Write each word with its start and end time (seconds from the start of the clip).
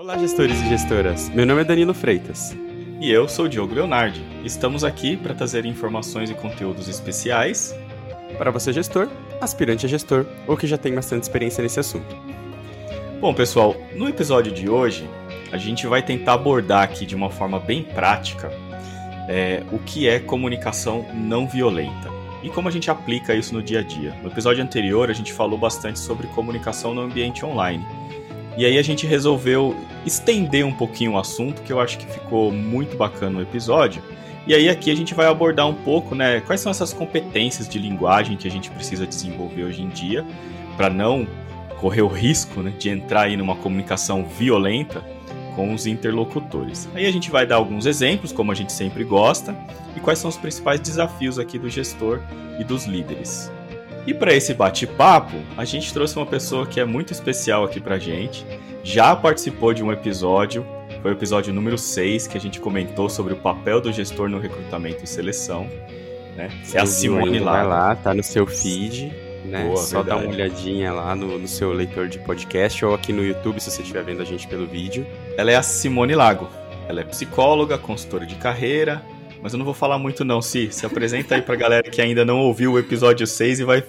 Olá, 0.00 0.16
gestores 0.16 0.56
e 0.60 0.68
gestoras. 0.68 1.28
Meu 1.30 1.44
nome 1.44 1.62
é 1.62 1.64
Danilo 1.64 1.92
Freitas. 1.92 2.56
E 3.00 3.10
eu 3.10 3.28
sou 3.28 3.46
o 3.46 3.48
Diogo 3.48 3.74
Leonardi. 3.74 4.24
Estamos 4.44 4.84
aqui 4.84 5.16
para 5.16 5.34
trazer 5.34 5.66
informações 5.66 6.30
e 6.30 6.34
conteúdos 6.34 6.86
especiais 6.86 7.74
para 8.38 8.52
você, 8.52 8.72
gestor, 8.72 9.08
aspirante 9.40 9.86
a 9.86 9.88
gestor 9.88 10.24
ou 10.46 10.56
que 10.56 10.68
já 10.68 10.78
tem 10.78 10.94
bastante 10.94 11.24
experiência 11.24 11.64
nesse 11.64 11.80
assunto. 11.80 12.16
Bom, 13.20 13.34
pessoal, 13.34 13.74
no 13.96 14.08
episódio 14.08 14.52
de 14.52 14.70
hoje, 14.70 15.10
a 15.50 15.58
gente 15.58 15.84
vai 15.88 16.00
tentar 16.00 16.34
abordar 16.34 16.84
aqui 16.84 17.04
de 17.04 17.16
uma 17.16 17.28
forma 17.28 17.58
bem 17.58 17.82
prática 17.82 18.52
é, 19.28 19.64
o 19.72 19.80
que 19.80 20.08
é 20.08 20.20
comunicação 20.20 21.08
não 21.12 21.48
violenta 21.48 22.08
e 22.40 22.48
como 22.50 22.68
a 22.68 22.70
gente 22.70 22.88
aplica 22.88 23.34
isso 23.34 23.52
no 23.52 23.60
dia 23.60 23.80
a 23.80 23.82
dia. 23.82 24.14
No 24.22 24.30
episódio 24.30 24.62
anterior, 24.62 25.10
a 25.10 25.12
gente 25.12 25.32
falou 25.32 25.58
bastante 25.58 25.98
sobre 25.98 26.28
comunicação 26.28 26.94
no 26.94 27.00
ambiente 27.00 27.44
online. 27.44 27.84
E 28.58 28.64
aí 28.66 28.76
a 28.76 28.82
gente 28.82 29.06
resolveu 29.06 29.76
estender 30.04 30.66
um 30.66 30.72
pouquinho 30.72 31.12
o 31.12 31.18
assunto, 31.18 31.62
que 31.62 31.72
eu 31.72 31.78
acho 31.78 31.96
que 31.96 32.06
ficou 32.06 32.50
muito 32.50 32.96
bacana 32.96 33.30
no 33.30 33.40
episódio. 33.40 34.02
E 34.48 34.52
aí 34.52 34.68
aqui 34.68 34.90
a 34.90 34.96
gente 34.96 35.14
vai 35.14 35.28
abordar 35.28 35.68
um 35.68 35.74
pouco, 35.74 36.16
né, 36.16 36.40
quais 36.40 36.60
são 36.60 36.68
essas 36.68 36.92
competências 36.92 37.68
de 37.68 37.78
linguagem 37.78 38.36
que 38.36 38.48
a 38.48 38.50
gente 38.50 38.68
precisa 38.68 39.06
desenvolver 39.06 39.62
hoje 39.62 39.80
em 39.80 39.88
dia 39.88 40.26
para 40.76 40.90
não 40.90 41.24
correr 41.78 42.02
o 42.02 42.08
risco 42.08 42.60
né, 42.60 42.72
de 42.76 42.90
entrar 42.90 43.26
aí 43.26 43.36
numa 43.36 43.54
comunicação 43.54 44.24
violenta 44.24 45.04
com 45.54 45.72
os 45.72 45.86
interlocutores. 45.86 46.88
Aí 46.96 47.06
a 47.06 47.12
gente 47.12 47.30
vai 47.30 47.46
dar 47.46 47.56
alguns 47.56 47.86
exemplos, 47.86 48.32
como 48.32 48.50
a 48.50 48.56
gente 48.56 48.72
sempre 48.72 49.04
gosta, 49.04 49.54
e 49.96 50.00
quais 50.00 50.18
são 50.18 50.28
os 50.28 50.36
principais 50.36 50.80
desafios 50.80 51.38
aqui 51.38 51.60
do 51.60 51.70
gestor 51.70 52.20
e 52.58 52.64
dos 52.64 52.86
líderes. 52.86 53.52
E 54.06 54.14
para 54.14 54.34
esse 54.34 54.54
bate-papo, 54.54 55.36
a 55.56 55.64
gente 55.64 55.92
trouxe 55.92 56.16
uma 56.16 56.26
pessoa 56.26 56.66
que 56.66 56.80
é 56.80 56.84
muito 56.84 57.12
especial 57.12 57.64
aqui 57.64 57.80
para 57.80 57.98
gente. 57.98 58.46
Já 58.82 59.14
participou 59.14 59.74
de 59.74 59.82
um 59.82 59.92
episódio, 59.92 60.66
foi 61.02 61.12
o 61.12 61.14
episódio 61.14 61.52
número 61.52 61.76
6, 61.76 62.26
que 62.26 62.38
a 62.38 62.40
gente 62.40 62.58
comentou 62.60 63.08
sobre 63.10 63.34
o 63.34 63.36
papel 63.36 63.80
do 63.80 63.92
gestor 63.92 64.28
no 64.28 64.38
recrutamento 64.38 65.04
e 65.04 65.06
seleção. 65.06 65.68
Né? 66.36 66.50
É 66.72 66.80
a 66.80 66.86
Simone 66.86 67.38
lá. 67.38 67.52
Vai 67.52 67.66
lá, 67.66 67.96
tá 67.96 68.14
no 68.14 68.22
seu 68.22 68.46
feed 68.46 69.12
né? 69.48 69.64
Boa, 69.64 69.76
Só 69.78 70.02
verdade. 70.02 70.08
dá 70.08 70.26
uma 70.26 70.34
olhadinha 70.34 70.92
lá 70.92 71.16
no, 71.16 71.38
no, 71.38 71.48
seu 71.48 71.72
leitor 71.72 72.08
de 72.08 72.18
podcast 72.18 72.84
ou 72.84 72.94
aqui 72.94 73.12
no 73.12 73.24
YouTube 73.24 73.60
se 73.60 73.70
você 73.70 73.82
estiver 73.82 74.04
vendo 74.04 74.22
a 74.22 74.24
gente 74.24 74.46
pelo 74.46 74.66
vídeo. 74.66 75.06
Ela 75.36 75.50
é 75.50 75.56
a 75.56 75.62
Simone 75.62 76.14
Lago. 76.14 76.48
Ela 76.88 77.00
é 77.00 77.04
psicóloga, 77.04 77.76
consultora 77.76 78.24
de 78.24 78.34
carreira, 78.36 79.02
mas 79.42 79.52
eu 79.52 79.58
não 79.58 79.64
vou 79.64 79.74
falar 79.74 79.98
muito 79.98 80.24
não, 80.24 80.42
Si. 80.42 80.70
Se 80.72 80.84
apresenta 80.84 81.34
aí 81.34 81.42
pra 81.42 81.56
galera 81.56 81.90
que 81.90 82.00
ainda 82.00 82.24
não 82.24 82.38
ouviu 82.38 82.72
o 82.72 82.78
episódio 82.78 83.26
6 83.26 83.60
e 83.60 83.64
vai 83.64 83.86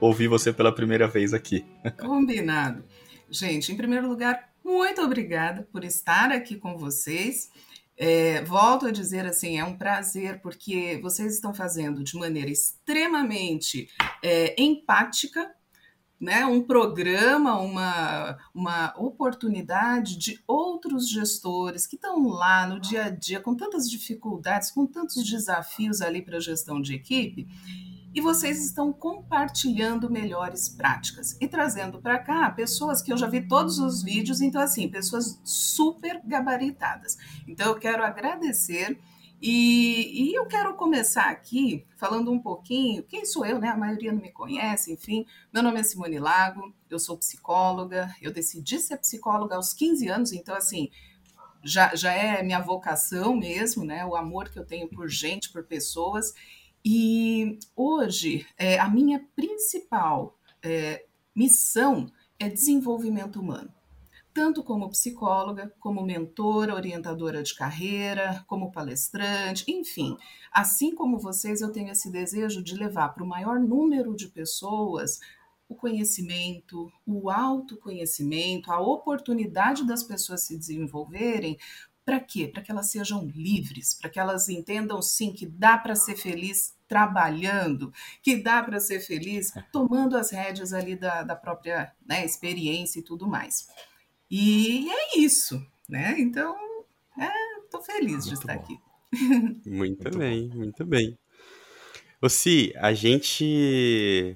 ouvir 0.00 0.28
você 0.28 0.52
pela 0.52 0.72
primeira 0.72 1.06
vez 1.06 1.32
aqui. 1.32 1.64
Combinado. 1.98 2.84
Gente, 3.30 3.72
em 3.72 3.76
primeiro 3.76 4.08
lugar, 4.08 4.50
muito 4.64 5.00
obrigada 5.00 5.66
por 5.72 5.84
estar 5.84 6.30
aqui 6.30 6.56
com 6.56 6.76
vocês. 6.76 7.50
É, 7.96 8.42
volto 8.42 8.86
a 8.86 8.90
dizer 8.90 9.26
assim, 9.26 9.58
é 9.58 9.64
um 9.64 9.76
prazer 9.76 10.40
porque 10.40 10.98
vocês 11.02 11.34
estão 11.34 11.54
fazendo 11.54 12.02
de 12.02 12.16
maneira 12.16 12.50
extremamente 12.50 13.88
é, 14.22 14.54
empática, 14.60 15.50
né, 16.22 16.46
um 16.46 16.62
programa, 16.62 17.58
uma, 17.58 18.38
uma 18.54 18.94
oportunidade 18.96 20.16
de 20.16 20.40
outros 20.46 21.10
gestores 21.10 21.84
que 21.84 21.96
estão 21.96 22.28
lá 22.28 22.64
no 22.64 22.78
dia 22.78 23.06
a 23.06 23.10
dia 23.10 23.40
com 23.40 23.56
tantas 23.56 23.90
dificuldades, 23.90 24.70
com 24.70 24.86
tantos 24.86 25.28
desafios 25.28 26.00
ali 26.00 26.22
para 26.22 26.36
a 26.36 26.40
gestão 26.40 26.80
de 26.80 26.94
equipe 26.94 27.48
e 28.14 28.20
vocês 28.20 28.64
estão 28.64 28.92
compartilhando 28.92 30.10
melhores 30.10 30.68
práticas 30.68 31.36
e 31.40 31.48
trazendo 31.48 32.00
para 32.00 32.18
cá 32.18 32.50
pessoas 32.50 33.00
que 33.00 33.12
eu 33.12 33.16
já 33.16 33.26
vi 33.26 33.40
todos 33.48 33.78
os 33.78 34.02
vídeos, 34.02 34.40
então 34.40 34.60
assim, 34.60 34.88
pessoas 34.88 35.40
super 35.42 36.20
gabaritadas. 36.24 37.16
Então 37.48 37.68
eu 37.68 37.78
quero 37.78 38.04
agradecer 38.04 39.00
e, 39.42 40.30
e, 40.30 40.34
eu 40.34 40.46
quero 40.46 40.74
começar 40.74 41.28
aqui 41.28 41.84
falando 41.96 42.30
um 42.30 42.38
pouquinho, 42.38 43.02
quem 43.02 43.24
sou 43.24 43.44
eu, 43.44 43.58
né? 43.58 43.70
A 43.70 43.76
maioria 43.76 44.12
não 44.12 44.22
me 44.22 44.30
conhece, 44.30 44.92
enfim. 44.92 45.26
Meu 45.52 45.64
nome 45.64 45.80
é 45.80 45.82
Simone 45.82 46.20
Lago, 46.20 46.72
eu 46.88 46.96
sou 46.96 47.18
psicóloga, 47.18 48.14
eu 48.22 48.32
decidi 48.32 48.78
ser 48.78 48.98
psicóloga 48.98 49.56
aos 49.56 49.74
15 49.74 50.08
anos, 50.08 50.32
então 50.32 50.54
assim, 50.54 50.90
já, 51.64 51.92
já 51.96 52.12
é 52.12 52.40
minha 52.40 52.60
vocação 52.60 53.34
mesmo, 53.34 53.84
né? 53.84 54.06
O 54.06 54.14
amor 54.14 54.48
que 54.48 54.60
eu 54.60 54.64
tenho 54.64 54.88
por 54.88 55.08
gente, 55.08 55.50
por 55.50 55.64
pessoas. 55.64 56.32
E 56.84 57.58
hoje, 57.74 58.46
é, 58.56 58.78
a 58.78 58.88
minha 58.88 59.26
principal 59.34 60.38
é, 60.62 61.04
missão 61.34 62.06
é 62.38 62.48
desenvolvimento 62.48 63.40
humano. 63.40 63.74
Tanto 64.34 64.62
como 64.62 64.88
psicóloga, 64.88 65.72
como 65.78 66.02
mentora, 66.02 66.74
orientadora 66.74 67.42
de 67.42 67.54
carreira, 67.54 68.44
como 68.46 68.72
palestrante, 68.72 69.64
enfim. 69.68 70.16
Assim 70.50 70.94
como 70.94 71.18
vocês, 71.18 71.60
eu 71.60 71.70
tenho 71.70 71.90
esse 71.90 72.10
desejo 72.10 72.62
de 72.62 72.74
levar 72.74 73.10
para 73.10 73.22
o 73.24 73.26
maior 73.26 73.60
número 73.60 74.14
de 74.14 74.28
pessoas 74.28 75.20
o 75.68 75.74
conhecimento, 75.74 76.92
o 77.06 77.30
autoconhecimento, 77.30 78.70
a 78.70 78.78
oportunidade 78.80 79.86
das 79.86 80.02
pessoas 80.02 80.42
se 80.42 80.56
desenvolverem, 80.56 81.58
para 82.04 82.20
quê? 82.20 82.48
Para 82.48 82.62
que 82.62 82.70
elas 82.70 82.90
sejam 82.90 83.24
livres, 83.24 83.94
para 83.94 84.10
que 84.10 84.18
elas 84.18 84.48
entendam 84.48 85.00
sim 85.00 85.32
que 85.32 85.46
dá 85.46 85.78
para 85.78 85.94
ser 85.94 86.16
feliz 86.16 86.74
trabalhando, 86.88 87.92
que 88.20 88.36
dá 88.36 88.62
para 88.62 88.80
ser 88.80 89.00
feliz 89.00 89.52
tomando 89.72 90.16
as 90.16 90.30
rédeas 90.30 90.72
ali 90.72 90.96
da, 90.96 91.22
da 91.22 91.36
própria 91.36 91.92
né, 92.04 92.24
experiência 92.24 92.98
e 92.98 93.02
tudo 93.02 93.26
mais. 93.26 93.68
E 94.34 94.90
é 94.90 95.18
isso, 95.18 95.62
né? 95.86 96.14
Então, 96.18 96.56
estou 97.66 97.82
é, 97.82 97.84
feliz 97.84 98.24
muito 98.24 98.28
de 98.28 98.32
estar 98.32 98.56
bom. 98.56 98.62
aqui. 98.62 98.80
Muito, 99.66 99.68
muito 99.68 100.18
bem, 100.18 100.48
bom. 100.48 100.56
muito 100.56 100.86
bem. 100.86 101.18
Ô, 102.18 102.30
Si, 102.30 102.72
a 102.76 102.94
gente 102.94 104.34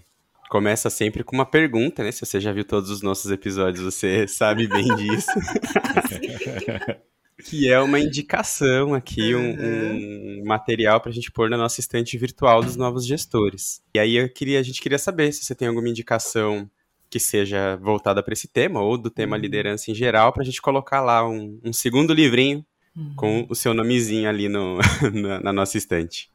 começa 0.50 0.90
sempre 0.90 1.24
com 1.24 1.34
uma 1.34 1.46
pergunta, 1.46 2.04
né? 2.04 2.12
Se 2.12 2.26
você 2.26 2.38
já 2.38 2.52
viu 2.52 2.62
todos 2.62 2.90
os 2.90 3.00
nossos 3.00 3.30
episódios, 3.30 3.82
você 3.82 4.26
sabe 4.28 4.68
bem 4.68 4.94
disso. 4.96 5.30
que 7.48 7.66
é 7.66 7.80
uma 7.80 7.98
indicação 7.98 8.92
aqui, 8.92 9.34
um, 9.34 9.56
um 9.58 10.44
material 10.44 11.00
para 11.00 11.10
a 11.10 11.14
gente 11.14 11.32
pôr 11.32 11.48
na 11.48 11.56
nossa 11.56 11.80
estante 11.80 12.18
virtual 12.18 12.62
dos 12.62 12.76
novos 12.76 13.06
gestores. 13.06 13.80
E 13.94 13.98
aí 13.98 14.16
eu 14.16 14.28
queria, 14.28 14.60
a 14.60 14.62
gente 14.62 14.82
queria 14.82 14.98
saber 14.98 15.32
se 15.32 15.42
você 15.42 15.54
tem 15.54 15.68
alguma 15.68 15.88
indicação 15.88 16.70
que 17.16 17.20
seja 17.20 17.76
voltada 17.76 18.22
para 18.22 18.34
esse 18.34 18.46
tema 18.46 18.80
ou 18.80 18.98
do 18.98 19.10
tema 19.10 19.36
uhum. 19.36 19.42
liderança 19.42 19.90
em 19.90 19.94
geral, 19.94 20.32
para 20.32 20.42
a 20.42 20.44
gente 20.44 20.60
colocar 20.60 21.00
lá 21.00 21.26
um, 21.26 21.58
um 21.64 21.72
segundo 21.72 22.12
livrinho 22.12 22.64
uhum. 22.94 23.14
com 23.16 23.46
o 23.48 23.54
seu 23.54 23.72
nomezinho 23.72 24.28
ali 24.28 24.48
no, 24.48 24.78
na, 25.12 25.40
na 25.40 25.52
nossa 25.52 25.78
estante. 25.78 26.30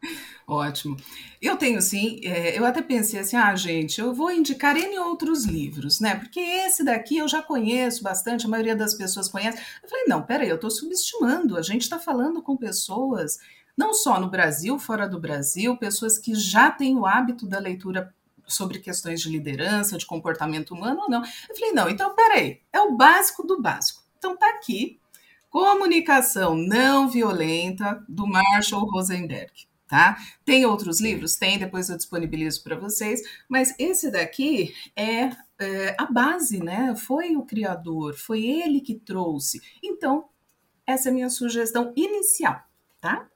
Ótimo. 0.48 0.98
Eu 1.40 1.56
tenho 1.56 1.82
sim, 1.82 2.20
é, 2.24 2.58
eu 2.58 2.66
até 2.66 2.82
pensei 2.82 3.20
assim, 3.20 3.38
ah, 3.38 3.56
gente, 3.56 4.02
eu 4.02 4.14
vou 4.14 4.32
indicar 4.32 4.76
N 4.76 4.98
outros 5.00 5.46
livros, 5.46 6.00
né? 6.00 6.16
Porque 6.16 6.40
esse 6.40 6.84
daqui 6.84 7.18
eu 7.18 7.28
já 7.28 7.42
conheço 7.42 8.04
bastante, 8.04 8.46
a 8.46 8.50
maioria 8.50 8.76
das 8.76 8.96
pessoas 8.96 9.30
conhece. 9.30 9.60
Eu 9.84 9.90
falei, 9.90 10.06
não, 10.08 10.24
peraí, 10.24 10.50
eu 10.50 10.56
estou 10.56 10.72
subestimando. 10.72 11.58
A 11.58 11.62
gente 11.62 11.84
está 11.84 12.00
falando 12.00 12.42
com 12.42 12.58
pessoas, 12.58 13.38
não 13.78 13.94
só 13.94 14.20
no 14.20 14.30
Brasil, 14.30 14.78
fora 14.80 15.08
do 15.08 15.20
Brasil, 15.20 15.78
pessoas 15.78 16.18
que 16.18 16.34
já 16.36 16.72
têm 16.72 16.98
o 16.98 17.06
hábito 17.06 17.48
da 17.48 17.60
leitura 17.60 18.14
sobre 18.52 18.80
questões 18.80 19.22
de 19.22 19.30
liderança, 19.30 19.98
de 19.98 20.06
comportamento 20.06 20.72
humano 20.72 21.02
ou 21.02 21.10
não. 21.10 21.24
Eu 21.50 21.56
falei, 21.56 21.72
não, 21.72 21.90
então 21.90 22.16
peraí, 22.16 22.62
é 22.72 22.82
o 22.82 22.96
básico 22.96 23.46
do 23.46 23.62
básico. 23.62 24.04
Então 24.18 24.38
tá 24.38 24.50
aqui, 24.50 25.00
Comunicação 25.50 26.56
Não 26.56 27.10
Violenta, 27.10 28.04
do 28.08 28.28
Marshall 28.28 28.86
Rosenberg 28.90 29.72
tá? 29.92 30.18
Tem 30.46 30.66
outros 30.66 31.02
livros? 31.02 31.36
Tem, 31.36 31.60
depois 31.60 31.90
eu 31.90 31.98
disponibilizo 31.98 32.64
para 32.64 32.78
vocês, 32.78 33.22
mas 33.50 33.76
esse 33.78 34.10
daqui 34.10 34.74
é, 34.96 35.30
é, 35.60 35.96
a 35.98 36.06
base, 36.06 36.64
né? 36.64 36.96
Foi 36.96 37.36
o 37.36 37.44
criador, 37.44 38.16
foi 38.16 38.46
ele 38.46 38.80
que 38.80 38.96
trouxe. 38.96 39.62
Então, 39.84 40.30
essa 40.88 41.10
é 41.10 41.12
a 41.12 41.14
minha 41.14 41.30
sugestão 41.30 41.92
inicial, 41.94 42.64
tá? 43.02 43.30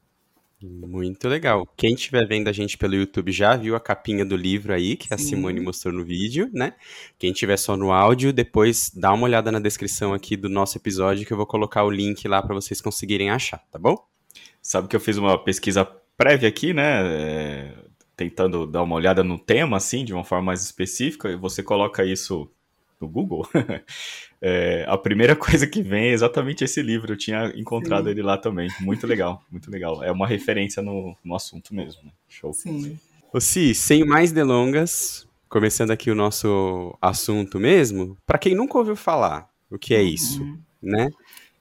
Muito 0.62 1.28
legal. 1.28 1.68
Quem 1.76 1.94
estiver 1.94 2.26
vendo 2.28 2.48
a 2.48 2.52
gente 2.52 2.78
pelo 2.78 2.96
YouTube 2.96 3.32
já 3.32 3.56
viu 3.56 3.76
a 3.76 3.80
capinha 3.80 4.26
do 4.26 4.36
livro 4.36 4.74
aí, 4.74 4.96
que 4.96 5.08
Sim. 5.10 5.14
a 5.14 5.18
Simone 5.18 5.60
mostrou 5.60 5.94
no 5.94 6.04
vídeo, 6.04 6.50
né? 6.54 6.74
Quem 7.20 7.32
estiver 7.32 7.58
só 7.58 7.76
no 7.76 7.92
áudio, 7.92 8.32
depois 8.32 8.90
dá 8.96 9.14
uma 9.14 9.26
olhada 9.26 9.52
na 9.52 9.60
descrição 9.60 10.14
aqui 10.14 10.38
do 10.38 10.50
nosso 10.50 10.78
episódio, 10.78 11.26
que 11.26 11.34
eu 11.34 11.38
vou 11.38 11.46
colocar 11.46 11.84
o 11.84 11.92
link 11.92 12.26
lá 12.28 12.42
para 12.42 12.56
vocês 12.56 12.82
conseguirem 12.82 13.30
achar, 13.30 13.60
tá 13.70 13.78
bom? 13.78 13.98
Sabe 14.62 14.88
que 14.88 14.96
eu 14.96 15.00
fiz 15.00 15.18
uma 15.18 15.38
pesquisa 15.38 15.86
prévia 16.18 16.48
aqui, 16.48 16.74
né? 16.74 17.02
É, 17.06 17.74
tentando 18.16 18.66
dar 18.66 18.82
uma 18.82 18.96
olhada 18.96 19.24
no 19.24 19.38
tema, 19.38 19.78
assim, 19.78 20.06
de 20.06 20.14
uma 20.14 20.24
forma 20.24 20.46
mais 20.46 20.64
específica, 20.64 21.30
e 21.30 21.36
você 21.36 21.62
coloca 21.62 22.06
isso 22.06 22.50
no 23.00 23.10
Google, 23.10 23.48
é, 24.42 24.86
a 24.88 24.98
primeira 24.98 25.36
coisa 25.38 25.66
que 25.66 25.82
vem 25.82 26.06
é 26.06 26.12
exatamente 26.12 26.64
esse 26.64 26.82
livro. 26.82 27.14
Eu 27.14 27.18
tinha 27.18 27.52
encontrado 27.56 28.06
Sim. 28.06 28.12
ele 28.12 28.22
lá 28.22 28.38
também. 28.38 28.70
Muito 28.80 29.08
legal, 29.08 29.44
muito 29.52 29.70
legal. 29.72 30.04
É 30.04 30.12
uma 30.12 30.28
referência 30.28 30.82
no, 30.82 31.16
no 31.24 31.36
assunto 31.36 31.74
mesmo. 31.74 32.04
Né? 32.04 32.12
Show. 32.28 32.54
Sim. 32.54 32.98
Ô, 33.34 33.40
Si, 33.40 33.76
sem 33.76 34.06
mais 34.06 34.32
delongas, 34.32 35.28
começando 35.50 35.92
aqui 35.92 36.10
o 36.10 36.16
nosso 36.16 36.98
assunto 37.02 37.60
mesmo, 37.60 38.18
para 38.26 38.38
quem 38.38 38.56
nunca 38.56 38.78
ouviu 38.78 38.96
falar, 38.96 39.50
o 39.70 39.78
que 39.78 39.94
é 39.94 40.02
isso, 40.02 40.42
uhum. 40.42 40.58
né? 40.82 41.10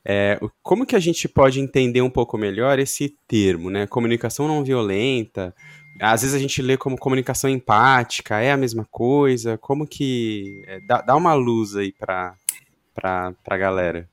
É, 0.05 0.39
como 0.63 0.85
que 0.85 0.95
a 0.95 1.01
gente 1.01 1.27
pode 1.27 1.59
entender 1.59 2.03
um 2.03 2.11
pouco 2.11 2.37
melhor 2.37 2.79
esse 2.79 3.17
termo, 3.27 3.71
né? 3.71 3.87
Comunicação 3.87 4.47
não 4.47 4.63
violenta. 4.63 5.55
Às 6.01 6.21
vezes 6.23 6.37
a 6.37 6.39
gente 6.39 6.61
lê 6.61 6.77
como 6.77 6.99
comunicação 6.99 7.49
empática, 7.49 8.39
é 8.41 8.53
a 8.53 8.57
mesma 8.57 8.87
coisa? 8.91 9.57
Como 9.57 9.87
que. 9.87 10.63
É, 10.67 10.81
dá, 10.81 11.01
dá 11.01 11.17
uma 11.17 11.33
luz 11.33 11.75
aí 11.75 11.91
para 11.91 12.35
a 13.03 13.57
galera. 13.57 14.09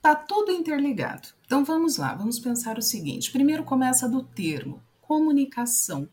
Tá 0.00 0.14
tudo 0.14 0.52
interligado. 0.52 1.28
Então 1.44 1.64
vamos 1.64 1.96
lá, 1.96 2.14
vamos 2.14 2.38
pensar 2.38 2.78
o 2.78 2.82
seguinte: 2.82 3.32
primeiro 3.32 3.64
começa 3.64 4.08
do 4.08 4.22
termo 4.22 4.82
comunicação, 5.00 6.06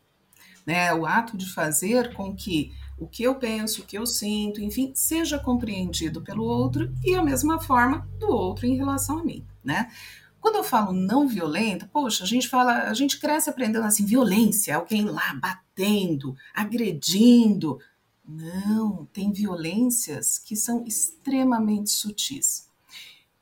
né? 0.66 0.92
O 0.94 1.04
ato 1.04 1.36
de 1.36 1.52
fazer 1.52 2.14
com 2.14 2.34
que 2.34 2.72
o 2.98 3.06
que 3.06 3.22
eu 3.22 3.34
penso, 3.34 3.82
o 3.82 3.84
que 3.84 3.98
eu 3.98 4.06
sinto, 4.06 4.62
enfim, 4.62 4.90
seja 4.94 5.38
compreendido 5.38 6.22
pelo 6.22 6.44
outro 6.44 6.90
e 7.04 7.14
a 7.14 7.22
mesma 7.22 7.60
forma 7.60 8.08
do 8.18 8.28
outro 8.28 8.66
em 8.66 8.74
relação 8.74 9.18
a 9.18 9.24
mim, 9.24 9.44
né? 9.62 9.90
Quando 10.40 10.56
eu 10.56 10.64
falo 10.64 10.92
não 10.92 11.28
violenta, 11.28 11.90
poxa, 11.92 12.24
a 12.24 12.26
gente 12.26 12.48
fala, 12.48 12.84
a 12.84 12.94
gente 12.94 13.18
cresce 13.18 13.50
aprendendo 13.50 13.84
assim, 13.84 14.06
violência, 14.06 14.76
alguém 14.76 15.04
lá 15.04 15.34
batendo, 15.34 16.34
agredindo. 16.54 17.78
Não, 18.26 19.06
tem 19.12 19.32
violências 19.32 20.38
que 20.38 20.56
são 20.56 20.84
extremamente 20.84 21.90
sutis. 21.90 22.68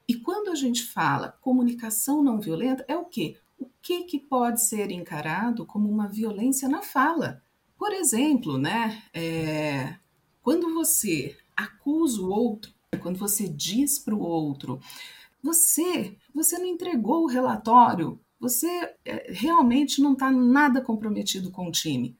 E 0.07 0.15
quando 0.15 0.51
a 0.51 0.55
gente 0.55 0.85
fala 0.85 1.39
comunicação 1.41 2.23
não 2.23 2.39
violenta, 2.39 2.85
é 2.87 2.97
o 2.97 3.07
quê? 3.07 3.39
O 3.59 3.67
que, 3.81 4.03
que 4.05 4.19
pode 4.19 4.63
ser 4.63 4.91
encarado 4.91 5.65
como 5.65 5.91
uma 5.91 6.07
violência 6.07 6.69
na 6.69 6.83
fala? 6.83 7.43
Por 7.79 7.93
exemplo, 7.93 8.59
né, 8.59 9.03
é, 9.15 9.97
quando 10.43 10.75
você 10.75 11.37
acusa 11.57 12.21
o 12.21 12.29
outro, 12.29 12.73
quando 13.01 13.19
você 13.19 13.49
diz 13.49 13.99
para 13.99 14.15
o 14.15 14.21
outro, 14.21 14.79
você, 15.43 16.17
você 16.35 16.59
não 16.59 16.67
entregou 16.67 17.25
o 17.25 17.29
relatório, 17.29 18.21
você 18.39 18.95
é, 19.05 19.33
realmente 19.33 20.03
não 20.03 20.13
está 20.13 20.31
nada 20.31 20.81
comprometido 20.81 21.51
com 21.51 21.69
o 21.69 21.73
time. 21.73 22.17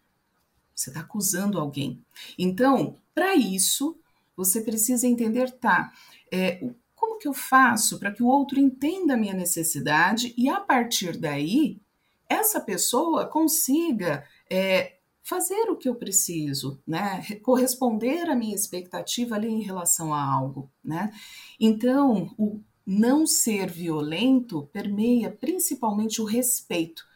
Você 0.75 0.91
está 0.91 1.01
acusando 1.01 1.59
alguém. 1.59 2.05
Então, 2.39 2.97
para 3.15 3.35
isso, 3.35 3.97
você 4.37 4.61
precisa 4.61 5.07
entender, 5.07 5.51
tá? 5.53 5.93
É, 6.33 6.61
como 6.95 7.19
que 7.19 7.29
eu 7.29 7.35
faço 7.35 7.99
para 7.99 8.11
que 8.11 8.23
o 8.23 8.27
outro 8.27 8.59
entenda 8.59 9.15
a 9.15 9.17
minha 9.17 9.35
necessidade 9.35 10.35
e 10.37 10.49
a 10.49 10.61
partir 10.61 11.17
daí 11.17 11.81
essa 12.29 12.61
pessoa 12.61 13.27
consiga 13.27 14.25
é, 14.51 14.97
fazer 15.23 15.71
o 15.71 15.77
que 15.77 15.89
eu 15.89 15.95
preciso, 15.95 16.81
né? 16.87 17.25
Corresponder 17.43 18.29
à 18.29 18.35
minha 18.35 18.55
expectativa 18.55 19.35
ali 19.35 19.49
em 19.49 19.63
relação 19.63 20.13
a 20.13 20.23
algo, 20.23 20.71
né? 20.83 21.13
Então, 21.59 22.35
o 22.39 22.61
não 22.87 23.27
ser 23.27 23.71
violento 23.71 24.69
permeia 24.73 25.31
principalmente 25.31 26.21
o 26.21 26.25
respeito. 26.25 27.07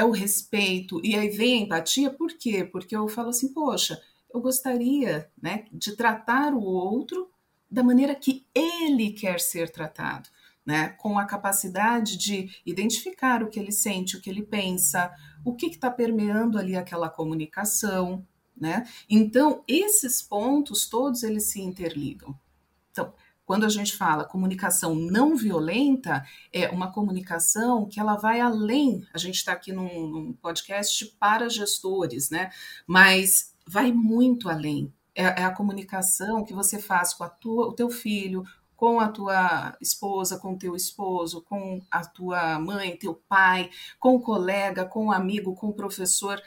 É 0.00 0.04
o 0.04 0.12
respeito, 0.12 0.98
e 1.04 1.14
aí 1.14 1.28
vem 1.28 1.58
a 1.58 1.60
empatia, 1.60 2.10
por 2.10 2.32
quê? 2.32 2.64
Porque 2.64 2.96
eu 2.96 3.06
falo 3.06 3.28
assim, 3.28 3.52
poxa, 3.52 4.00
eu 4.32 4.40
gostaria 4.40 5.30
né, 5.42 5.66
de 5.70 5.94
tratar 5.94 6.54
o 6.54 6.62
outro 6.62 7.30
da 7.70 7.82
maneira 7.82 8.14
que 8.14 8.46
ele 8.54 9.10
quer 9.10 9.38
ser 9.38 9.68
tratado, 9.68 10.30
né? 10.64 10.88
com 10.88 11.18
a 11.18 11.26
capacidade 11.26 12.16
de 12.16 12.48
identificar 12.64 13.42
o 13.42 13.50
que 13.50 13.60
ele 13.60 13.72
sente, 13.72 14.16
o 14.16 14.22
que 14.22 14.30
ele 14.30 14.42
pensa, 14.42 15.12
o 15.44 15.54
que 15.54 15.66
está 15.66 15.90
permeando 15.90 16.56
ali 16.56 16.76
aquela 16.76 17.10
comunicação, 17.10 18.26
né? 18.56 18.88
Então, 19.06 19.62
esses 19.68 20.22
pontos 20.22 20.88
todos 20.88 21.22
eles 21.22 21.50
se 21.50 21.60
interligam. 21.60 22.34
Então, 22.90 23.12
quando 23.50 23.64
a 23.64 23.68
gente 23.68 23.96
fala 23.96 24.24
comunicação 24.24 24.94
não 24.94 25.34
violenta, 25.34 26.24
é 26.52 26.68
uma 26.68 26.92
comunicação 26.92 27.84
que 27.84 27.98
ela 27.98 28.14
vai 28.14 28.40
além. 28.40 29.04
A 29.12 29.18
gente 29.18 29.34
está 29.34 29.50
aqui 29.50 29.72
num, 29.72 30.06
num, 30.06 30.32
podcast 30.34 31.04
para 31.18 31.48
gestores, 31.48 32.30
né? 32.30 32.52
Mas 32.86 33.52
vai 33.66 33.90
muito 33.90 34.48
além. 34.48 34.94
É, 35.12 35.24
é, 35.24 35.44
a 35.44 35.50
comunicação 35.50 36.44
que 36.44 36.54
você 36.54 36.78
faz 36.78 37.12
com 37.12 37.24
a 37.24 37.28
tua, 37.28 37.66
o 37.66 37.72
teu 37.72 37.90
filho, 37.90 38.44
com 38.76 39.00
a 39.00 39.08
tua 39.08 39.76
esposa, 39.80 40.38
com 40.38 40.52
o 40.52 40.56
teu 40.56 40.76
esposo, 40.76 41.42
com 41.42 41.82
a 41.90 42.04
tua 42.04 42.56
mãe, 42.60 42.96
teu 42.96 43.16
pai, 43.28 43.68
com 43.98 44.14
o 44.14 44.20
colega, 44.20 44.84
com 44.84 45.06
o 45.06 45.12
amigo, 45.12 45.56
com 45.56 45.70
o 45.70 45.74
professor. 45.74 46.40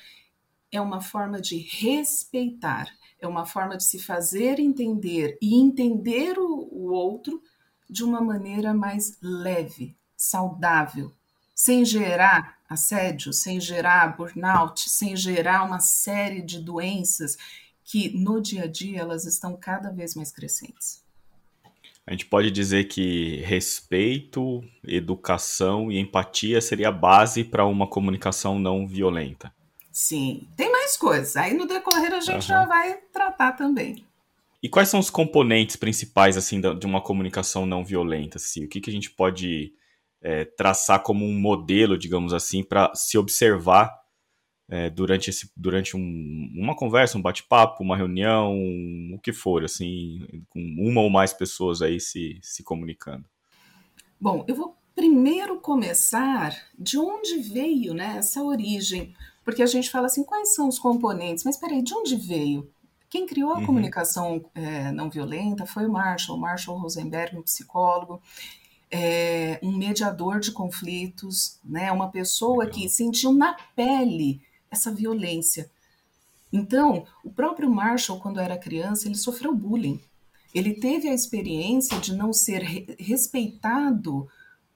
É 0.71 0.79
uma 0.79 1.01
forma 1.01 1.41
de 1.41 1.57
respeitar, 1.57 2.87
é 3.25 3.27
uma 3.27 3.45
forma 3.45 3.77
de 3.77 3.83
se 3.83 3.99
fazer 3.99 4.59
entender 4.59 5.37
e 5.41 5.55
entender 5.55 6.37
o, 6.37 6.67
o 6.71 6.91
outro 6.91 7.41
de 7.89 8.03
uma 8.03 8.21
maneira 8.21 8.73
mais 8.73 9.17
leve, 9.21 9.95
saudável, 10.15 11.11
sem 11.53 11.85
gerar 11.85 12.57
assédio, 12.67 13.31
sem 13.31 13.59
gerar 13.59 14.17
burnout, 14.17 14.89
sem 14.89 15.15
gerar 15.15 15.63
uma 15.63 15.79
série 15.79 16.41
de 16.41 16.59
doenças 16.59 17.37
que 17.83 18.17
no 18.17 18.41
dia 18.41 18.63
a 18.63 18.67
dia 18.67 18.99
elas 18.99 19.25
estão 19.25 19.55
cada 19.55 19.91
vez 19.91 20.15
mais 20.15 20.31
crescentes. 20.31 21.03
A 22.05 22.11
gente 22.11 22.25
pode 22.25 22.51
dizer 22.51 22.85
que 22.85 23.37
respeito, 23.45 24.61
educação 24.83 25.89
e 25.89 25.97
empatia 25.99 26.59
seria 26.59 26.89
a 26.89 26.91
base 26.91 27.45
para 27.45 27.65
uma 27.65 27.87
comunicação 27.87 28.59
não 28.59 28.85
violenta. 28.85 29.53
Sim, 29.93 30.47
tem 30.57 30.71
mais 30.71 30.97
coisas. 30.97 31.37
Aí 31.37 31.53
no 31.53 31.67
decorrer 31.67 32.11
a 32.11 32.19
gente 32.19 32.33
uhum. 32.33 32.41
já 32.41 32.65
vai 32.65 32.95
tratar 33.13 33.53
também. 33.53 34.03
E 34.61 34.67
quais 34.67 34.89
são 34.89 34.99
os 34.99 35.11
componentes 35.11 35.75
principais 35.75 36.35
assim 36.35 36.59
de 36.59 36.85
uma 36.85 36.99
comunicação 36.99 37.65
não 37.65 37.85
violenta? 37.85 38.37
Assim? 38.37 38.65
O 38.65 38.67
que, 38.67 38.81
que 38.81 38.89
a 38.89 38.93
gente 38.93 39.11
pode 39.11 39.73
é, 40.19 40.45
traçar 40.45 41.03
como 41.03 41.25
um 41.25 41.39
modelo, 41.39 41.97
digamos 41.97 42.33
assim, 42.33 42.63
para 42.63 42.91
se 42.95 43.17
observar 43.17 43.93
é, 44.69 44.89
durante, 44.89 45.29
esse, 45.29 45.51
durante 45.55 45.95
um, 45.95 46.49
uma 46.55 46.75
conversa, 46.75 47.17
um 47.17 47.21
bate-papo, 47.21 47.83
uma 47.83 47.97
reunião, 47.97 48.53
um, 48.53 49.13
o 49.15 49.19
que 49.19 49.33
for, 49.33 49.63
assim, 49.63 50.25
com 50.49 50.59
uma 50.79 51.01
ou 51.01 51.09
mais 51.09 51.33
pessoas 51.33 51.81
aí 51.81 51.99
se, 51.99 52.39
se 52.41 52.63
comunicando? 52.63 53.25
Bom, 54.19 54.45
eu 54.47 54.55
vou 54.55 54.75
primeiro 54.95 55.59
começar 55.59 56.55
de 56.79 56.97
onde 56.97 57.37
veio 57.39 57.93
né, 57.93 58.15
essa 58.17 58.41
origem, 58.41 59.13
porque 59.43 59.61
a 59.61 59.67
gente 59.67 59.89
fala 59.89 60.07
assim, 60.07 60.23
quais 60.23 60.53
são 60.55 60.67
os 60.67 60.79
componentes? 60.79 61.43
Mas 61.43 61.57
peraí, 61.57 61.81
de 61.81 61.93
onde 61.93 62.15
veio? 62.15 62.69
Quem 63.09 63.27
criou 63.27 63.51
a 63.51 63.59
uhum. 63.59 63.65
comunicação 63.65 64.43
é, 64.55 64.91
não 64.91 65.09
violenta 65.09 65.65
foi 65.65 65.85
o 65.85 65.91
Marshall, 65.91 66.37
Marshall 66.37 66.79
Rosenberg, 66.79 67.37
um 67.37 67.43
psicólogo, 67.43 68.21
é, 68.89 69.59
um 69.61 69.71
mediador 69.71 70.39
de 70.39 70.51
conflitos, 70.51 71.59
né, 71.63 71.91
uma 71.91 72.09
pessoa 72.09 72.65
que 72.67 72.89
sentiu 72.89 73.33
na 73.33 73.55
pele 73.75 74.41
essa 74.71 74.91
violência. 74.91 75.69
Então, 76.51 77.05
o 77.23 77.31
próprio 77.31 77.69
Marshall, 77.69 78.19
quando 78.19 78.39
era 78.39 78.57
criança, 78.57 79.07
ele 79.07 79.15
sofreu 79.15 79.53
bullying. 79.55 79.99
Ele 80.53 80.75
teve 80.75 81.09
a 81.09 81.13
experiência 81.13 81.99
de 81.99 82.15
não 82.15 82.31
ser 82.31 82.61
re 82.61 82.95
respeitado 82.99 84.27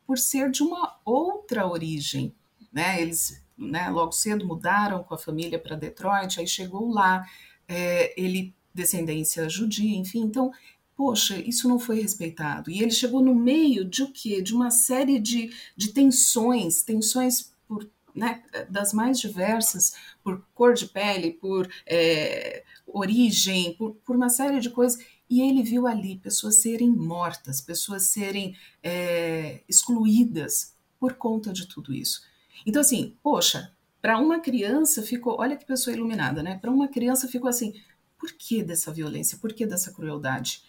por 0.06 0.18
ser 0.18 0.50
de 0.50 0.64
uma 0.64 0.96
outra 1.06 1.68
origem. 1.68 2.34
Né? 2.74 3.02
Eles 3.02 3.44
né, 3.58 3.90
logo 3.90 4.12
cedo 4.12 4.46
mudaram 4.46 5.04
com 5.04 5.14
a 5.14 5.18
família 5.18 5.58
para 5.58 5.76
Detroit, 5.76 6.40
aí 6.40 6.48
chegou 6.48 6.92
lá, 6.92 7.26
é, 7.68 8.14
ele 8.22 8.54
descendência 8.74 9.50
judia, 9.50 9.98
enfim, 9.98 10.22
então, 10.22 10.52
poxa, 10.96 11.38
isso 11.40 11.68
não 11.68 11.80
foi 11.80 12.02
respeitado. 12.02 12.70
E 12.70 12.82
ele 12.82 12.92
chegou 12.92 13.22
no 13.22 13.34
meio 13.34 13.84
de 13.84 14.04
o 14.04 14.12
quê? 14.12 14.42
De 14.42 14.54
uma 14.54 14.70
série 14.70 15.20
de, 15.20 15.52
de 15.76 15.90
tensões, 15.90 16.84
tensões 16.84 17.54
por 17.68 17.90
né, 18.18 18.44
das 18.70 18.94
mais 18.94 19.20
diversas, 19.20 19.94
por 20.24 20.44
cor 20.56 20.74
de 20.74 20.88
pele, 20.88 21.32
por 21.34 21.70
é, 21.86 22.64
origem, 22.88 23.76
por, 23.76 23.94
por, 24.04 24.16
uma 24.16 24.30
série 24.30 24.60
de 24.60 24.72
coisas. 24.72 25.00
E 25.30 25.42
ele 25.42 25.62
viu 25.62 25.86
ali 25.86 26.18
pessoas 26.18 26.62
serem 26.62 26.90
mortas, 26.90 27.62
pessoas 27.62 28.04
serem 28.04 28.56
é, 28.82 29.62
excluídas 29.70 30.76
por 31.00 31.14
conta 31.14 31.54
de 31.54 31.68
tudo 31.68 31.94
isso. 31.94 32.22
Então, 32.68 32.82
assim, 32.82 33.16
poxa, 33.24 33.74
para 34.02 34.20
uma 34.20 34.42
criança 34.42 35.02
ficou, 35.02 35.38
olha 35.40 35.56
que 35.56 35.66
pessoa 35.66 35.96
iluminada, 35.96 36.44
né? 36.44 36.60
Para 36.60 36.70
uma 36.70 36.90
criança 36.90 37.26
ficou 37.26 37.50
assim: 37.50 37.74
por 38.20 38.34
que 38.34 38.62
dessa 38.62 38.92
violência? 38.92 39.38
Por 39.38 39.54
que 39.54 39.66
dessa 39.66 39.94
crueldade? 39.94 40.62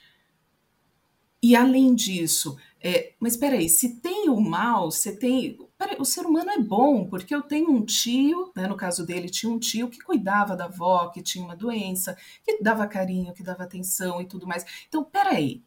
E 1.43 1.57
além 1.57 1.97
disso, 1.97 2.57
é, 2.81 3.15
mas 3.19 3.33
espera 3.33 3.57
aí, 3.57 3.69
se 3.69 4.01
tem 4.01 4.29
o 4.29 4.41
mal, 4.41 4.93
você 4.93 5.17
tem. 5.17 5.59
Peraí, 5.77 5.97
o 5.99 6.05
ser 6.05 6.25
humano 6.25 6.51
é 6.51 6.59
bom, 6.59 7.05
porque 7.09 7.35
eu 7.35 7.43
tenho 7.43 7.69
um 7.71 7.85
tio, 7.85 8.53
né, 8.55 8.69
no 8.69 8.77
caso 8.77 9.05
dele, 9.05 9.29
tinha 9.29 9.51
um 9.51 9.59
tio 9.59 9.91
que 9.91 9.99
cuidava 9.99 10.55
da 10.57 10.67
avó, 10.67 11.09
que 11.09 11.21
tinha 11.21 11.45
uma 11.45 11.57
doença, 11.57 12.17
que 12.45 12.63
dava 12.63 12.87
carinho, 12.87 13.35
que 13.35 13.43
dava 13.43 13.65
atenção 13.65 14.21
e 14.21 14.27
tudo 14.27 14.47
mais. 14.47 14.65
Então, 14.89 15.03
peraí, 15.03 15.65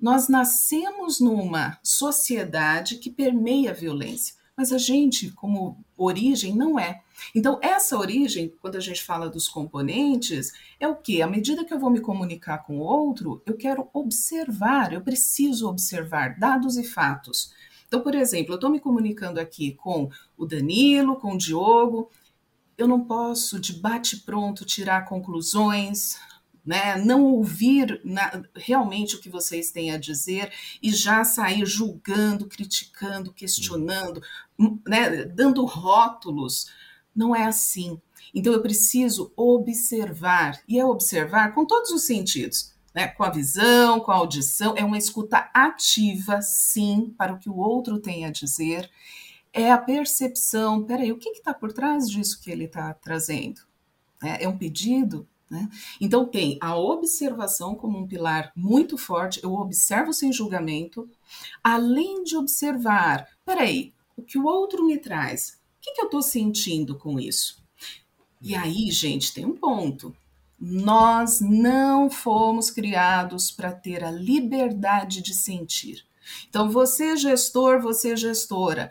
nós 0.00 0.28
nascemos 0.28 1.18
numa 1.18 1.78
sociedade 1.82 2.98
que 2.98 3.10
permeia 3.10 3.70
a 3.70 3.74
violência. 3.74 4.41
Mas 4.56 4.72
a 4.72 4.78
gente, 4.78 5.30
como 5.30 5.82
origem, 5.96 6.54
não 6.54 6.78
é. 6.78 7.00
Então, 7.34 7.58
essa 7.62 7.96
origem, 7.96 8.52
quando 8.60 8.76
a 8.76 8.80
gente 8.80 9.02
fala 9.02 9.30
dos 9.30 9.48
componentes, 9.48 10.52
é 10.78 10.86
o 10.86 10.96
que? 10.96 11.22
À 11.22 11.26
medida 11.26 11.64
que 11.64 11.72
eu 11.72 11.78
vou 11.78 11.90
me 11.90 12.00
comunicar 12.00 12.58
com 12.58 12.78
o 12.78 12.82
outro, 12.82 13.42
eu 13.46 13.56
quero 13.56 13.88
observar, 13.92 14.92
eu 14.92 15.00
preciso 15.00 15.68
observar 15.68 16.38
dados 16.38 16.76
e 16.76 16.84
fatos. 16.84 17.52
Então, 17.86 18.00
por 18.00 18.14
exemplo, 18.14 18.52
eu 18.52 18.56
estou 18.56 18.70
me 18.70 18.80
comunicando 18.80 19.38
aqui 19.38 19.72
com 19.72 20.10
o 20.36 20.46
Danilo, 20.46 21.16
com 21.16 21.34
o 21.34 21.38
Diogo, 21.38 22.10
eu 22.76 22.88
não 22.88 23.04
posso 23.04 23.60
de 23.60 23.74
bate-pronto 23.74 24.64
tirar 24.64 25.04
conclusões, 25.04 26.16
né? 26.64 26.96
não 26.96 27.24
ouvir 27.24 28.00
na, 28.04 28.42
realmente 28.54 29.16
o 29.16 29.20
que 29.20 29.28
vocês 29.28 29.70
têm 29.70 29.90
a 29.90 29.98
dizer 29.98 30.52
e 30.82 30.90
já 30.92 31.24
sair 31.24 31.66
julgando, 31.66 32.46
criticando, 32.46 33.32
questionando, 33.32 34.22
né? 34.86 35.24
dando 35.24 35.64
rótulos. 35.64 36.70
Não 37.14 37.34
é 37.34 37.44
assim. 37.44 38.00
Então 38.34 38.52
eu 38.52 38.62
preciso 38.62 39.32
observar, 39.36 40.62
e 40.66 40.78
é 40.78 40.84
observar 40.84 41.54
com 41.54 41.66
todos 41.66 41.90
os 41.90 42.06
sentidos. 42.06 42.72
Né, 42.94 43.06
com 43.08 43.24
a 43.24 43.30
visão, 43.30 44.00
com 44.00 44.12
a 44.12 44.16
audição, 44.16 44.74
é 44.76 44.84
uma 44.84 44.98
escuta 44.98 45.48
ativa, 45.54 46.42
sim, 46.42 47.14
para 47.16 47.32
o 47.32 47.38
que 47.38 47.48
o 47.48 47.56
outro 47.56 47.98
tem 47.98 48.26
a 48.26 48.30
dizer. 48.30 48.90
É 49.50 49.72
a 49.72 49.78
percepção, 49.78 50.84
peraí, 50.84 51.10
o 51.10 51.16
que 51.16 51.30
está 51.30 51.54
por 51.54 51.72
trás 51.72 52.06
disso 52.06 52.38
que 52.42 52.50
ele 52.50 52.64
está 52.64 52.92
trazendo? 52.92 53.62
É, 54.22 54.44
é 54.44 54.48
um 54.48 54.58
pedido? 54.58 55.26
Né? 55.52 55.68
Então, 56.00 56.24
tem 56.24 56.56
a 56.62 56.74
observação 56.78 57.74
como 57.74 57.98
um 57.98 58.06
pilar 58.06 58.50
muito 58.56 58.96
forte, 58.96 59.38
eu 59.42 59.52
observo 59.52 60.10
sem 60.10 60.32
julgamento, 60.32 61.06
além 61.62 62.24
de 62.24 62.38
observar, 62.38 63.28
peraí, 63.44 63.92
o 64.16 64.22
que 64.22 64.38
o 64.38 64.46
outro 64.46 64.82
me 64.82 64.96
traz, 64.96 65.60
o 65.76 65.82
que, 65.82 65.92
que 65.92 66.00
eu 66.00 66.06
estou 66.06 66.22
sentindo 66.22 66.96
com 66.96 67.20
isso? 67.20 67.62
E 68.40 68.54
aí, 68.54 68.90
gente, 68.90 69.34
tem 69.34 69.44
um 69.44 69.54
ponto. 69.54 70.16
Nós 70.58 71.42
não 71.42 72.08
fomos 72.08 72.70
criados 72.70 73.50
para 73.50 73.72
ter 73.72 74.02
a 74.02 74.10
liberdade 74.10 75.20
de 75.20 75.34
sentir. 75.34 76.06
Então, 76.48 76.70
você, 76.70 77.14
gestor, 77.14 77.78
você, 77.78 78.16
gestora, 78.16 78.90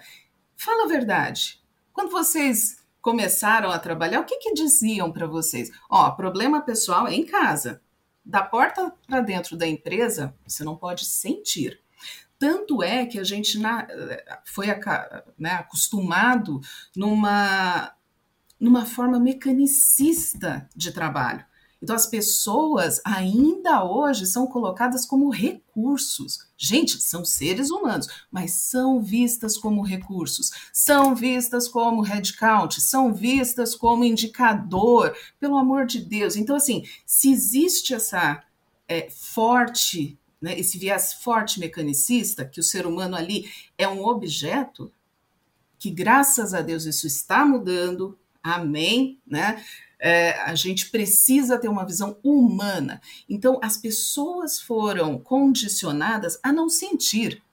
fala 0.55 0.83
a 0.83 0.87
verdade. 0.87 1.59
Quando 1.91 2.11
vocês 2.11 2.80
começaram 3.01 3.71
a 3.71 3.79
trabalhar, 3.79 4.21
o 4.21 4.25
que, 4.25 4.37
que 4.37 4.53
diziam 4.53 5.11
para 5.11 5.27
vocês? 5.27 5.71
Ó, 5.89 6.11
problema 6.11 6.61
pessoal 6.61 7.07
é 7.07 7.13
em 7.13 7.25
casa. 7.25 7.81
Da 8.23 8.43
porta 8.43 8.93
para 9.07 9.21
dentro 9.21 9.57
da 9.57 9.67
empresa, 9.67 10.35
você 10.45 10.63
não 10.63 10.77
pode 10.77 11.05
sentir. 11.05 11.81
Tanto 12.37 12.81
é 12.81 13.05
que 13.05 13.19
a 13.19 13.23
gente 13.23 13.59
na, 13.59 13.87
foi 14.45 14.67
né, 15.37 15.51
acostumado 15.51 16.59
numa, 16.95 17.93
numa 18.59 18.85
forma 18.85 19.19
mecanicista 19.19 20.67
de 20.75 20.91
trabalho. 20.91 21.45
Então, 21.81 21.95
as 21.95 22.05
pessoas 22.05 23.01
ainda 23.03 23.83
hoje 23.83 24.27
são 24.27 24.45
colocadas 24.45 25.03
como 25.05 25.29
recursos. 25.31 26.47
Gente, 26.55 27.01
são 27.01 27.25
seres 27.25 27.71
humanos, 27.71 28.07
mas 28.31 28.53
são 28.53 29.01
vistas 29.01 29.57
como 29.57 29.81
recursos, 29.81 30.51
são 30.71 31.15
vistas 31.15 31.67
como 31.67 32.01
headcount, 32.01 32.79
são 32.79 33.11
vistas 33.11 33.73
como 33.73 34.03
indicador, 34.03 35.15
pelo 35.39 35.57
amor 35.57 35.87
de 35.87 35.99
Deus. 35.99 36.35
Então, 36.35 36.55
assim, 36.55 36.83
se 37.03 37.31
existe 37.31 37.95
essa 37.95 38.43
é, 38.87 39.09
forte, 39.09 40.19
né, 40.39 40.59
esse 40.59 40.77
viés 40.77 41.13
forte 41.13 41.59
mecanicista, 41.59 42.45
que 42.45 42.59
o 42.59 42.63
ser 42.63 42.85
humano 42.85 43.15
ali 43.15 43.49
é 43.75 43.87
um 43.87 44.05
objeto, 44.05 44.91
que 45.79 45.89
graças 45.89 46.53
a 46.53 46.61
Deus 46.61 46.85
isso 46.85 47.07
está 47.07 47.43
mudando, 47.43 48.15
amém, 48.43 49.19
né? 49.25 49.63
É, 50.01 50.31
a 50.41 50.55
gente 50.55 50.89
precisa 50.89 51.59
ter 51.59 51.69
uma 51.69 51.85
visão 51.85 52.17
humana. 52.23 52.99
Então, 53.29 53.59
as 53.61 53.77
pessoas 53.77 54.59
foram 54.59 55.19
condicionadas 55.19 56.39
a 56.41 56.51
não 56.51 56.67
sentir. 56.67 57.43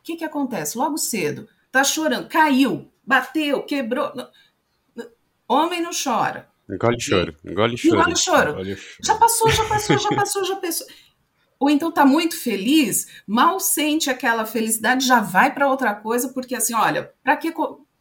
O 0.00 0.02
que, 0.02 0.16
que 0.16 0.24
acontece? 0.24 0.76
Logo 0.76 0.98
cedo, 0.98 1.48
tá 1.70 1.82
chorando, 1.82 2.28
caiu, 2.28 2.92
bateu, 3.02 3.62
quebrou. 3.62 4.12
Homem 5.48 5.80
não 5.80 5.92
chora. 5.92 6.48
Engole 6.68 7.00
choro, 7.00 7.36
engole 7.44 7.76
choro. 7.76 8.00
Engole 8.00 8.16
choro. 8.16 8.50
Engole 8.50 8.76
choro. 8.76 8.98
Já 9.02 9.14
passou, 9.16 9.50
já 9.50 9.64
passou, 9.64 9.98
já 9.98 10.08
passou, 10.10 10.44
já 10.44 10.56
passou. 10.56 10.86
Ou 11.58 11.70
então 11.70 11.92
tá 11.92 12.04
muito 12.04 12.36
feliz, 12.36 13.06
mal 13.26 13.60
sente 13.60 14.10
aquela 14.10 14.44
felicidade, 14.44 15.06
já 15.06 15.20
vai 15.20 15.54
para 15.54 15.68
outra 15.68 15.94
coisa, 15.94 16.28
porque 16.30 16.56
assim, 16.56 16.74
olha, 16.74 17.12
para 17.22 17.36
que 17.36 17.52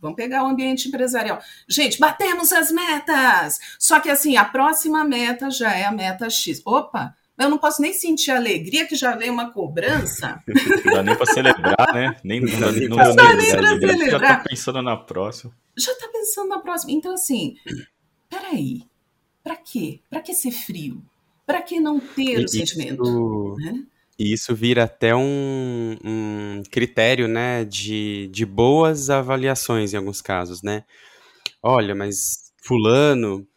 Vamos 0.01 0.15
pegar 0.15 0.43
o 0.43 0.47
ambiente 0.47 0.87
empresarial. 0.87 1.39
Gente, 1.69 1.99
batemos 1.99 2.51
as 2.51 2.71
metas! 2.71 3.59
Só 3.77 3.99
que 3.99 4.09
assim, 4.09 4.35
a 4.35 4.43
próxima 4.43 5.03
meta 5.03 5.49
já 5.51 5.73
é 5.73 5.85
a 5.85 5.91
meta 5.91 6.29
X. 6.29 6.61
Opa, 6.65 7.15
eu 7.37 7.49
não 7.49 7.57
posso 7.57 7.81
nem 7.81 7.93
sentir 7.93 8.31
alegria 8.31 8.85
que 8.85 8.95
já 8.95 9.15
veio 9.15 9.33
uma 9.33 9.51
cobrança. 9.51 10.43
Não 10.85 10.93
dá 10.93 11.03
nem 11.03 11.15
para 11.15 11.25
celebrar, 11.25 11.93
né? 11.93 12.15
Nem, 12.23 12.41
não, 12.41 12.59
não, 12.59 12.71
não, 12.71 12.97
não 12.97 13.15
dá 13.15 13.33
nem 13.33 13.51
para 13.51 13.79
celebrar. 13.79 14.09
Já 14.09 14.19
tá 14.19 14.43
pensando 14.47 14.81
na 14.81 14.97
próxima. 14.97 15.51
Já 15.75 15.95
tá 15.95 16.07
pensando 16.11 16.49
na 16.49 16.59
próxima. 16.59 16.91
Então, 16.91 17.13
assim, 17.13 17.55
peraí. 18.29 18.83
Para 19.43 19.55
quê? 19.55 19.99
Para 20.09 20.21
que 20.21 20.33
ser 20.35 20.51
frio? 20.51 21.01
Para 21.45 21.61
que 21.61 21.79
não 21.79 21.99
ter 21.99 22.43
o 22.43 22.47
sentimento? 22.47 23.55
Né? 23.57 23.83
E 24.21 24.33
isso 24.33 24.53
vira 24.53 24.83
até 24.83 25.15
um, 25.15 25.97
um 26.05 26.61
critério, 26.69 27.27
né, 27.27 27.65
de, 27.65 28.29
de 28.31 28.45
boas 28.45 29.09
avaliações 29.09 29.93
em 29.93 29.97
alguns 29.97 30.21
casos, 30.21 30.61
né? 30.61 30.83
Olha, 31.63 31.95
mas 31.95 32.53
fulano 32.63 33.47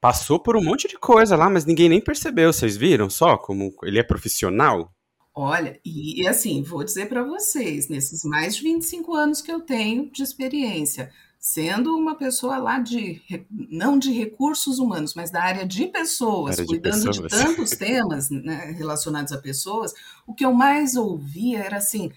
passou 0.00 0.40
por 0.40 0.56
um 0.56 0.60
monte 0.60 0.88
de 0.88 0.98
coisa 0.98 1.36
lá, 1.36 1.48
mas 1.48 1.64
ninguém 1.64 1.88
nem 1.88 2.00
percebeu. 2.00 2.52
Vocês 2.52 2.76
viram 2.76 3.08
só 3.08 3.36
como 3.36 3.72
ele 3.84 4.00
é 4.00 4.02
profissional? 4.02 4.92
Olha, 5.32 5.78
e, 5.84 6.20
e 6.20 6.26
assim, 6.26 6.64
vou 6.64 6.82
dizer 6.82 7.08
para 7.08 7.22
vocês, 7.22 7.88
nesses 7.88 8.24
mais 8.24 8.56
de 8.56 8.64
25 8.64 9.14
anos 9.14 9.40
que 9.40 9.52
eu 9.52 9.60
tenho 9.60 10.10
de 10.10 10.24
experiência, 10.24 11.12
sendo 11.48 11.96
uma 11.96 12.14
pessoa 12.14 12.58
lá 12.58 12.78
de 12.78 13.22
não 13.50 13.98
de 13.98 14.12
recursos 14.12 14.78
humanos, 14.78 15.14
mas 15.14 15.30
da 15.30 15.42
área 15.42 15.66
de 15.66 15.86
pessoas, 15.86 16.58
área 16.58 16.66
de 16.66 16.68
cuidando 16.68 17.06
pessoas. 17.06 17.16
de 17.16 17.28
tantos 17.28 17.70
temas 17.76 18.28
né, 18.28 18.74
relacionados 18.76 19.32
a 19.32 19.38
pessoas, 19.38 19.94
o 20.26 20.34
que 20.34 20.44
eu 20.44 20.52
mais 20.52 20.94
ouvia 20.94 21.60
era 21.60 21.78
assim: 21.78 22.12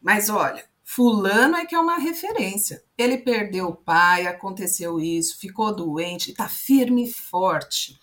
mas 0.00 0.28
olha, 0.28 0.62
fulano 0.84 1.56
é 1.56 1.64
que 1.64 1.74
é 1.74 1.80
uma 1.80 1.96
referência. 1.96 2.84
Ele 2.98 3.16
perdeu 3.16 3.68
o 3.68 3.76
pai, 3.76 4.26
aconteceu 4.26 5.00
isso, 5.00 5.38
ficou 5.38 5.74
doente, 5.74 6.30
está 6.30 6.46
firme 6.46 7.04
e 7.04 7.10
forte. 7.10 7.98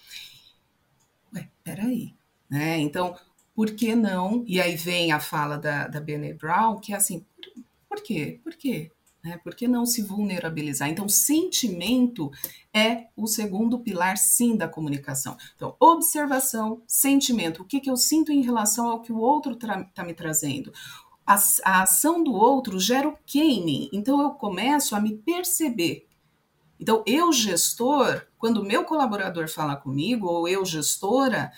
Ué, 1.34 1.48
peraí, 1.64 2.16
né? 2.50 2.80
Então, 2.80 3.16
por 3.54 3.70
que 3.70 3.96
não? 3.96 4.44
E 4.48 4.60
aí 4.60 4.76
vem 4.76 5.12
a 5.12 5.20
fala 5.20 5.60
da, 5.60 5.88
da 5.88 6.02
Brené 6.02 6.34
Brown, 6.34 6.80
que 6.80 6.92
é 6.92 6.96
assim, 6.96 7.24
por, 7.36 7.64
por 7.88 8.04
quê? 8.04 8.40
Por 8.44 8.56
quê? 8.56 8.92
Né? 9.24 9.38
Por 9.44 9.54
que 9.54 9.68
não 9.68 9.86
se 9.86 10.02
vulnerabilizar? 10.02 10.90
Então, 10.90 11.10
sentimento 11.10 12.32
é 12.74 13.08
o 13.18 13.28
segundo 13.28 13.80
pilar, 13.80 14.18
sim, 14.18 14.56
da 14.56 14.68
comunicação. 14.68 15.38
Então, 15.56 15.76
observação, 15.80 16.82
sentimento. 16.88 17.62
O 17.62 17.66
que, 17.66 17.82
que 17.82 17.90
eu 17.90 17.98
sinto 17.98 18.32
em 18.32 18.42
relação 18.42 18.90
ao 18.90 19.02
que 19.02 19.12
o 19.12 19.18
outro 19.18 19.54
está 19.54 20.04
me 20.04 20.14
trazendo? 20.14 20.72
A, 21.26 21.36
a, 21.66 21.84
ação 21.84 22.24
do 22.24 22.34
outro 22.34 22.80
gera 22.80 23.10
o 23.10 23.18
que 23.26 23.42
em 23.42 23.64
mim? 23.64 23.90
Então, 23.92 24.22
eu 24.22 24.32
começo 24.32 24.96
a 24.96 25.02
me 25.02 25.18
perceber. 25.18 26.08
Então, 26.80 27.04
eu, 27.06 27.34
gestor, 27.34 28.26
quando 28.38 28.64
meu 28.64 28.86
colaborador 28.86 29.50
fala 29.50 29.76
comigo, 29.76 30.28
ou 30.28 30.48
eu, 30.48 30.64
gestora, 30.64 31.52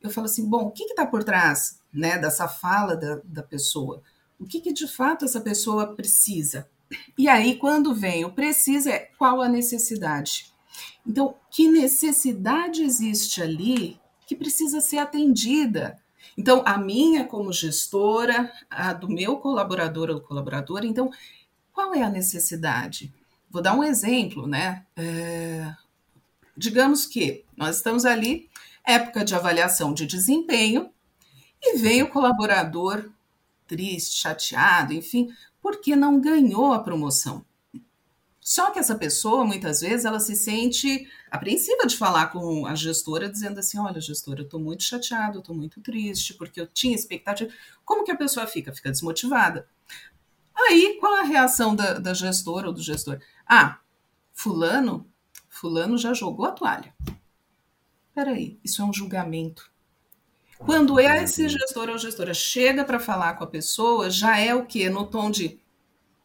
eu 0.00 0.10
falo 0.10 0.26
assim: 0.26 0.48
bom, 0.48 0.66
o 0.66 0.70
que 0.70 0.84
está 0.84 1.04
por 1.04 1.24
trás 1.24 1.80
né, 1.92 2.18
dessa 2.18 2.46
fala 2.46 2.96
da, 2.96 3.20
da 3.24 3.42
pessoa? 3.42 4.00
O 4.38 4.46
que, 4.46 4.60
que 4.60 4.72
de 4.72 4.86
fato 4.86 5.24
essa 5.24 5.40
pessoa 5.40 5.94
precisa? 5.94 6.68
E 7.16 7.28
aí, 7.28 7.56
quando 7.56 7.94
vem 7.94 8.24
o 8.24 8.32
precisa, 8.32 8.90
é 8.90 8.98
qual 9.18 9.40
a 9.40 9.48
necessidade? 9.48 10.52
Então, 11.06 11.34
que 11.50 11.68
necessidade 11.68 12.82
existe 12.82 13.42
ali 13.42 13.98
que 14.26 14.36
precisa 14.36 14.80
ser 14.80 14.98
atendida? 14.98 15.98
Então, 16.36 16.62
a 16.64 16.78
minha 16.78 17.24
como 17.24 17.52
gestora, 17.52 18.52
a 18.70 18.92
do 18.92 19.08
meu 19.08 19.36
colaborador 19.38 20.10
ou 20.10 20.20
colaboradora, 20.20 20.86
então, 20.86 21.10
qual 21.72 21.94
é 21.94 22.02
a 22.02 22.10
necessidade? 22.10 23.12
Vou 23.50 23.60
dar 23.60 23.74
um 23.74 23.82
exemplo, 23.82 24.46
né? 24.46 24.84
É, 24.96 25.74
digamos 26.56 27.06
que 27.06 27.44
nós 27.56 27.76
estamos 27.76 28.04
ali, 28.04 28.48
época 28.84 29.24
de 29.24 29.34
avaliação 29.34 29.92
de 29.92 30.06
desempenho, 30.06 30.90
e 31.62 31.76
vem 31.78 32.02
o 32.02 32.10
colaborador 32.10 33.10
triste, 33.66 34.20
chateado, 34.20 34.92
enfim, 34.92 35.28
porque 35.60 35.94
não 35.94 36.20
ganhou 36.20 36.72
a 36.72 36.80
promoção. 36.80 37.44
Só 38.40 38.70
que 38.70 38.78
essa 38.78 38.94
pessoa, 38.94 39.44
muitas 39.44 39.80
vezes, 39.80 40.04
ela 40.04 40.18
se 40.18 40.34
sente 40.34 41.06
apreensiva 41.30 41.86
de 41.86 41.96
falar 41.96 42.28
com 42.32 42.66
a 42.66 42.74
gestora, 42.74 43.28
dizendo 43.28 43.60
assim: 43.60 43.78
olha, 43.78 44.00
gestora, 44.00 44.40
eu 44.40 44.44
estou 44.44 44.58
muito 44.58 44.82
chateado, 44.82 45.38
estou 45.38 45.54
muito 45.54 45.80
triste, 45.80 46.34
porque 46.34 46.60
eu 46.60 46.66
tinha 46.66 46.94
expectativa. 46.94 47.52
Como 47.84 48.02
que 48.02 48.10
a 48.10 48.16
pessoa 48.16 48.46
fica? 48.46 48.72
Fica 48.72 48.90
desmotivada. 48.90 49.68
Aí, 50.52 50.96
qual 50.98 51.14
a 51.14 51.22
reação 51.22 51.76
da, 51.76 51.98
da 51.98 52.14
gestora 52.14 52.66
ou 52.68 52.72
do 52.72 52.82
gestor? 52.82 53.20
Ah, 53.46 53.78
fulano, 54.32 55.06
fulano 55.48 55.96
já 55.96 56.12
jogou 56.12 56.46
a 56.46 56.52
toalha. 56.52 56.94
Peraí, 58.14 58.58
isso 58.64 58.82
é 58.82 58.84
um 58.84 58.92
julgamento. 58.92 59.69
Quando 60.64 61.00
esse 61.00 61.48
gestor 61.48 61.88
ou 61.88 61.98
gestora 61.98 62.34
chega 62.34 62.84
para 62.84 63.00
falar 63.00 63.34
com 63.34 63.44
a 63.44 63.46
pessoa, 63.46 64.10
já 64.10 64.38
é 64.38 64.54
o 64.54 64.66
que? 64.66 64.90
No 64.90 65.06
tom 65.06 65.30
de, 65.30 65.58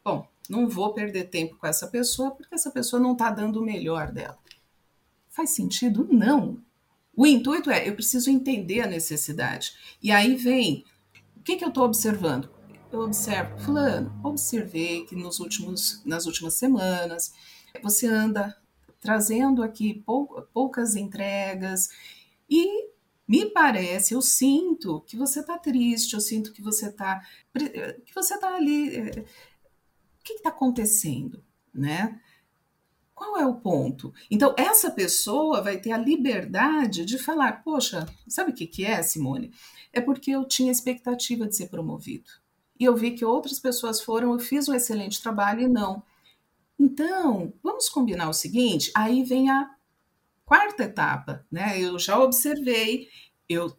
bom, 0.04 0.28
não 0.48 0.68
vou 0.68 0.92
perder 0.92 1.24
tempo 1.24 1.56
com 1.56 1.66
essa 1.66 1.86
pessoa 1.86 2.30
porque 2.30 2.54
essa 2.54 2.70
pessoa 2.70 3.00
não 3.00 3.12
está 3.12 3.30
dando 3.30 3.60
o 3.60 3.64
melhor 3.64 4.12
dela. 4.12 4.38
Faz 5.30 5.50
sentido? 5.50 6.06
Não. 6.10 6.62
O 7.16 7.26
intuito 7.26 7.70
é, 7.70 7.88
eu 7.88 7.94
preciso 7.94 8.30
entender 8.30 8.82
a 8.82 8.86
necessidade. 8.86 9.72
E 10.02 10.10
aí 10.12 10.36
vem, 10.36 10.84
o 11.34 11.40
que, 11.40 11.56
que 11.56 11.64
eu 11.64 11.68
estou 11.68 11.84
observando? 11.84 12.50
Eu 12.92 13.00
observo, 13.00 13.58
fulano, 13.58 14.14
observei 14.22 15.04
que 15.06 15.16
nos 15.16 15.40
últimos, 15.40 16.02
nas 16.04 16.26
últimas 16.26 16.54
semanas 16.54 17.32
você 17.82 18.06
anda 18.06 18.56
trazendo 19.00 19.62
aqui 19.62 20.02
pou, 20.06 20.26
poucas 20.52 20.94
entregas 20.94 21.88
e 22.48 22.88
me 23.26 23.46
parece, 23.46 24.14
eu 24.14 24.22
sinto 24.22 25.00
que 25.02 25.16
você 25.16 25.40
está 25.40 25.58
triste, 25.58 26.14
eu 26.14 26.20
sinto 26.20 26.52
que 26.52 26.62
você 26.62 26.88
está 26.88 27.20
que 27.52 28.14
você 28.14 28.34
está 28.34 28.54
ali. 28.54 28.96
Eh, 28.96 29.24
o 30.20 30.24
que 30.24 30.34
está 30.34 30.50
acontecendo, 30.50 31.44
né? 31.72 32.20
Qual 33.14 33.38
é 33.38 33.46
o 33.46 33.54
ponto? 33.54 34.12
Então, 34.30 34.54
essa 34.58 34.90
pessoa 34.90 35.62
vai 35.62 35.78
ter 35.80 35.90
a 35.90 35.98
liberdade 35.98 37.04
de 37.04 37.18
falar: 37.18 37.64
Poxa, 37.64 38.06
sabe 38.28 38.50
o 38.52 38.54
que, 38.54 38.66
que 38.66 38.84
é, 38.84 39.02
Simone? 39.02 39.52
É 39.92 40.00
porque 40.00 40.30
eu 40.30 40.44
tinha 40.46 40.70
expectativa 40.70 41.46
de 41.46 41.56
ser 41.56 41.68
promovido. 41.68 42.30
E 42.78 42.84
eu 42.84 42.94
vi 42.94 43.12
que 43.12 43.24
outras 43.24 43.58
pessoas 43.58 44.02
foram, 44.02 44.32
eu 44.32 44.38
fiz 44.38 44.68
um 44.68 44.74
excelente 44.74 45.22
trabalho 45.22 45.62
e 45.62 45.68
não. 45.68 46.02
Então, 46.78 47.52
vamos 47.62 47.88
combinar 47.88 48.28
o 48.28 48.34
seguinte: 48.34 48.92
aí 48.94 49.24
vem 49.24 49.50
a 49.50 49.75
quarta 50.46 50.84
etapa, 50.84 51.44
né? 51.50 51.78
Eu 51.78 51.98
já 51.98 52.18
observei, 52.18 53.08
eu 53.48 53.76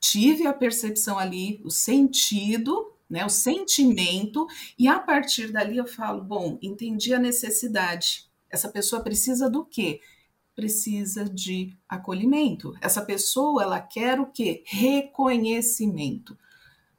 tive 0.00 0.46
a 0.46 0.52
percepção 0.52 1.18
ali, 1.18 1.60
o 1.64 1.70
sentido, 1.70 2.92
né? 3.08 3.24
O 3.24 3.30
sentimento, 3.30 4.46
e 4.78 4.88
a 4.88 4.98
partir 4.98 5.52
dali 5.52 5.76
eu 5.76 5.86
falo, 5.86 6.24
bom, 6.24 6.58
entendi 6.62 7.14
a 7.14 7.18
necessidade. 7.18 8.28
Essa 8.48 8.68
pessoa 8.68 9.02
precisa 9.02 9.48
do 9.48 9.64
quê? 9.64 10.00
Precisa 10.56 11.24
de 11.24 11.76
acolhimento. 11.88 12.74
Essa 12.80 13.02
pessoa, 13.02 13.62
ela 13.62 13.80
quer 13.80 14.18
o 14.18 14.26
quê? 14.26 14.64
Reconhecimento. 14.66 16.36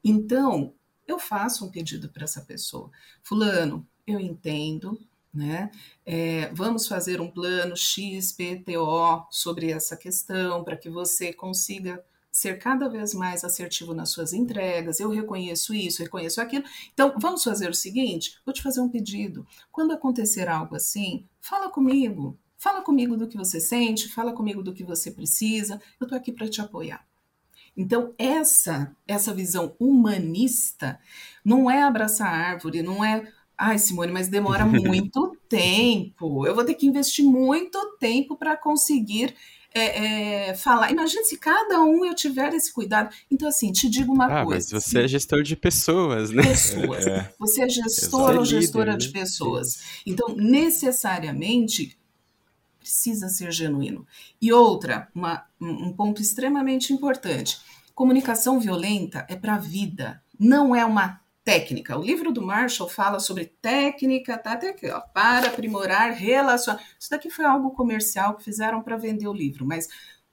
Então, 0.03 0.74
eu 1.08 1.17
faço 1.20 1.65
um 1.65 1.72
pedido 1.72 2.10
para 2.10 2.24
essa 2.24 2.41
pessoa. 2.41 2.91
Fulano, 3.22 3.88
eu 4.05 4.20
entendo, 4.20 5.00
né? 5.33 5.71
É, 6.05 6.51
vamos 6.53 6.88
fazer 6.88 7.21
um 7.21 7.29
plano 7.29 7.75
XPTO 7.75 9.25
sobre 9.29 9.71
essa 9.71 9.95
questão 9.95 10.63
para 10.63 10.77
que 10.77 10.89
você 10.89 11.31
consiga 11.31 12.03
ser 12.31 12.57
cada 12.57 12.88
vez 12.88 13.13
mais 13.13 13.43
assertivo 13.43 13.93
nas 13.93 14.09
suas 14.09 14.33
entregas. 14.33 15.00
Eu 15.00 15.09
reconheço 15.09 15.73
isso, 15.73 16.01
reconheço 16.01 16.39
aquilo. 16.39 16.63
Então, 16.93 17.13
vamos 17.17 17.43
fazer 17.43 17.69
o 17.69 17.75
seguinte: 17.75 18.39
vou 18.45 18.53
te 18.53 18.61
fazer 18.61 18.79
um 18.79 18.89
pedido. 18.89 19.45
Quando 19.71 19.91
acontecer 19.93 20.47
algo 20.47 20.75
assim, 20.75 21.25
fala 21.39 21.69
comigo. 21.69 22.38
Fala 22.57 22.81
comigo 22.81 23.17
do 23.17 23.27
que 23.27 23.35
você 23.35 23.59
sente, 23.59 24.07
fala 24.07 24.33
comigo 24.33 24.61
do 24.61 24.73
que 24.73 24.83
você 24.83 25.09
precisa. 25.09 25.81
Eu 26.00 26.05
estou 26.05 26.15
aqui 26.17 26.31
para 26.31 26.47
te 26.47 26.61
apoiar. 26.61 27.03
Então, 27.75 28.13
essa 28.17 28.95
essa 29.07 29.33
visão 29.33 29.75
humanista 29.79 31.00
não 31.43 31.71
é 31.71 31.81
abraçar 31.81 32.27
a 32.27 32.38
árvore, 32.51 32.83
não 32.83 33.03
é 33.03 33.27
Ai, 33.63 33.77
Simone, 33.77 34.12
mas 34.12 34.27
demora 34.27 34.65
muito 34.65 35.38
tempo. 35.48 36.48
Eu 36.48 36.56
vou 36.56 36.65
ter 36.65 36.74
que 36.74 36.88
investir 36.88 37.24
muito 37.24 37.96
tempo 38.00 38.36
para 38.36 38.58
conseguir 38.58 39.36
é, 39.72 40.48
é, 40.50 40.56
falar. 40.56 40.91
Imagina 40.91 41.24
se 41.24 41.38
cada 41.38 41.80
um 41.80 42.03
eu 42.03 42.15
tiver 42.15 42.56
esse 42.56 42.74
cuidado. 42.74 43.13
Então, 43.30 43.48
assim, 43.48 43.72
te 43.72 43.88
digo 43.88 44.12
uma 44.12 44.25
ah, 44.25 44.44
coisa. 44.44 44.68
Mas 44.74 44.84
você 44.84 45.03
é 45.03 45.08
gestor 45.08 45.44
de 45.44 45.56
pessoas, 45.56 46.32
né? 46.32 46.41
Pessoas. 46.41 47.06
É. 47.12 47.32
Você 47.38 47.62
é 47.62 47.70
gestor 47.70 48.36
ou 48.38 48.44
gestora 48.44 48.94
líder, 48.94 49.06
de 49.06 49.13
né? 49.13 49.20
pessoas. 49.20 49.84
Então, 50.08 50.36
necessariamente 50.36 51.96
precisa 52.79 53.29
ser 53.29 53.51
genuíno. 53.51 54.07
E 54.42 54.51
outra, 54.51 55.07
uma, 55.14 55.46
um 55.59 55.94
ponto 55.94 56.20
extremamente 56.20 56.92
importante: 56.92 57.59
comunicação 57.94 58.59
violenta 58.59 59.24
é 59.29 59.35
para 59.35 59.53
a 59.53 59.59
vida, 59.59 60.20
não 60.40 60.75
é 60.75 60.83
uma 60.83 61.22
técnica. 61.44 61.98
O 61.98 62.04
livro 62.04 62.32
do 62.32 62.42
Marshall 62.42 62.90
fala 62.90 63.20
sobre 63.20 63.46
técnica, 63.46 64.38
tá 64.38 64.54
até 64.54 64.70
aqui, 64.70 64.88
ó, 64.88 65.00
para 65.00 65.48
aprimorar 65.48 66.12
relacionamento. 66.12 66.90
Isso 67.00 67.10
daqui 67.10 67.30
foi 67.30 67.46
algo 67.46 67.72
comercial 67.72 68.36
que 68.36 68.44
fizeram 68.44 68.82
para 68.82 68.98
vender 68.98 69.27
o 69.27 69.34
livro, 69.34 69.66
mas 69.66 69.88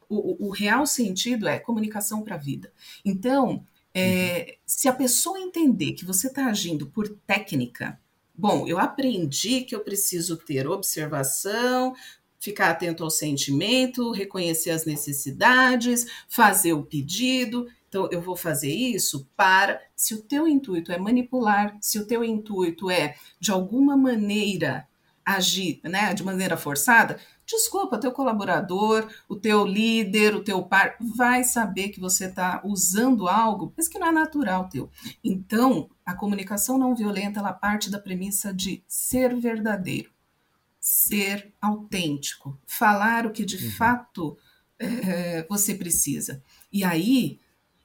o, 0.08 0.46
o, 0.46 0.48
o 0.48 0.50
real 0.50 0.86
sentido 0.86 1.48
é 1.48 1.58
comunicação 1.58 2.22
para 2.22 2.34
a 2.34 2.38
vida. 2.38 2.72
Então, 3.04 3.64
é, 3.94 4.46
uhum. 4.48 4.56
se 4.66 4.88
a 4.88 4.92
pessoa 4.92 5.40
entender 5.40 5.92
que 5.92 6.04
você 6.04 6.28
está 6.28 6.46
agindo 6.46 6.86
por 6.86 7.08
técnica, 7.26 7.98
bom, 8.34 8.66
eu 8.66 8.78
aprendi 8.78 9.62
que 9.62 9.74
eu 9.74 9.80
preciso 9.80 10.36
ter 10.36 10.68
observação, 10.68 11.94
ficar 12.38 12.70
atento 12.70 13.02
ao 13.02 13.10
sentimento, 13.10 14.12
reconhecer 14.12 14.70
as 14.70 14.84
necessidades, 14.84 16.06
fazer 16.28 16.72
o 16.72 16.84
pedido. 16.84 17.66
Então, 17.88 18.08
eu 18.12 18.20
vou 18.20 18.36
fazer 18.36 18.70
isso 18.72 19.28
para, 19.36 19.80
se 19.96 20.14
o 20.14 20.22
teu 20.22 20.46
intuito 20.46 20.92
é 20.92 20.98
manipular, 20.98 21.76
se 21.80 21.98
o 21.98 22.06
teu 22.06 22.22
intuito 22.22 22.90
é, 22.90 23.16
de 23.40 23.50
alguma 23.50 23.96
maneira, 23.96 24.86
agir 25.24 25.80
né, 25.84 26.14
de 26.14 26.22
maneira 26.22 26.56
forçada, 26.56 27.18
desculpa, 27.44 27.98
teu 27.98 28.12
colaborador, 28.12 29.08
o 29.28 29.36
teu 29.36 29.66
líder, 29.66 30.34
o 30.34 30.42
teu 30.42 30.62
par, 30.62 30.96
vai 31.00 31.44
saber 31.44 31.88
que 31.88 32.00
você 32.00 32.26
está 32.26 32.60
usando 32.64 33.28
algo, 33.28 33.72
mas 33.76 33.88
que 33.88 33.98
não 33.98 34.06
é 34.06 34.12
natural 34.12 34.68
teu. 34.68 34.90
Então, 35.24 35.90
a 36.04 36.14
comunicação 36.14 36.78
não 36.78 36.94
violenta, 36.94 37.40
ela 37.40 37.52
parte 37.52 37.90
da 37.90 37.98
premissa 37.98 38.52
de 38.52 38.82
ser 38.86 39.34
verdadeiro, 39.34 40.10
ser 40.78 41.52
autêntico, 41.60 42.58
falar 42.66 43.26
o 43.26 43.30
que 43.30 43.44
de 43.44 43.62
uhum. 43.62 43.70
fato 43.72 44.38
é, 44.78 45.46
você 45.48 45.74
precisa. 45.74 46.42
E 46.72 46.84
aí, 46.84 47.38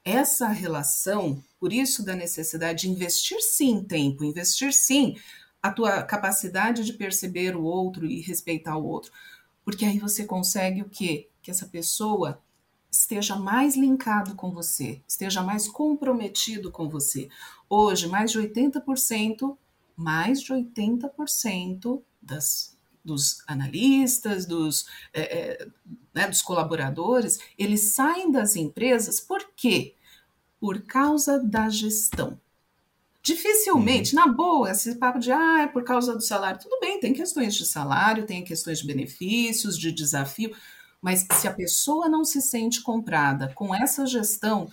essa 0.04 0.48
relação, 0.48 1.42
por 1.60 1.72
isso 1.72 2.04
da 2.04 2.16
necessidade 2.16 2.82
de 2.82 2.90
investir 2.90 3.42
sim 3.42 3.84
tempo, 3.84 4.24
investir 4.24 4.74
sim 4.74 5.16
a 5.62 5.72
tua 5.72 6.04
capacidade 6.04 6.84
de 6.84 6.94
perceber 6.94 7.56
o 7.56 7.64
outro 7.64 8.06
e 8.06 8.20
respeitar 8.20 8.76
o 8.78 8.86
outro, 8.86 9.12
porque 9.64 9.86
aí 9.86 9.98
você 9.98 10.26
consegue 10.26 10.82
o 10.82 10.90
quê? 10.90 11.30
Que 11.42 11.52
essa 11.52 11.66
pessoa 11.66 12.42
esteja 12.92 13.36
mais 13.36 13.76
linkado 13.76 14.36
com 14.36 14.52
você, 14.52 15.02
esteja 15.08 15.42
mais 15.42 15.68
comprometido 15.68 16.70
com 16.70 16.90
você. 16.90 17.30
Hoje, 17.70 18.08
mais 18.08 18.32
de 18.32 18.40
80%, 18.40 19.58
mais 19.96 20.42
de 20.42 20.54
80% 20.54 22.02
das 22.22 22.73
dos 23.04 23.44
analistas, 23.48 24.46
dos, 24.46 24.86
é, 25.14 25.22
é, 25.22 25.68
né, 26.14 26.28
dos 26.28 26.42
colaboradores, 26.42 27.40
eles 27.58 27.94
saem 27.94 28.32
das 28.32 28.56
empresas 28.56 29.20
por 29.20 29.46
quê? 29.56 29.96
Por 30.60 30.82
causa 30.84 31.40
da 31.40 31.70
gestão. 31.70 32.40
Dificilmente, 33.22 34.16
uhum. 34.16 34.26
na 34.26 34.32
boa, 34.32 34.72
esse 34.72 34.96
papo 34.96 35.20
de 35.20 35.32
ah, 35.32 35.62
é 35.62 35.68
por 35.68 35.84
causa 35.84 36.14
do 36.14 36.22
salário. 36.22 36.60
Tudo 36.60 36.80
bem, 36.80 37.00
tem 37.00 37.14
questões 37.14 37.56
de 37.56 37.66
salário, 37.66 38.26
tem 38.26 38.44
questões 38.44 38.80
de 38.80 38.88
benefícios, 38.88 39.78
de 39.78 39.92
desafio, 39.92 40.54
mas 41.02 41.26
se 41.32 41.48
a 41.48 41.54
pessoa 41.54 42.10
não 42.10 42.24
se 42.24 42.42
sente 42.42 42.82
comprada 42.82 43.52
com 43.56 43.74
essa 43.74 44.06
gestão, 44.06 44.70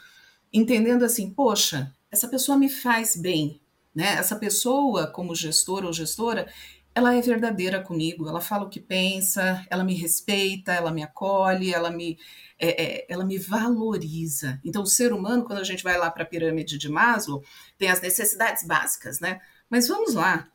entendendo 0.53 1.05
assim, 1.05 1.31
poxa, 1.31 1.95
essa 2.11 2.27
pessoa 2.27 2.59
me 2.59 2.69
faz 2.69 3.15
bem, 3.15 3.61
né? 3.95 4.15
Essa 4.15 4.37
pessoa, 4.37 5.07
como 5.07 5.35
gestor 5.35 5.85
ou 5.85 5.93
gestora, 5.93 6.49
ela 6.95 7.15
é 7.15 7.21
verdadeira 7.21 7.81
comigo, 7.81 8.29
ela 8.29 8.41
fala 8.41 8.65
o 8.65 8.69
que 8.69 8.81
pensa, 8.81 9.65
ela 9.71 9.85
me 9.85 9.95
respeita, 9.95 10.73
ela 10.73 10.91
me 10.91 11.03
acolhe, 11.03 11.73
ela 11.73 11.91
me, 11.91 12.19
é, 12.59 12.83
é, 12.83 13.07
ela 13.09 13.25
me 13.25 13.39
valoriza. 13.39 14.61
Então, 14.65 14.83
o 14.83 14.87
ser 14.87 15.13
humano, 15.13 15.45
quando 15.45 15.61
a 15.61 15.65
gente 15.65 15.85
vai 15.85 15.97
lá 15.97 16.11
para 16.11 16.25
a 16.25 16.27
pirâmide 16.27 16.79
de 16.79 16.89
Maslow, 16.89 17.45
tem 17.79 17.89
as 17.91 18.01
necessidades 18.01 18.65
básicas, 18.65 19.21
né? 19.21 19.41
Mas 19.69 19.87
vamos 19.87 20.15
lá, 20.15 20.49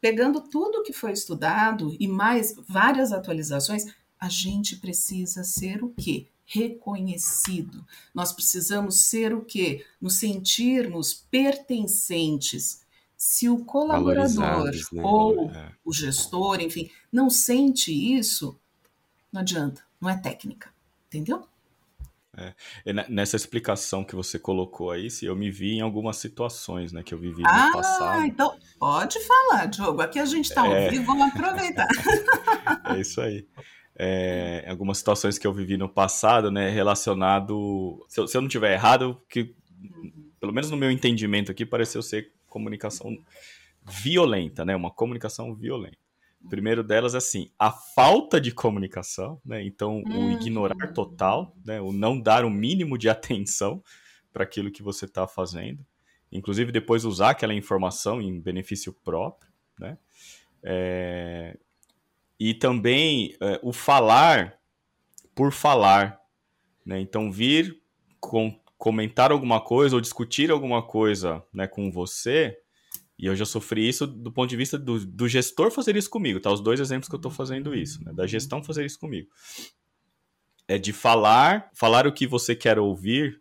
pegando 0.00 0.40
tudo 0.40 0.82
que 0.82 0.92
foi 0.92 1.12
estudado 1.12 1.96
e 1.98 2.06
mais 2.06 2.54
várias 2.68 3.10
atualizações, 3.12 3.84
a 4.18 4.28
gente 4.28 4.76
precisa 4.76 5.42
ser 5.42 5.82
o 5.82 5.90
quê? 5.90 6.28
Reconhecido. 6.46 7.84
Nós 8.14 8.32
precisamos 8.32 9.06
ser 9.06 9.34
o 9.34 9.44
quê? 9.44 9.84
Nos 10.00 10.18
sentirmos 10.18 11.12
pertencentes 11.12 12.83
se 13.24 13.48
o 13.48 13.64
colaborador 13.64 14.70
né? 14.92 15.02
ou 15.02 15.50
é. 15.50 15.72
o 15.82 15.94
gestor, 15.94 16.60
enfim, 16.60 16.90
não 17.10 17.30
sente 17.30 17.90
isso, 17.90 18.60
não 19.32 19.40
adianta, 19.40 19.82
não 19.98 20.10
é 20.10 20.16
técnica, 20.18 20.68
entendeu? 21.08 21.42
É. 22.36 22.52
Nessa 23.08 23.34
explicação 23.34 24.04
que 24.04 24.14
você 24.14 24.38
colocou 24.38 24.90
aí, 24.90 25.10
se 25.10 25.24
eu 25.24 25.34
me 25.34 25.50
vi 25.50 25.72
em 25.72 25.80
algumas 25.80 26.18
situações, 26.18 26.92
né, 26.92 27.02
que 27.02 27.14
eu 27.14 27.18
vivi 27.18 27.42
ah, 27.46 27.68
no 27.68 27.72
passado. 27.72 28.20
Ah, 28.20 28.26
então 28.26 28.58
pode 28.78 29.18
falar, 29.20 29.66
Diogo. 29.66 30.02
Aqui 30.02 30.18
a 30.18 30.26
gente 30.26 30.50
está 30.50 30.60
ao 30.60 30.74
é... 30.74 30.90
vivo, 30.90 31.06
vamos 31.06 31.28
aproveitar. 31.28 31.88
é 32.94 33.00
isso 33.00 33.22
aí. 33.22 33.46
É, 33.96 34.66
algumas 34.68 34.98
situações 34.98 35.38
que 35.38 35.46
eu 35.46 35.52
vivi 35.54 35.78
no 35.78 35.88
passado, 35.88 36.50
né, 36.50 36.68
relacionado, 36.68 38.04
se 38.06 38.20
eu, 38.20 38.28
se 38.28 38.36
eu 38.36 38.42
não 38.42 38.48
tiver 38.48 38.74
errado, 38.74 39.18
que 39.30 39.54
uhum. 39.80 40.30
pelo 40.38 40.52
menos 40.52 40.70
no 40.70 40.76
meu 40.76 40.90
entendimento 40.90 41.50
aqui 41.50 41.64
pareceu 41.64 42.02
ser 42.02 42.34
comunicação 42.54 43.18
violenta, 43.84 44.64
né, 44.64 44.76
uma 44.76 44.92
comunicação 44.92 45.52
violenta. 45.56 45.98
O 46.40 46.48
primeiro 46.48 46.84
delas 46.84 47.14
é 47.14 47.18
assim, 47.18 47.50
a 47.58 47.72
falta 47.72 48.40
de 48.40 48.52
comunicação, 48.52 49.40
né? 49.42 49.64
Então, 49.64 50.02
o 50.02 50.30
ignorar 50.32 50.92
total, 50.92 51.56
né? 51.64 51.80
O 51.80 51.90
não 51.90 52.20
dar 52.20 52.44
o 52.44 52.50
mínimo 52.50 52.98
de 52.98 53.08
atenção 53.10 53.82
para 54.30 54.44
aquilo 54.44 54.70
que 54.70 54.82
você 54.82 55.06
está 55.06 55.26
fazendo. 55.26 55.84
Inclusive, 56.30 56.70
depois 56.70 57.06
usar 57.06 57.30
aquela 57.30 57.54
informação 57.54 58.20
em 58.20 58.38
benefício 58.38 58.92
próprio, 58.92 59.50
né? 59.80 59.96
É... 60.62 61.56
E 62.38 62.52
também 62.52 63.34
é, 63.40 63.58
o 63.62 63.72
falar 63.72 64.58
por 65.34 65.50
falar, 65.50 66.20
né? 66.84 67.00
Então, 67.00 67.32
vir 67.32 67.80
com, 68.20 68.54
comentar 68.84 69.32
alguma 69.32 69.62
coisa 69.62 69.96
ou 69.96 70.00
discutir 70.00 70.50
alguma 70.50 70.86
coisa 70.86 71.42
né, 71.54 71.66
com 71.66 71.90
você 71.90 72.54
e 73.18 73.24
eu 73.24 73.34
já 73.34 73.46
sofri 73.46 73.88
isso 73.88 74.06
do 74.06 74.30
ponto 74.30 74.50
de 74.50 74.58
vista 74.58 74.78
do, 74.78 75.06
do 75.06 75.26
gestor 75.26 75.70
fazer 75.70 75.96
isso 75.96 76.10
comigo, 76.10 76.38
tá? 76.38 76.52
Os 76.52 76.60
dois 76.60 76.78
exemplos 76.80 77.08
que 77.08 77.14
eu 77.14 77.18
estou 77.18 77.30
fazendo 77.30 77.74
isso, 77.74 78.04
né? 78.04 78.12
Da 78.12 78.26
gestão 78.26 78.62
fazer 78.62 78.84
isso 78.84 78.98
comigo. 78.98 79.26
É 80.68 80.76
de 80.76 80.92
falar, 80.92 81.70
falar 81.74 82.06
o 82.06 82.12
que 82.12 82.26
você 82.26 82.54
quer 82.54 82.78
ouvir, 82.78 83.40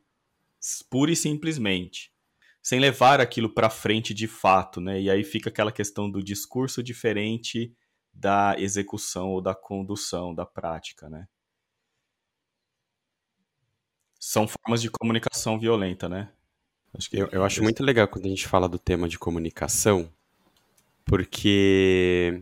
pura 0.89 1.11
e 1.11 1.15
simplesmente, 1.15 2.13
sem 2.61 2.79
levar 2.79 3.19
aquilo 3.19 3.53
para 3.53 3.69
frente 3.69 4.13
de 4.13 4.27
fato, 4.27 4.79
né? 4.79 5.01
E 5.01 5.09
aí 5.09 5.25
fica 5.25 5.49
aquela 5.49 5.73
questão 5.73 6.09
do 6.09 6.23
discurso 6.23 6.81
diferente 6.81 7.75
da 8.13 8.55
execução 8.57 9.31
ou 9.31 9.41
da 9.41 9.53
condução, 9.53 10.33
da 10.33 10.45
prática, 10.45 11.09
né? 11.09 11.27
São 14.25 14.47
formas 14.47 14.81
de 14.81 14.89
comunicação 14.89 15.59
violenta, 15.59 16.07
né? 16.07 16.29
Acho 16.97 17.09
que 17.09 17.17
eu, 17.17 17.27
eu 17.33 17.43
acho 17.43 17.61
muito 17.61 17.83
legal 17.83 18.07
quando 18.07 18.25
a 18.25 18.29
gente 18.29 18.47
fala 18.47 18.69
do 18.69 18.79
tema 18.79 19.09
de 19.09 19.19
comunicação, 19.19 20.09
porque 21.03 22.41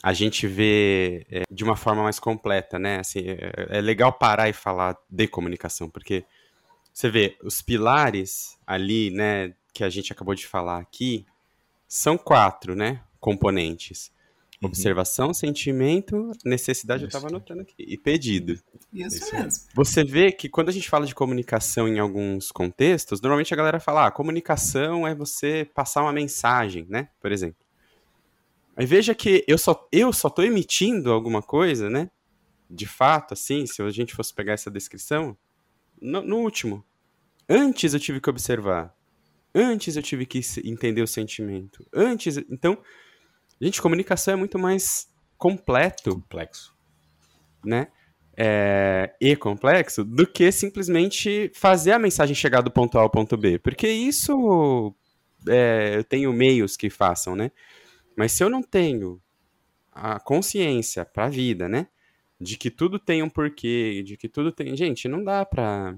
a 0.00 0.12
gente 0.12 0.46
vê 0.46 1.26
é, 1.28 1.42
de 1.50 1.64
uma 1.64 1.74
forma 1.74 2.04
mais 2.04 2.20
completa, 2.20 2.78
né? 2.78 3.00
Assim, 3.00 3.18
é, 3.18 3.78
é, 3.78 3.80
legal 3.80 4.12
parar 4.12 4.48
e 4.48 4.52
falar 4.52 4.96
de 5.10 5.26
comunicação, 5.26 5.90
porque 5.90 6.24
você 6.94 7.10
vê 7.10 7.36
os 7.42 7.60
pilares 7.60 8.56
ali, 8.64 9.10
né, 9.10 9.54
que 9.74 9.82
a 9.82 9.88
gente 9.88 10.12
acabou 10.12 10.36
de 10.36 10.46
falar 10.46 10.78
aqui, 10.78 11.26
são 11.88 12.16
quatro, 12.16 12.76
né, 12.76 13.02
componentes. 13.18 14.12
Uhum. 14.62 14.68
Observação, 14.68 15.34
sentimento, 15.34 16.30
necessidade, 16.44 17.04
Isso. 17.04 17.06
eu 17.06 17.18
estava 17.18 17.26
anotando 17.26 17.62
aqui, 17.62 17.74
e 17.78 17.98
pedido. 17.98 18.52
Isso, 18.92 19.16
Isso 19.16 19.34
mesmo. 19.34 19.64
Você 19.74 20.04
vê 20.04 20.30
que 20.30 20.48
quando 20.48 20.68
a 20.68 20.72
gente 20.72 20.88
fala 20.88 21.04
de 21.04 21.14
comunicação 21.14 21.88
em 21.88 21.98
alguns 21.98 22.52
contextos, 22.52 23.20
normalmente 23.20 23.52
a 23.52 23.56
galera 23.56 23.80
fala, 23.80 24.06
ah, 24.06 24.10
comunicação 24.12 25.06
é 25.06 25.14
você 25.14 25.68
passar 25.74 26.02
uma 26.02 26.12
mensagem, 26.12 26.86
né, 26.88 27.08
por 27.20 27.32
exemplo. 27.32 27.66
Aí 28.76 28.86
veja 28.86 29.14
que 29.14 29.44
eu 29.48 29.58
só, 29.58 29.88
eu 29.90 30.12
só 30.12 30.30
tô 30.30 30.42
emitindo 30.42 31.10
alguma 31.12 31.42
coisa, 31.42 31.90
né, 31.90 32.08
de 32.70 32.86
fato, 32.86 33.34
assim, 33.34 33.66
se 33.66 33.82
a 33.82 33.90
gente 33.90 34.14
fosse 34.14 34.32
pegar 34.32 34.52
essa 34.52 34.70
descrição, 34.70 35.36
no, 36.00 36.22
no 36.22 36.36
último. 36.38 36.84
Antes 37.48 37.94
eu 37.94 38.00
tive 38.00 38.20
que 38.20 38.30
observar. 38.30 38.94
Antes 39.52 39.96
eu 39.96 40.02
tive 40.02 40.24
que 40.24 40.40
entender 40.64 41.02
o 41.02 41.06
sentimento. 41.06 41.84
Antes, 41.92 42.38
então 42.48 42.78
Gente, 43.62 43.80
comunicação 43.80 44.34
é 44.34 44.36
muito 44.36 44.58
mais 44.58 45.08
completo. 45.38 46.16
Complexo. 46.16 46.76
Né? 47.64 47.86
É, 48.36 49.14
e 49.20 49.36
complexo 49.36 50.02
do 50.04 50.26
que 50.26 50.50
simplesmente 50.50 51.48
fazer 51.54 51.92
a 51.92 51.98
mensagem 51.98 52.34
chegar 52.34 52.60
do 52.60 52.72
ponto 52.72 52.98
A 52.98 53.02
ao 53.02 53.10
ponto 53.10 53.36
B. 53.36 53.60
Porque 53.60 53.86
isso 53.86 54.92
é, 55.48 55.92
eu 55.94 56.02
tenho 56.02 56.32
meios 56.32 56.76
que 56.76 56.90
façam, 56.90 57.36
né? 57.36 57.52
Mas 58.16 58.32
se 58.32 58.42
eu 58.42 58.50
não 58.50 58.64
tenho 58.64 59.22
a 59.92 60.18
consciência 60.18 61.04
para 61.04 61.26
a 61.26 61.30
vida, 61.30 61.68
né? 61.68 61.86
De 62.40 62.56
que 62.56 62.68
tudo 62.68 62.98
tem 62.98 63.22
um 63.22 63.30
porquê, 63.30 64.02
de 64.02 64.16
que 64.16 64.28
tudo 64.28 64.50
tem. 64.50 64.76
Gente, 64.76 65.06
não 65.06 65.22
dá 65.22 65.46
pra 65.46 65.96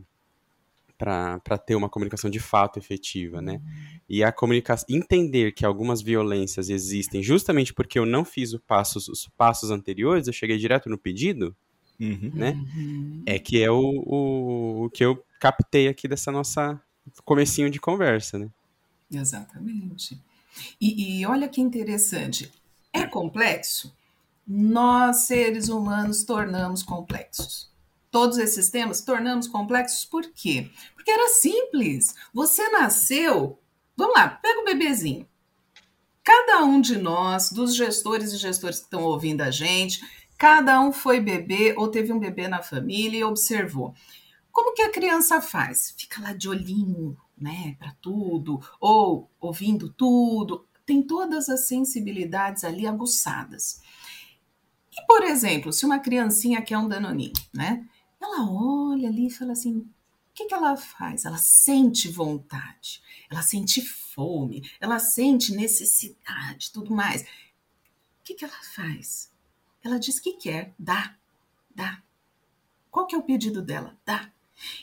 para 0.96 1.58
ter 1.58 1.74
uma 1.74 1.88
comunicação 1.88 2.30
de 2.30 2.38
fato 2.38 2.78
efetiva, 2.78 3.42
né? 3.42 3.60
E 4.08 4.22
a 4.22 4.30
comunicação, 4.30 4.86
entender 4.88 5.52
que 5.52 5.66
algumas 5.66 6.00
violências 6.00 6.68
existem 6.68 7.22
justamente 7.22 7.74
porque 7.74 7.98
eu 7.98 8.06
não 8.06 8.24
fiz 8.24 8.56
passos, 8.66 9.08
os 9.08 9.28
passos 9.36 9.70
anteriores, 9.70 10.26
eu 10.26 10.32
cheguei 10.32 10.56
direto 10.56 10.88
no 10.88 10.96
pedido, 10.96 11.54
uhum. 12.00 12.30
né? 12.32 12.52
Uhum. 12.52 13.22
É 13.26 13.38
que 13.38 13.62
é 13.62 13.70
o, 13.70 13.80
o, 13.80 14.84
o, 14.84 14.90
que 14.90 15.04
eu 15.04 15.22
captei 15.40 15.88
aqui 15.88 16.06
dessa 16.06 16.30
nossa 16.30 16.80
comecinho 17.24 17.68
de 17.68 17.80
conversa, 17.80 18.38
né? 18.38 18.48
Exatamente. 19.10 20.18
E, 20.80 21.20
e 21.20 21.26
olha 21.26 21.48
que 21.48 21.60
interessante, 21.60 22.50
é 22.92 23.04
complexo? 23.04 23.92
Nós, 24.46 25.24
seres 25.24 25.68
humanos, 25.68 26.22
tornamos 26.22 26.82
complexos 26.82 27.73
todos 28.14 28.38
esses 28.38 28.70
temas, 28.70 29.00
tornamos 29.00 29.48
complexos 29.48 30.04
por 30.04 30.22
quê? 30.32 30.70
Porque 30.94 31.10
era 31.10 31.30
simples. 31.30 32.14
Você 32.32 32.68
nasceu. 32.68 33.58
Vamos 33.96 34.14
lá, 34.14 34.28
pega 34.28 34.60
o 34.60 34.64
bebezinho. 34.64 35.28
Cada 36.22 36.62
um 36.62 36.80
de 36.80 36.96
nós, 36.96 37.50
dos 37.50 37.74
gestores 37.74 38.32
e 38.32 38.36
gestores 38.36 38.78
que 38.78 38.84
estão 38.84 39.02
ouvindo 39.02 39.40
a 39.40 39.50
gente, 39.50 40.00
cada 40.38 40.80
um 40.80 40.92
foi 40.92 41.18
bebê 41.18 41.74
ou 41.76 41.88
teve 41.88 42.12
um 42.12 42.20
bebê 42.20 42.46
na 42.46 42.62
família 42.62 43.18
e 43.18 43.24
observou. 43.24 43.92
Como 44.52 44.74
que 44.74 44.82
a 44.82 44.92
criança 44.92 45.42
faz? 45.42 45.92
Fica 45.98 46.22
lá 46.22 46.32
de 46.32 46.48
olhinho, 46.48 47.16
né, 47.36 47.74
para 47.80 47.96
tudo, 48.00 48.60
ou 48.78 49.28
ouvindo 49.40 49.92
tudo. 49.92 50.64
Tem 50.86 51.02
todas 51.02 51.48
as 51.48 51.66
sensibilidades 51.66 52.62
ali 52.62 52.86
aguçadas. 52.86 53.82
E, 54.92 55.04
por 55.04 55.24
exemplo, 55.24 55.72
se 55.72 55.84
uma 55.84 55.98
criancinha 55.98 56.62
quer 56.62 56.78
um 56.78 56.86
danoninho, 56.86 57.32
né? 57.52 57.84
Ela 58.24 58.50
olha 58.50 59.08
ali 59.08 59.26
e 59.26 59.30
fala 59.30 59.52
assim: 59.52 59.78
o 59.78 59.88
que, 60.34 60.46
que 60.46 60.54
ela 60.54 60.76
faz? 60.76 61.24
Ela 61.24 61.38
sente 61.38 62.08
vontade, 62.08 63.02
ela 63.30 63.42
sente 63.42 63.80
fome, 63.80 64.68
ela 64.80 64.98
sente 64.98 65.54
necessidade, 65.54 66.72
tudo 66.72 66.94
mais. 66.94 67.22
O 67.22 67.26
que, 68.24 68.34
que 68.34 68.44
ela 68.44 68.60
faz? 68.74 69.30
Ela 69.82 69.98
diz 69.98 70.18
que 70.18 70.32
quer, 70.32 70.74
dá, 70.78 71.14
dá. 71.74 72.02
Qual 72.90 73.06
que 73.06 73.14
é 73.14 73.18
o 73.18 73.22
pedido 73.22 73.60
dela? 73.60 73.96
Dá. 74.04 74.30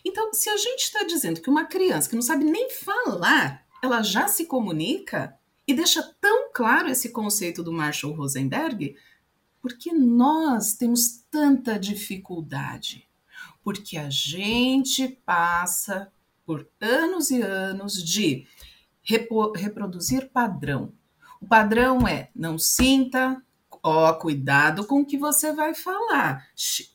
Então, 0.06 0.34
se 0.34 0.50
a 0.50 0.58
gente 0.58 0.84
está 0.84 1.04
dizendo 1.04 1.42
que 1.42 1.50
uma 1.50 1.66
criança 1.66 2.10
que 2.10 2.16
não 2.16 2.22
sabe 2.22 2.46
nem 2.46 2.70
falar, 2.70 3.66
ela 3.82 4.04
já 4.04 4.28
se 4.28 4.46
comunica 4.46 5.38
e 5.68 5.74
deixa 5.74 6.04
tão 6.20 6.52
claro 6.54 6.90
esse 6.90 7.10
conceito 7.10 7.64
do 7.64 7.72
Marshall 7.74 8.14
Rosenberg, 8.14 8.96
porque 9.62 9.92
nós 9.94 10.76
temos 10.76 11.24
tanta 11.30 11.80
dificuldade 11.80 13.08
porque 13.64 13.98
a 13.98 14.10
gente 14.10 15.08
passa 15.26 16.12
por 16.46 16.68
anos 16.80 17.32
e 17.32 17.42
anos 17.42 18.04
de 18.04 18.48
reproduzir 19.04 20.30
padrão. 20.30 20.94
O 21.40 21.48
padrão 21.48 22.08
é 22.08 22.30
não 22.36 22.60
sinta, 22.60 23.42
ó, 23.84 24.14
cuidado 24.14 24.86
com 24.86 25.02
o 25.02 25.06
que 25.06 25.18
você 25.18 25.52
vai 25.54 25.74
falar. 25.74 26.48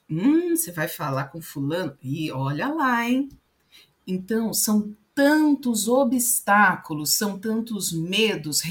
Hum, 0.08 0.54
você 0.54 0.70
vai 0.70 0.88
falar 0.88 1.24
com 1.26 1.40
fulano? 1.40 1.96
E 2.02 2.30
olha 2.30 2.68
lá, 2.68 3.08
hein? 3.08 3.28
Então, 4.06 4.54
são 4.54 4.94
tantos 5.14 5.88
obstáculos, 5.88 7.14
são 7.14 7.38
tantos 7.38 7.92
medos. 7.92 8.62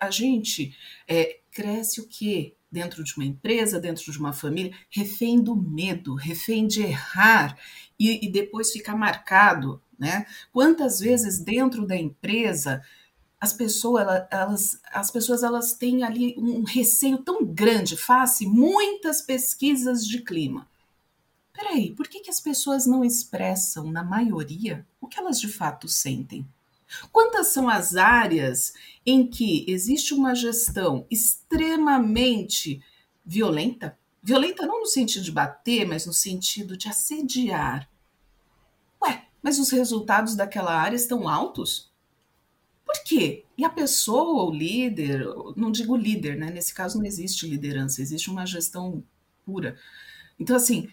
A, 0.00 0.10
gente 0.10 0.74
é, 1.06 1.40
cresce 1.50 2.00
o 2.00 2.08
quê? 2.08 2.56
Dentro 2.74 3.04
de 3.04 3.16
uma 3.16 3.24
empresa, 3.24 3.78
dentro 3.78 4.10
de 4.10 4.18
uma 4.18 4.32
família, 4.32 4.76
refém 4.90 5.40
do 5.40 5.54
medo, 5.54 6.16
refém 6.16 6.66
de 6.66 6.82
errar 6.82 7.56
e, 7.98 8.26
e 8.26 8.30
depois 8.30 8.72
ficar 8.72 8.96
marcado. 8.96 9.80
Né? 9.96 10.26
Quantas 10.52 10.98
vezes 10.98 11.38
dentro 11.38 11.86
da 11.86 11.96
empresa 11.96 12.82
as 13.40 13.52
pessoas 13.52 14.06
elas, 14.30 14.80
as 14.90 15.10
pessoas 15.10 15.42
elas 15.42 15.74
têm 15.74 16.02
ali 16.02 16.34
um 16.38 16.64
receio 16.64 17.18
tão 17.18 17.44
grande, 17.44 17.96
face 17.96 18.46
muitas 18.46 19.20
pesquisas 19.20 20.06
de 20.06 20.22
clima. 20.22 20.66
Peraí, 21.52 21.92
por 21.92 22.08
que, 22.08 22.20
que 22.20 22.30
as 22.30 22.40
pessoas 22.40 22.86
não 22.86 23.04
expressam, 23.04 23.92
na 23.92 24.02
maioria, 24.02 24.84
o 25.00 25.06
que 25.06 25.20
elas 25.20 25.38
de 25.38 25.46
fato 25.46 25.86
sentem? 25.88 26.44
Quantas 27.10 27.48
são 27.48 27.68
as 27.68 27.96
áreas 27.96 28.72
em 29.04 29.26
que 29.26 29.64
existe 29.68 30.14
uma 30.14 30.34
gestão 30.34 31.06
extremamente 31.10 32.82
violenta? 33.24 33.98
Violenta 34.22 34.66
não 34.66 34.80
no 34.80 34.86
sentido 34.86 35.22
de 35.24 35.32
bater, 35.32 35.86
mas 35.86 36.06
no 36.06 36.12
sentido 36.12 36.76
de 36.76 36.88
assediar. 36.88 37.88
mas 39.44 39.58
os 39.58 39.68
resultados 39.68 40.34
daquela 40.34 40.74
área 40.74 40.96
estão 40.96 41.28
altos. 41.28 41.92
Por 42.82 43.04
quê? 43.04 43.44
E 43.58 43.64
a 43.64 43.68
pessoa, 43.68 44.44
o 44.44 44.50
líder, 44.50 45.22
não 45.54 45.70
digo 45.70 45.94
líder, 45.94 46.38
né? 46.38 46.50
Nesse 46.50 46.72
caso 46.72 46.96
não 46.96 47.04
existe 47.04 47.46
liderança, 47.46 48.00
existe 48.00 48.30
uma 48.30 48.46
gestão 48.46 49.04
pura. 49.44 49.78
Então, 50.40 50.56
assim, 50.56 50.88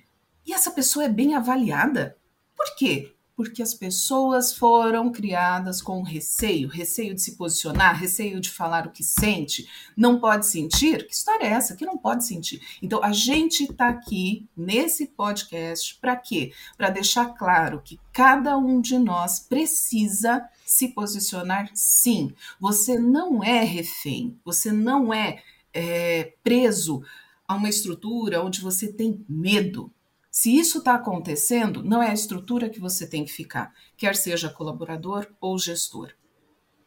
e 0.46 0.52
essa 0.52 0.72
pessoa 0.72 1.06
é 1.06 1.10
bem 1.10 1.34
avaliada? 1.34 2.18
Por 2.54 2.76
quê? 2.76 3.16
Porque 3.42 3.64
as 3.64 3.74
pessoas 3.74 4.54
foram 4.54 5.12
criadas 5.12 5.82
com 5.82 6.04
receio, 6.04 6.70
receio 6.70 7.16
de 7.16 7.22
se 7.24 7.36
posicionar, 7.36 8.00
receio 8.00 8.40
de 8.40 8.52
falar 8.52 8.86
o 8.86 8.92
que 8.92 9.04
sente, 9.04 9.68
não 9.98 10.20
pode 10.20 10.46
sentir? 10.46 11.08
Que 11.08 11.14
história 11.16 11.46
é 11.46 11.50
essa? 11.50 11.76
Que 11.76 11.84
não 11.84 11.98
pode 11.98 12.24
sentir. 12.24 12.62
Então, 12.84 13.04
a 13.04 13.12
gente 13.12 13.64
está 13.64 13.90
aqui 13.90 14.48
nesse 14.56 15.08
podcast 15.08 15.98
para 16.00 16.16
quê? 16.16 16.54
Para 16.78 16.92
deixar 16.92 17.34
claro 17.34 17.82
que 17.84 18.00
cada 18.14 18.56
um 18.60 18.80
de 18.80 19.00
nós 19.00 19.40
precisa 19.40 20.48
se 20.64 20.90
posicionar 20.90 21.72
sim. 21.74 22.36
Você 22.60 23.00
não 23.00 23.44
é 23.44 23.64
refém, 23.64 24.38
você 24.46 24.72
não 24.72 25.12
é, 25.12 25.42
é 25.74 26.36
preso 26.44 27.02
a 27.48 27.56
uma 27.56 27.70
estrutura 27.70 28.44
onde 28.44 28.62
você 28.62 28.88
tem 28.94 29.26
medo. 29.28 29.92
Se 30.32 30.58
isso 30.58 30.78
está 30.78 30.96
acontecendo, 30.96 31.84
não 31.84 32.02
é 32.02 32.10
a 32.10 32.14
estrutura 32.14 32.70
que 32.70 32.80
você 32.80 33.06
tem 33.06 33.26
que 33.26 33.32
ficar, 33.34 33.74
quer 33.98 34.16
seja 34.16 34.50
colaborador 34.50 35.28
ou 35.42 35.60
gestor. 35.60 36.14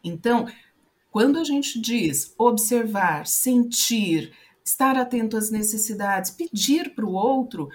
Então, 0.03 0.47
quando 1.11 1.39
a 1.39 1.45
gente 1.45 1.79
diz 1.79 2.35
observar, 2.39 3.27
sentir, 3.27 4.33
estar 4.65 4.97
atento 4.97 5.37
às 5.37 5.51
necessidades, 5.51 6.31
pedir 6.31 6.95
para 6.95 7.05
o 7.05 7.13
outro, 7.13 7.69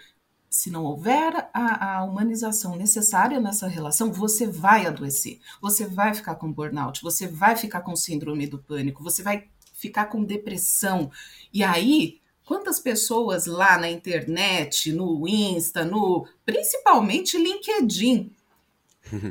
se 0.49 0.71
não 0.71 0.83
houver 0.83 1.49
a, 1.53 1.97
a, 1.97 2.03
humanização 2.03 2.75
necessária 2.75 3.39
nessa 3.39 3.67
relação, 3.67 4.11
você 4.11 4.47
vai 4.47 4.87
adoecer, 4.87 5.39
você 5.61 5.85
vai 5.85 6.15
ficar 6.15 6.35
com 6.35 6.51
burnout, 6.51 7.03
você 7.03 7.27
vai 7.27 7.55
ficar 7.55 7.81
com 7.81 7.95
síndrome 7.95 8.47
do 8.47 8.57
pânico, 8.57 9.03
você 9.03 9.21
vai 9.21 9.47
ficar 9.73 10.07
com 10.07 10.23
depressão. 10.23 11.11
E 11.53 11.63
aí 11.63 12.19
Quantas 12.49 12.79
pessoas 12.79 13.45
lá 13.45 13.77
na 13.77 13.91
internet, 13.91 14.91
no 14.91 15.27
Insta, 15.27 15.85
no 15.85 16.27
principalmente 16.43 17.37
LinkedIn, 17.37 18.35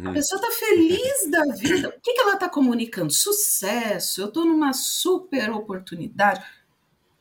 a 0.06 0.12
pessoa 0.14 0.40
está 0.40 0.52
feliz 0.52 1.28
da 1.28 1.44
vida. 1.56 1.88
O 1.88 2.00
que, 2.00 2.14
que 2.14 2.20
ela 2.20 2.34
está 2.34 2.48
comunicando? 2.48 3.12
Sucesso, 3.12 4.20
eu 4.20 4.28
estou 4.28 4.44
numa 4.44 4.72
super 4.72 5.50
oportunidade. 5.50 6.44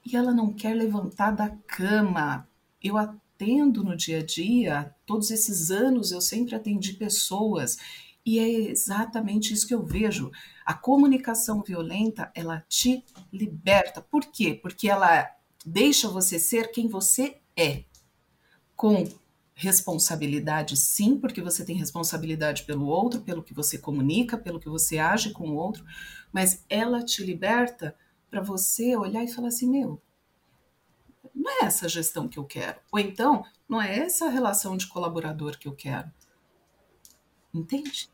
E 0.06 0.16
ela 0.16 0.32
não 0.32 0.54
quer 0.54 0.76
levantar 0.76 1.32
da 1.32 1.50
cama. 1.66 2.48
Eu 2.80 2.96
atendo 2.96 3.84
no 3.84 3.98
dia 3.98 4.20
a 4.20 4.24
dia, 4.24 4.94
todos 5.04 5.32
esses 5.32 5.72
anos 5.72 6.12
eu 6.12 6.22
sempre 6.22 6.54
atendi 6.54 6.94
pessoas. 6.94 7.76
E 8.24 8.38
é 8.38 8.48
exatamente 8.48 9.52
isso 9.52 9.66
que 9.66 9.74
eu 9.74 9.84
vejo. 9.84 10.30
A 10.64 10.76
comunicação 10.76 11.64
violenta, 11.64 12.32
ela 12.36 12.64
te 12.70 13.04
liberta. 13.34 14.00
Por 14.00 14.24
quê? 14.26 14.54
Porque 14.54 14.88
ela 14.88 15.28
deixa 15.67 16.08
você 16.08 16.39
ser 16.39 16.71
quem 16.71 16.88
você 16.88 17.41
é, 17.53 17.84
com 18.73 19.03
responsabilidade, 19.53 20.77
sim, 20.77 21.17
porque 21.19 21.41
você 21.41 21.65
tem 21.65 21.75
responsabilidade 21.75 22.63
pelo 22.63 22.86
outro, 22.86 23.21
pelo 23.21 23.43
que 23.43 23.53
você 23.53 23.77
comunica, 23.77 24.38
pelo 24.38 24.62
que 24.62 24.69
você 24.69 24.97
age 24.97 25.32
com 25.34 25.49
o 25.49 25.56
outro, 25.56 25.84
mas 26.32 26.63
ela 26.69 27.03
te 27.03 27.21
liberta 27.21 27.93
para 28.30 28.41
você 28.41 28.95
olhar 28.95 29.23
e 29.23 29.27
falar 29.27 29.49
assim: 29.49 29.69
meu, 29.69 30.01
não 31.36 31.51
é 31.51 31.65
essa 31.65 31.89
gestão 31.89 32.30
que 32.30 32.39
eu 32.39 32.45
quero. 32.45 32.80
Ou 32.89 32.99
então, 32.99 33.43
não 33.67 33.82
é 33.82 33.97
essa 33.99 34.30
relação 34.30 34.77
de 34.77 34.88
colaborador 34.88 35.58
que 35.58 35.67
eu 35.67 35.75
quero. 35.75 36.10
Entende? 37.53 38.10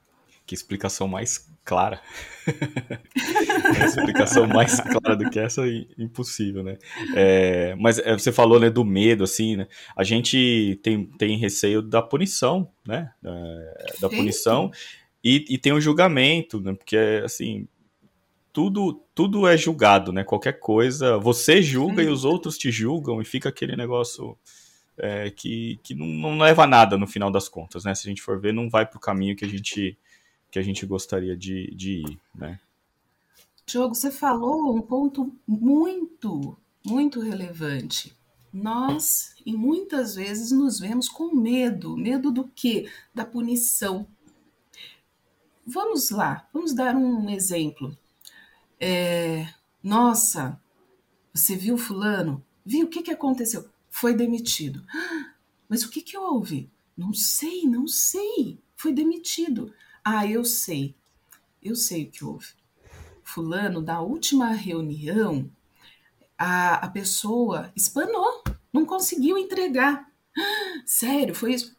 Que 0.45 0.53
explicação 0.53 1.07
mais 1.07 1.53
clara. 1.63 2.01
a 3.79 3.85
explicação 3.85 4.47
mais 4.47 4.79
clara 4.79 5.15
do 5.15 5.29
que 5.29 5.39
essa 5.39 5.65
é 5.67 5.85
impossível, 5.97 6.63
né? 6.63 6.77
É, 7.15 7.75
mas 7.75 7.99
é, 7.99 8.13
você 8.13 8.31
falou 8.31 8.59
né, 8.59 8.69
do 8.69 8.83
medo, 8.83 9.23
assim, 9.23 9.55
né? 9.55 9.67
A 9.95 10.03
gente 10.03 10.79
tem, 10.83 11.05
tem 11.05 11.37
receio 11.37 11.81
da 11.81 12.01
punição, 12.01 12.69
né? 12.85 13.11
Da 14.01 14.09
punição 14.09 14.71
e, 15.23 15.45
e, 15.49 15.57
tem 15.57 15.71
o 15.71 15.79
julgamento, 15.79 16.59
né? 16.59 16.73
Porque, 16.73 17.21
assim, 17.23 17.67
tudo, 18.51 19.01
tudo 19.15 19.47
é 19.47 19.55
julgado, 19.55 20.11
né? 20.11 20.23
Qualquer 20.23 20.59
coisa, 20.59 21.17
você 21.17 21.61
julga 21.61 22.03
Sim. 22.03 22.09
e 22.09 22.11
os 22.11 22.25
outros 22.25 22.57
te 22.57 22.69
julgam 22.71 23.21
e 23.21 23.25
fica 23.25 23.49
aquele 23.49 23.75
negócio... 23.75 24.37
É, 24.95 25.31
que, 25.31 25.79
que 25.81 25.95
não, 25.95 26.05
não 26.05 26.37
leva 26.37 26.65
a 26.65 26.67
nada 26.67 26.99
no 26.99 27.07
final 27.07 27.31
das 27.31 27.49
contas, 27.49 27.83
né? 27.83 27.95
Se 27.95 28.07
a 28.07 28.09
gente 28.09 28.21
for 28.21 28.39
ver, 28.39 28.53
não 28.53 28.69
vai 28.69 28.85
para 28.85 28.97
o 28.97 29.01
caminho 29.01 29.35
que 29.35 29.43
a 29.43 29.47
gente 29.47 29.97
que 30.53 30.59
a 30.59 30.61
gente 30.61 30.85
gostaria 30.85 31.35
de, 31.35 31.73
de 31.75 32.03
ir, 32.03 32.19
né? 32.35 32.59
Diogo, 33.65 33.95
você 33.95 34.11
falou 34.11 34.77
um 34.77 34.83
ponto 34.83 35.35
muito, 35.47 36.55
muito 36.85 37.19
relevante. 37.19 38.15
Nós, 38.53 39.33
e 39.43 39.51
muitas 39.51 40.13
vezes, 40.13 40.51
nos 40.51 40.79
vemos 40.79 41.09
com 41.09 41.33
medo. 41.33 41.97
Medo 41.97 42.31
do 42.31 42.43
quê? 42.43 42.87
Da 43.15 43.25
punição. 43.25 44.05
Vamos 45.65 46.11
lá, 46.11 46.47
vamos 46.53 46.71
dar 46.71 46.95
um 46.95 47.27
exemplo. 47.31 47.97
É, 48.79 49.51
nossa, 49.81 50.61
você 51.33 51.55
viu 51.55 51.79
fulano? 51.79 52.45
Viu 52.63 52.85
o 52.85 52.89
que, 52.89 53.01
que 53.01 53.11
aconteceu? 53.11 53.67
Foi 53.89 54.13
demitido. 54.13 54.85
Mas 55.67 55.81
o 55.81 55.89
que, 55.89 56.03
que 56.03 56.15
houve? 56.15 56.69
Não 56.95 57.11
sei, 57.11 57.63
não 57.63 57.87
sei. 57.87 58.59
Foi 58.75 58.93
demitido. 58.93 59.73
Ah, 60.03 60.27
eu 60.27 60.43
sei. 60.43 60.95
Eu 61.61 61.75
sei 61.75 62.03
o 62.03 62.11
que 62.11 62.25
houve. 62.25 62.47
Fulano, 63.23 63.81
da 63.81 64.01
última 64.01 64.49
reunião, 64.49 65.49
a, 66.37 66.75
a 66.75 66.89
pessoa 66.89 67.71
espanou, 67.75 68.43
não 68.71 68.85
conseguiu 68.85 69.37
entregar. 69.37 70.11
Sério, 70.85 71.33
foi 71.33 71.53
isso. 71.53 71.75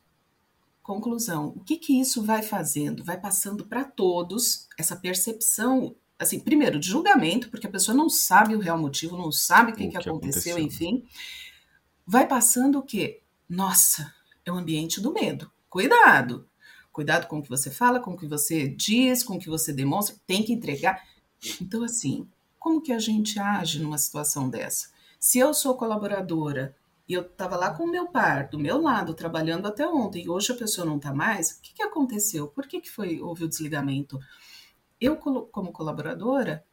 Conclusão: 0.82 1.48
o 1.56 1.60
que, 1.60 1.76
que 1.76 2.00
isso 2.00 2.22
vai 2.22 2.42
fazendo? 2.42 3.04
Vai 3.04 3.20
passando 3.20 3.66
para 3.66 3.84
todos 3.84 4.68
essa 4.78 4.96
percepção, 4.96 5.94
assim, 6.18 6.40
primeiro, 6.40 6.78
de 6.78 6.88
julgamento, 6.88 7.50
porque 7.50 7.66
a 7.66 7.70
pessoa 7.70 7.96
não 7.96 8.08
sabe 8.08 8.54
o 8.54 8.60
real 8.60 8.78
motivo, 8.78 9.16
não 9.16 9.30
sabe 9.30 9.72
o 9.72 9.74
que, 9.74 9.84
o 9.86 9.90
que, 9.90 9.98
que 9.98 10.08
aconteceu, 10.08 10.56
aconteceu, 10.56 10.58
enfim. 10.58 11.06
Vai 12.06 12.26
passando 12.26 12.78
o 12.78 12.82
quê? 12.82 13.22
Nossa, 13.48 14.14
é 14.44 14.52
o 14.52 14.56
ambiente 14.56 15.00
do 15.00 15.12
medo. 15.12 15.50
Cuidado! 15.68 16.48
Cuidado 16.94 17.26
com 17.26 17.40
o 17.40 17.42
que 17.42 17.48
você 17.48 17.72
fala, 17.72 17.98
com 17.98 18.12
o 18.12 18.16
que 18.16 18.24
você 18.24 18.68
diz, 18.68 19.24
com 19.24 19.34
o 19.34 19.38
que 19.40 19.50
você 19.50 19.72
demonstra, 19.72 20.14
tem 20.28 20.44
que 20.44 20.52
entregar. 20.52 21.02
Então, 21.60 21.82
assim, 21.82 22.28
como 22.56 22.80
que 22.80 22.92
a 22.92 23.00
gente 23.00 23.36
age 23.36 23.82
numa 23.82 23.98
situação 23.98 24.48
dessa? 24.48 24.90
Se 25.18 25.40
eu 25.40 25.52
sou 25.52 25.76
colaboradora 25.76 26.72
e 27.08 27.12
eu 27.12 27.22
estava 27.22 27.56
lá 27.56 27.74
com 27.74 27.82
o 27.82 27.90
meu 27.90 28.06
par, 28.06 28.48
do 28.48 28.60
meu 28.60 28.80
lado, 28.80 29.12
trabalhando 29.12 29.66
até 29.66 29.84
ontem, 29.88 30.22
e 30.22 30.28
hoje 30.28 30.52
a 30.52 30.56
pessoa 30.56 30.86
não 30.86 30.98
está 30.98 31.12
mais, 31.12 31.50
o 31.50 31.62
que, 31.62 31.74
que 31.74 31.82
aconteceu? 31.82 32.46
Por 32.46 32.64
que, 32.64 32.80
que 32.80 32.88
foi, 32.88 33.20
houve 33.20 33.42
o 33.42 33.48
desligamento? 33.48 34.20
Eu, 35.00 35.16
como 35.16 35.72
colaboradora, 35.72 36.64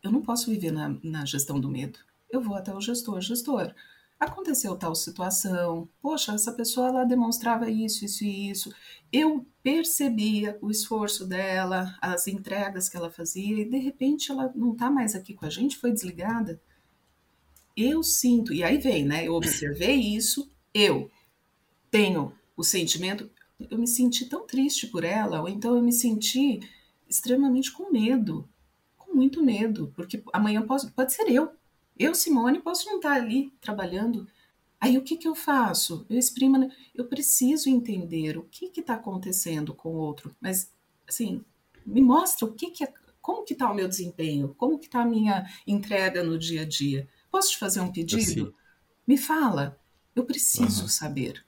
eu 0.00 0.12
não 0.12 0.22
posso 0.22 0.48
viver 0.48 0.70
na, 0.70 0.96
na 1.02 1.24
gestão 1.24 1.58
do 1.58 1.68
medo. 1.68 1.98
Eu 2.30 2.40
vou 2.40 2.54
até 2.54 2.72
o 2.72 2.80
gestor, 2.80 3.20
gestor, 3.20 3.74
aconteceu 4.22 4.76
tal 4.76 4.94
situação, 4.94 5.88
poxa, 6.00 6.32
essa 6.32 6.52
pessoa 6.52 6.88
ela 6.88 7.04
demonstrava 7.04 7.68
isso, 7.68 8.04
isso 8.04 8.24
e 8.24 8.50
isso. 8.50 8.74
Eu 9.12 9.46
percebia 9.62 10.56
o 10.60 10.70
esforço 10.70 11.26
dela, 11.26 11.96
as 12.00 12.28
entregas 12.28 12.88
que 12.88 12.96
ela 12.96 13.10
fazia, 13.10 13.62
e 13.62 13.68
de 13.68 13.78
repente 13.78 14.30
ela 14.30 14.52
não 14.54 14.72
está 14.72 14.90
mais 14.90 15.14
aqui 15.14 15.34
com 15.34 15.44
a 15.44 15.50
gente, 15.50 15.76
foi 15.76 15.92
desligada. 15.92 16.60
Eu 17.76 18.02
sinto, 18.02 18.52
e 18.52 18.62
aí 18.62 18.78
vem, 18.78 19.04
né? 19.04 19.26
Eu 19.26 19.34
observei 19.34 19.96
isso, 19.96 20.50
eu 20.72 21.10
tenho 21.90 22.32
o 22.56 22.62
sentimento, 22.62 23.28
eu 23.58 23.78
me 23.78 23.88
senti 23.88 24.26
tão 24.26 24.46
triste 24.46 24.86
por 24.86 25.04
ela, 25.04 25.40
ou 25.40 25.48
então 25.48 25.74
eu 25.74 25.82
me 25.82 25.92
senti 25.92 26.60
extremamente 27.08 27.72
com 27.72 27.90
medo, 27.90 28.48
com 28.96 29.14
muito 29.14 29.42
medo, 29.42 29.92
porque 29.96 30.22
amanhã 30.32 30.62
pode, 30.62 30.90
pode 30.92 31.12
ser 31.12 31.28
eu 31.30 31.52
eu, 31.98 32.14
Simone, 32.14 32.60
posso 32.60 32.86
não 32.86 32.96
estar 32.96 33.12
ali 33.12 33.52
trabalhando. 33.60 34.26
Aí 34.80 34.98
o 34.98 35.02
que, 35.02 35.16
que 35.16 35.28
eu 35.28 35.34
faço? 35.34 36.04
Eu 36.10 36.18
exprimo, 36.18 36.58
né? 36.58 36.68
eu 36.94 37.04
preciso 37.06 37.68
entender 37.68 38.36
o 38.36 38.42
que 38.42 38.70
está 38.80 38.94
acontecendo 38.94 39.72
com 39.72 39.90
o 39.90 39.96
outro, 39.96 40.34
mas 40.40 40.72
assim, 41.08 41.44
me 41.86 42.00
mostra 42.00 42.46
o 42.46 42.52
que, 42.52 42.70
que 42.70 42.84
é, 42.84 42.92
como 43.20 43.44
que 43.44 43.52
está 43.52 43.70
o 43.70 43.74
meu 43.74 43.86
desempenho, 43.88 44.54
como 44.58 44.78
que 44.78 44.86
está 44.86 45.02
a 45.02 45.06
minha 45.06 45.46
entrega 45.66 46.24
no 46.24 46.38
dia 46.38 46.62
a 46.62 46.64
dia. 46.64 47.08
Posso 47.30 47.50
te 47.50 47.58
fazer 47.58 47.80
um 47.80 47.92
pedido? 47.92 48.54
Me 49.06 49.16
fala, 49.16 49.78
eu 50.14 50.24
preciso 50.24 50.82
uhum. 50.82 50.88
saber. 50.88 51.44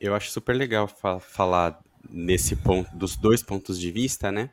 Eu 0.00 0.14
acho 0.14 0.30
super 0.30 0.56
legal 0.56 0.88
fa 0.88 1.20
falar 1.20 1.80
nesse 2.08 2.56
ponto, 2.56 2.94
dos 2.96 3.16
dois 3.16 3.42
pontos 3.42 3.78
de 3.78 3.90
vista, 3.90 4.32
né? 4.32 4.50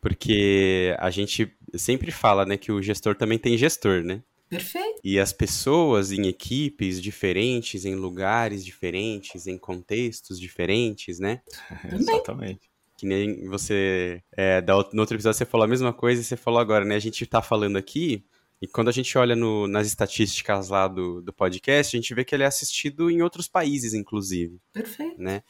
Porque 0.00 0.94
a 0.98 1.10
gente 1.10 1.52
sempre 1.74 2.10
fala, 2.10 2.46
né, 2.46 2.56
que 2.56 2.70
o 2.70 2.80
gestor 2.80 3.14
também 3.14 3.38
tem 3.38 3.58
gestor, 3.58 4.02
né? 4.02 4.22
Perfeito. 4.48 5.00
E 5.04 5.18
as 5.20 5.32
pessoas 5.32 6.10
em 6.10 6.26
equipes 6.26 7.02
diferentes, 7.02 7.84
em 7.84 7.94
lugares 7.94 8.64
diferentes, 8.64 9.46
em 9.46 9.58
contextos 9.58 10.40
diferentes, 10.40 11.18
né? 11.18 11.42
Exatamente. 11.92 12.70
Que 12.96 13.06
nem 13.06 13.46
você. 13.46 14.22
É, 14.32 14.60
da, 14.60 14.74
no 14.92 15.00
outro 15.00 15.16
episódio 15.16 15.36
você 15.36 15.44
falou 15.44 15.64
a 15.64 15.68
mesma 15.68 15.92
coisa 15.92 16.20
e 16.20 16.24
você 16.24 16.36
falou 16.36 16.58
agora, 16.58 16.84
né? 16.84 16.96
A 16.96 17.00
gente 17.00 17.24
tá 17.26 17.42
falando 17.42 17.76
aqui. 17.76 18.24
E 18.60 18.66
quando 18.66 18.88
a 18.88 18.92
gente 18.92 19.16
olha 19.16 19.36
no, 19.36 19.68
nas 19.68 19.86
estatísticas 19.86 20.68
lá 20.68 20.88
do, 20.88 21.22
do 21.22 21.32
podcast, 21.32 21.96
a 21.96 22.00
gente 22.00 22.12
vê 22.12 22.24
que 22.24 22.34
ele 22.34 22.42
é 22.42 22.46
assistido 22.46 23.08
em 23.08 23.22
outros 23.22 23.46
países, 23.46 23.94
inclusive. 23.94 24.60
Perfeito. 24.72 25.20
Né? 25.20 25.44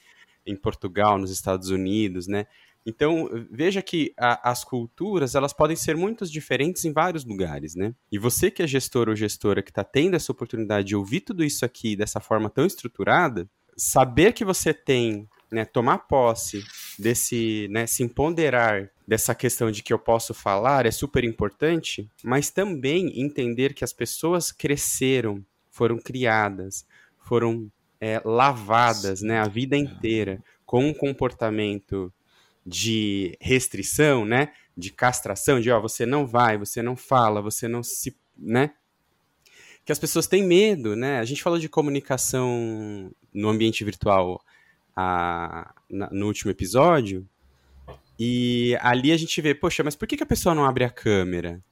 Em 0.44 0.54
Portugal, 0.54 1.16
nos 1.16 1.30
Estados 1.30 1.70
Unidos, 1.70 2.26
né? 2.26 2.46
Então, 2.88 3.28
veja 3.50 3.82
que 3.82 4.14
a, 4.16 4.50
as 4.50 4.64
culturas, 4.64 5.34
elas 5.34 5.52
podem 5.52 5.76
ser 5.76 5.94
muito 5.94 6.24
diferentes 6.24 6.86
em 6.86 6.92
vários 6.92 7.22
lugares, 7.22 7.74
né? 7.74 7.94
E 8.10 8.18
você 8.18 8.50
que 8.50 8.62
é 8.62 8.66
gestor 8.66 9.10
ou 9.10 9.14
gestora 9.14 9.62
que 9.62 9.70
está 9.70 9.84
tendo 9.84 10.16
essa 10.16 10.32
oportunidade 10.32 10.88
de 10.88 10.96
ouvir 10.96 11.20
tudo 11.20 11.44
isso 11.44 11.66
aqui 11.66 11.94
dessa 11.94 12.18
forma 12.18 12.48
tão 12.48 12.64
estruturada, 12.64 13.46
saber 13.76 14.32
que 14.32 14.42
você 14.42 14.72
tem, 14.72 15.28
né, 15.52 15.66
tomar 15.66 15.98
posse 15.98 16.64
desse, 16.98 17.68
né, 17.70 17.86
se 17.86 18.02
empoderar 18.02 18.88
dessa 19.06 19.34
questão 19.34 19.70
de 19.70 19.82
que 19.82 19.92
eu 19.92 19.98
posso 19.98 20.32
falar 20.32 20.86
é 20.86 20.90
super 20.90 21.24
importante, 21.24 22.08
mas 22.24 22.48
também 22.48 23.20
entender 23.20 23.74
que 23.74 23.84
as 23.84 23.92
pessoas 23.92 24.50
cresceram, 24.50 25.44
foram 25.70 25.98
criadas, 25.98 26.86
foram 27.18 27.70
é, 28.00 28.18
lavadas, 28.24 29.20
né, 29.20 29.40
a 29.40 29.46
vida 29.46 29.76
inteira 29.76 30.42
com 30.64 30.86
um 30.86 30.94
comportamento 30.94 32.10
de 32.68 33.36
restrição, 33.40 34.24
né? 34.24 34.52
De 34.76 34.92
castração, 34.92 35.60
de 35.60 35.70
ó, 35.70 35.80
você 35.80 36.04
não 36.04 36.26
vai, 36.26 36.58
você 36.58 36.82
não 36.82 36.94
fala, 36.94 37.40
você 37.40 37.66
não 37.66 37.82
se, 37.82 38.16
né? 38.36 38.72
Que 39.84 39.90
as 39.90 39.98
pessoas 39.98 40.26
têm 40.26 40.44
medo, 40.44 40.94
né? 40.94 41.18
A 41.18 41.24
gente 41.24 41.42
falou 41.42 41.58
de 41.58 41.68
comunicação 41.68 43.10
no 43.32 43.48
ambiente 43.48 43.82
virtual 43.84 44.40
a, 44.94 45.74
na, 45.88 46.10
no 46.10 46.26
último 46.26 46.50
episódio, 46.50 47.26
e 48.18 48.76
ali 48.80 49.12
a 49.12 49.16
gente 49.16 49.40
vê, 49.40 49.54
poxa, 49.54 49.82
mas 49.82 49.96
por 49.96 50.06
que, 50.06 50.16
que 50.16 50.22
a 50.22 50.26
pessoa 50.26 50.54
não 50.54 50.64
abre 50.64 50.84
a 50.84 50.90
câmera? 50.90 51.62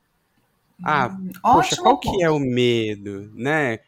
Ah, 0.82 1.08
hum, 1.08 1.30
poxa, 1.42 1.76
qual 1.76 1.98
ponto. 1.98 2.16
que 2.16 2.22
é 2.22 2.30
o 2.30 2.38
medo, 2.38 3.30
né? 3.34 3.80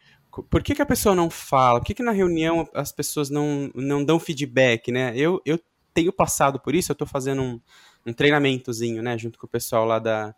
Por 0.50 0.62
que, 0.62 0.74
que 0.74 0.82
a 0.82 0.86
pessoa 0.86 1.14
não 1.14 1.30
fala? 1.30 1.80
Por 1.80 1.86
que, 1.86 1.94
que 1.94 2.02
na 2.02 2.12
reunião 2.12 2.68
as 2.74 2.92
pessoas 2.92 3.30
não, 3.30 3.70
não 3.74 4.04
dão 4.04 4.20
feedback, 4.20 4.92
né? 4.92 5.12
Eu, 5.16 5.40
eu 5.44 5.58
tenho 5.98 6.12
passado 6.12 6.60
por 6.60 6.76
isso, 6.76 6.92
eu 6.92 6.94
estou 6.94 7.08
fazendo 7.08 7.42
um, 7.42 7.60
um 8.06 8.12
treinamentozinho, 8.12 9.02
né, 9.02 9.18
junto 9.18 9.36
com 9.36 9.46
o 9.46 9.50
pessoal 9.50 9.84
lá 9.84 9.98
da, 9.98 10.32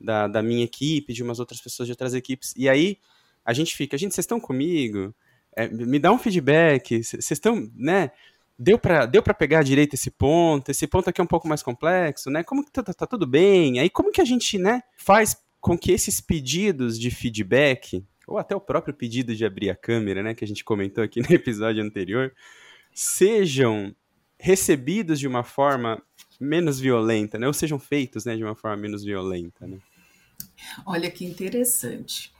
da, 0.00 0.28
da, 0.28 0.42
minha 0.42 0.64
equipe, 0.64 1.12
de 1.12 1.24
umas 1.24 1.40
outras 1.40 1.60
pessoas 1.60 1.88
de 1.88 1.92
outras 1.92 2.14
equipes, 2.14 2.54
e 2.56 2.68
aí 2.68 2.98
a 3.44 3.52
gente 3.52 3.74
fica, 3.74 3.98
gente, 3.98 4.14
vocês 4.14 4.22
estão 4.22 4.38
comigo? 4.38 5.12
É, 5.56 5.66
me 5.66 5.98
dá 5.98 6.12
um 6.12 6.18
feedback, 6.18 7.02
vocês 7.02 7.32
estão, 7.32 7.68
né, 7.74 8.12
deu 8.56 8.78
para 8.78 9.06
deu 9.06 9.20
pegar 9.22 9.64
direito 9.64 9.94
esse 9.94 10.08
ponto, 10.08 10.70
esse 10.70 10.86
ponto 10.86 11.10
aqui 11.10 11.20
é 11.20 11.24
um 11.24 11.26
pouco 11.26 11.48
mais 11.48 11.64
complexo, 11.64 12.30
né, 12.30 12.44
como 12.44 12.64
que 12.64 12.70
tá, 12.70 12.80
tá, 12.80 12.92
tá 12.92 13.06
tudo 13.06 13.26
bem? 13.26 13.80
Aí 13.80 13.90
como 13.90 14.12
que 14.12 14.20
a 14.20 14.24
gente, 14.24 14.56
né, 14.56 14.82
faz 14.96 15.36
com 15.60 15.76
que 15.76 15.90
esses 15.90 16.20
pedidos 16.20 16.96
de 16.96 17.10
feedback, 17.10 18.04
ou 18.24 18.38
até 18.38 18.54
o 18.54 18.60
próprio 18.60 18.94
pedido 18.94 19.34
de 19.34 19.44
abrir 19.44 19.68
a 19.68 19.74
câmera, 19.74 20.22
né, 20.22 20.32
que 20.32 20.44
a 20.44 20.48
gente 20.48 20.62
comentou 20.62 21.02
aqui 21.02 21.20
no 21.20 21.34
episódio 21.34 21.82
anterior, 21.82 22.32
sejam 22.94 23.92
recebidos 24.42 25.20
de 25.20 25.28
uma 25.28 25.44
forma 25.44 26.02
menos 26.40 26.80
violenta, 26.80 27.38
né? 27.38 27.46
Ou 27.46 27.52
sejam 27.52 27.78
feitos, 27.78 28.24
né, 28.24 28.36
de 28.36 28.42
uma 28.42 28.56
forma 28.56 28.76
menos 28.76 29.04
violenta, 29.04 29.68
né? 29.68 29.78
Olha 30.84 31.08
que 31.08 31.24
interessante. 31.24 32.32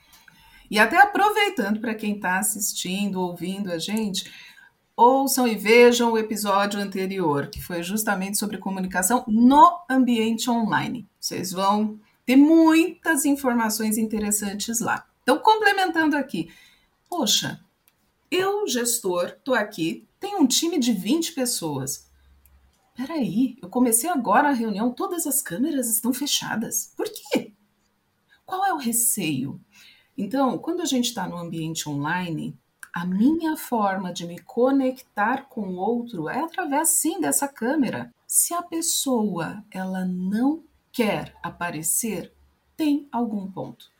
E 0.69 0.77
até 0.77 0.97
aproveitando 0.97 1.79
para 1.79 1.95
quem 1.95 2.15
está 2.15 2.39
assistindo, 2.39 3.21
ouvindo 3.21 3.71
a 3.71 3.77
gente, 3.77 4.29
ouçam 4.97 5.47
e 5.47 5.55
vejam 5.55 6.11
o 6.11 6.17
episódio 6.17 6.77
anterior, 6.77 7.47
que 7.47 7.61
foi 7.61 7.81
justamente 7.81 8.37
sobre 8.37 8.57
comunicação 8.57 9.23
no 9.25 9.79
ambiente 9.89 10.49
online. 10.49 11.07
Vocês 11.17 11.53
vão 11.53 11.97
ter 12.25 12.35
muitas 12.35 13.23
informações 13.23 13.97
interessantes 13.97 14.81
lá. 14.81 15.05
Então, 15.21 15.37
complementando 15.39 16.17
aqui, 16.17 16.49
poxa, 17.09 17.61
eu, 18.35 18.67
gestor, 18.67 19.35
estou 19.37 19.53
aqui 19.53 20.07
tem 20.23 20.37
um 20.37 20.47
time 20.47 20.79
de 20.79 20.93
20 20.93 21.33
pessoas. 21.33 22.09
Peraí, 22.95 23.57
eu 23.61 23.67
comecei 23.67 24.09
agora 24.09 24.47
a 24.47 24.53
reunião, 24.53 24.89
todas 24.89 25.27
as 25.27 25.41
câmeras 25.41 25.89
estão 25.89 26.13
fechadas. 26.13 26.93
Por 26.95 27.07
quê? 27.07 27.53
Qual 28.45 28.65
é 28.65 28.73
o 28.73 28.77
receio? 28.77 29.59
Então, 30.17 30.57
quando 30.57 30.81
a 30.81 30.85
gente 30.85 31.09
está 31.09 31.27
no 31.27 31.35
ambiente 31.35 31.89
online, 31.89 32.57
a 32.93 33.05
minha 33.05 33.57
forma 33.57 34.13
de 34.13 34.25
me 34.25 34.39
conectar 34.39 35.49
com 35.49 35.67
o 35.67 35.75
outro 35.75 36.29
é 36.29 36.39
através 36.39 36.89
sim 36.89 37.19
dessa 37.19 37.47
câmera. 37.49 38.09
Se 38.25 38.53
a 38.53 38.61
pessoa 38.61 39.61
ela 39.69 40.05
não 40.05 40.63
quer 40.89 41.35
aparecer, 41.43 42.33
tem 42.77 43.09
algum 43.11 43.51
ponto. 43.51 43.91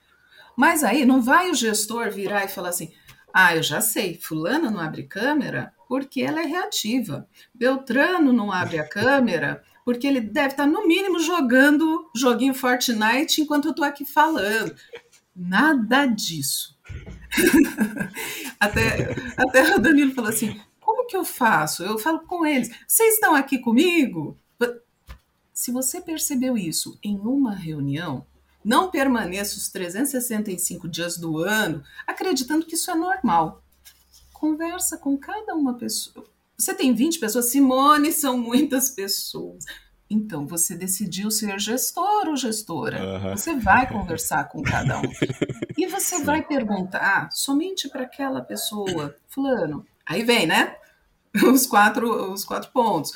Mas 0.55 0.85
aí 0.85 1.03
não 1.03 1.21
vai 1.21 1.51
o 1.51 1.55
gestor 1.55 2.11
virar 2.11 2.45
e 2.45 2.49
falar 2.49 2.69
assim: 2.69 2.93
"Ah, 3.33 3.55
eu 3.55 3.63
já 3.63 3.81
sei, 3.81 4.15
fulana 4.15 4.69
não 4.69 4.79
abre 4.79 5.03
câmera, 5.03 5.73
porque 5.87 6.21
ela 6.21 6.41
é 6.41 6.45
reativa. 6.45 7.27
Beltrano 7.53 8.31
não 8.31 8.51
abre 8.51 8.77
a 8.77 8.87
câmera 8.87 9.63
porque 9.85 10.07
ele 10.07 10.21
deve 10.21 10.49
estar, 10.49 10.65
no 10.65 10.87
mínimo, 10.87 11.19
jogando 11.19 12.09
joguinho 12.15 12.53
Fortnite 12.53 13.41
enquanto 13.41 13.65
eu 13.65 13.71
estou 13.71 13.85
aqui 13.85 14.05
falando. 14.05 14.73
Nada 15.35 16.05
disso. 16.05 16.77
até, 18.59 19.15
até 19.35 19.75
o 19.75 19.79
Danilo 19.79 20.13
falou 20.13 20.29
assim: 20.29 20.59
como 20.79 21.05
que 21.07 21.17
eu 21.17 21.25
faço? 21.25 21.83
Eu 21.83 21.97
falo 21.97 22.21
com 22.21 22.45
eles: 22.45 22.69
vocês 22.87 23.15
estão 23.15 23.35
aqui 23.35 23.59
comigo? 23.59 24.37
Se 25.51 25.71
você 25.71 26.01
percebeu 26.01 26.57
isso 26.57 26.97
em 27.03 27.19
uma 27.19 27.53
reunião, 27.53 28.25
não 28.63 28.89
permaneça 28.89 29.57
os 29.57 29.69
365 29.69 30.87
dias 30.87 31.17
do 31.17 31.37
ano 31.37 31.83
acreditando 32.07 32.65
que 32.65 32.75
isso 32.75 32.89
é 32.89 32.95
normal 32.95 33.63
conversa 34.43 34.97
com 34.97 35.17
cada 35.17 35.55
uma 35.55 35.75
pessoa. 35.75 36.25
Você 36.57 36.73
tem 36.73 36.93
20 36.93 37.17
pessoas, 37.17 37.45
Simone, 37.45 38.11
são 38.11 38.37
muitas 38.37 38.89
pessoas. 38.89 39.63
Então, 40.09 40.45
você 40.45 40.75
decidiu 40.75 41.31
ser 41.31 41.57
gestor 41.57 42.27
ou 42.27 42.35
gestora. 42.35 43.01
Uhum. 43.01 43.37
Você 43.37 43.55
vai 43.55 43.87
conversar 43.87 44.49
com 44.49 44.61
cada 44.61 44.99
um. 44.99 45.03
E 45.77 45.87
você 45.87 46.17
Sim. 46.17 46.23
vai 46.23 46.43
perguntar 46.43 47.29
somente 47.31 47.89
para 47.89 48.03
aquela 48.03 48.41
pessoa, 48.41 49.15
fulano. 49.27 49.85
Aí 50.05 50.23
vem, 50.23 50.45
né? 50.45 50.75
Os 51.51 51.65
quatro, 51.65 52.31
os 52.31 52.45
quatro 52.45 52.69
pontos 52.71 53.11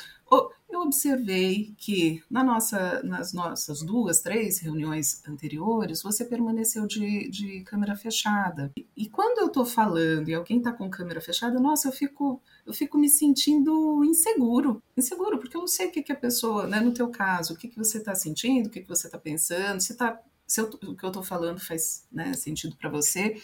eu 0.68 0.80
observei 0.80 1.74
que 1.78 2.22
na 2.30 2.44
nossa, 2.44 3.02
nas 3.02 3.32
nossas 3.32 3.82
duas, 3.82 4.20
três 4.20 4.58
reuniões 4.58 5.26
anteriores, 5.26 6.02
você 6.02 6.24
permaneceu 6.24 6.86
de, 6.86 7.28
de 7.30 7.60
câmera 7.62 7.96
fechada. 7.96 8.70
E, 8.96 9.08
quando 9.08 9.38
eu 9.38 9.46
estou 9.46 9.64
falando 9.64 10.28
e 10.28 10.34
alguém 10.34 10.58
está 10.58 10.72
com 10.72 10.90
câmera 10.90 11.20
fechada, 11.20 11.58
nossa, 11.58 11.88
eu 11.88 11.92
fico, 11.92 12.40
eu 12.66 12.72
fico 12.72 12.98
me 12.98 13.08
sentindo 13.08 14.04
inseguro. 14.04 14.82
Inseguro, 14.96 15.38
porque 15.38 15.56
eu 15.56 15.62
não 15.62 15.68
sei 15.68 15.88
o 15.88 15.90
que, 15.90 16.02
que 16.02 16.12
a 16.12 16.16
pessoa, 16.16 16.66
né, 16.66 16.80
no 16.80 16.92
teu 16.92 17.08
caso, 17.08 17.54
o 17.54 17.56
que, 17.56 17.68
que 17.68 17.78
você 17.78 17.98
está 17.98 18.14
sentindo, 18.14 18.66
o 18.66 18.70
que, 18.70 18.80
que 18.80 18.88
você 18.88 19.06
está 19.06 19.18
pensando, 19.18 19.80
se, 19.80 19.96
tá, 19.96 20.20
se 20.46 20.60
eu, 20.60 20.66
o 20.66 20.94
que 20.94 21.04
eu 21.04 21.08
estou 21.08 21.22
falando 21.22 21.60
faz 21.60 22.06
né, 22.12 22.34
sentido 22.34 22.76
para 22.76 22.90
você. 22.90 23.40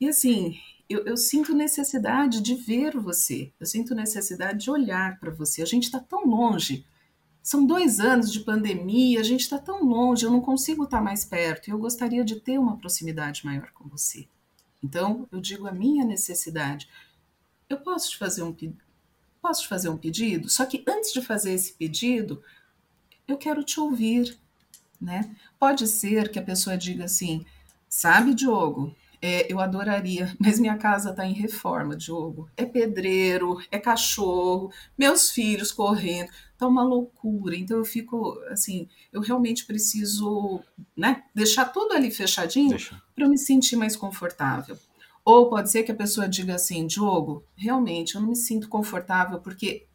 E 0.00 0.08
assim, 0.08 0.56
eu, 0.88 1.04
eu, 1.04 1.16
sinto 1.16 1.54
necessidade 1.54 2.40
de 2.40 2.54
ver 2.54 2.96
você, 2.98 3.52
eu 3.58 3.66
sinto 3.66 3.94
necessidade 3.94 4.64
de 4.64 4.70
olhar 4.70 5.18
para 5.18 5.30
você. 5.30 5.62
A 5.62 5.66
gente 5.66 5.84
está 5.84 6.00
tão 6.00 6.26
longe. 6.26 6.84
São 7.42 7.66
dois 7.66 7.98
anos 7.98 8.32
de 8.32 8.40
pandemia, 8.40 9.18
a 9.18 9.24
gente 9.24 9.40
está 9.40 9.58
tão 9.58 9.84
longe, 9.84 10.24
eu 10.24 10.30
não 10.30 10.40
consigo 10.40 10.84
estar 10.84 10.98
tá 10.98 11.02
mais 11.02 11.24
perto 11.24 11.68
eu 11.68 11.78
gostaria 11.78 12.24
de 12.24 12.38
ter 12.38 12.58
uma 12.58 12.76
proximidade 12.76 13.44
maior 13.44 13.70
com 13.72 13.88
você. 13.88 14.28
Então, 14.82 15.28
eu 15.32 15.40
digo 15.40 15.66
a 15.66 15.72
minha 15.72 16.04
necessidade. 16.04 16.88
Eu 17.68 17.78
posso 17.78 18.10
te 18.10 18.18
fazer 18.18 18.42
um, 18.42 18.54
posso 19.40 19.62
te 19.62 19.68
fazer 19.68 19.88
um 19.88 19.96
pedido? 19.96 20.48
Só 20.48 20.64
que 20.66 20.84
antes 20.86 21.12
de 21.12 21.20
fazer 21.20 21.52
esse 21.52 21.72
pedido, 21.72 22.42
eu 23.26 23.36
quero 23.36 23.64
te 23.64 23.80
ouvir. 23.80 24.38
Né? 25.00 25.34
Pode 25.58 25.86
ser 25.88 26.30
que 26.30 26.38
a 26.38 26.42
pessoa 26.42 26.76
diga 26.76 27.04
assim: 27.04 27.44
sabe, 27.88 28.34
Diogo, 28.34 28.94
é, 29.22 29.50
eu 29.50 29.60
adoraria, 29.60 30.34
mas 30.40 30.58
minha 30.58 30.76
casa 30.76 31.10
está 31.10 31.24
em 31.24 31.32
reforma, 31.32 31.96
Diogo. 31.96 32.50
É 32.56 32.66
pedreiro, 32.66 33.58
é 33.70 33.78
cachorro, 33.78 34.72
meus 34.98 35.30
filhos 35.30 35.70
correndo, 35.70 36.28
tá 36.58 36.66
uma 36.66 36.82
loucura. 36.82 37.54
Então 37.54 37.78
eu 37.78 37.84
fico 37.84 38.36
assim, 38.50 38.88
eu 39.12 39.20
realmente 39.20 39.64
preciso, 39.64 40.60
né, 40.96 41.22
deixar 41.32 41.66
tudo 41.66 41.92
ali 41.92 42.10
fechadinho 42.10 42.76
para 43.14 43.24
eu 43.24 43.30
me 43.30 43.38
sentir 43.38 43.76
mais 43.76 43.94
confortável. 43.94 44.76
Ou 45.24 45.48
pode 45.48 45.70
ser 45.70 45.84
que 45.84 45.92
a 45.92 45.94
pessoa 45.94 46.28
diga 46.28 46.56
assim, 46.56 46.84
Diogo, 46.84 47.44
realmente 47.54 48.16
eu 48.16 48.20
não 48.20 48.30
me 48.30 48.36
sinto 48.36 48.68
confortável 48.68 49.38
porque 49.38 49.86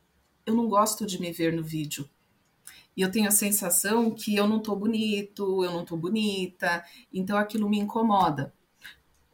eu 0.45 0.55
não 0.55 0.69
gosto 0.69 1.05
de 1.05 1.19
me 1.19 1.33
ver 1.33 1.51
no 1.51 1.61
vídeo. 1.61 2.09
E 2.95 3.01
eu 3.01 3.11
tenho 3.11 3.27
a 3.27 3.31
sensação 3.31 4.09
que 4.09 4.35
eu 4.35 4.47
não 4.47 4.59
tô 4.59 4.75
bonito, 4.75 5.63
eu 5.63 5.71
não 5.71 5.85
tô 5.85 5.97
bonita, 5.97 6.83
então 7.13 7.37
aquilo 7.37 7.69
me 7.69 7.77
incomoda. 7.77 8.53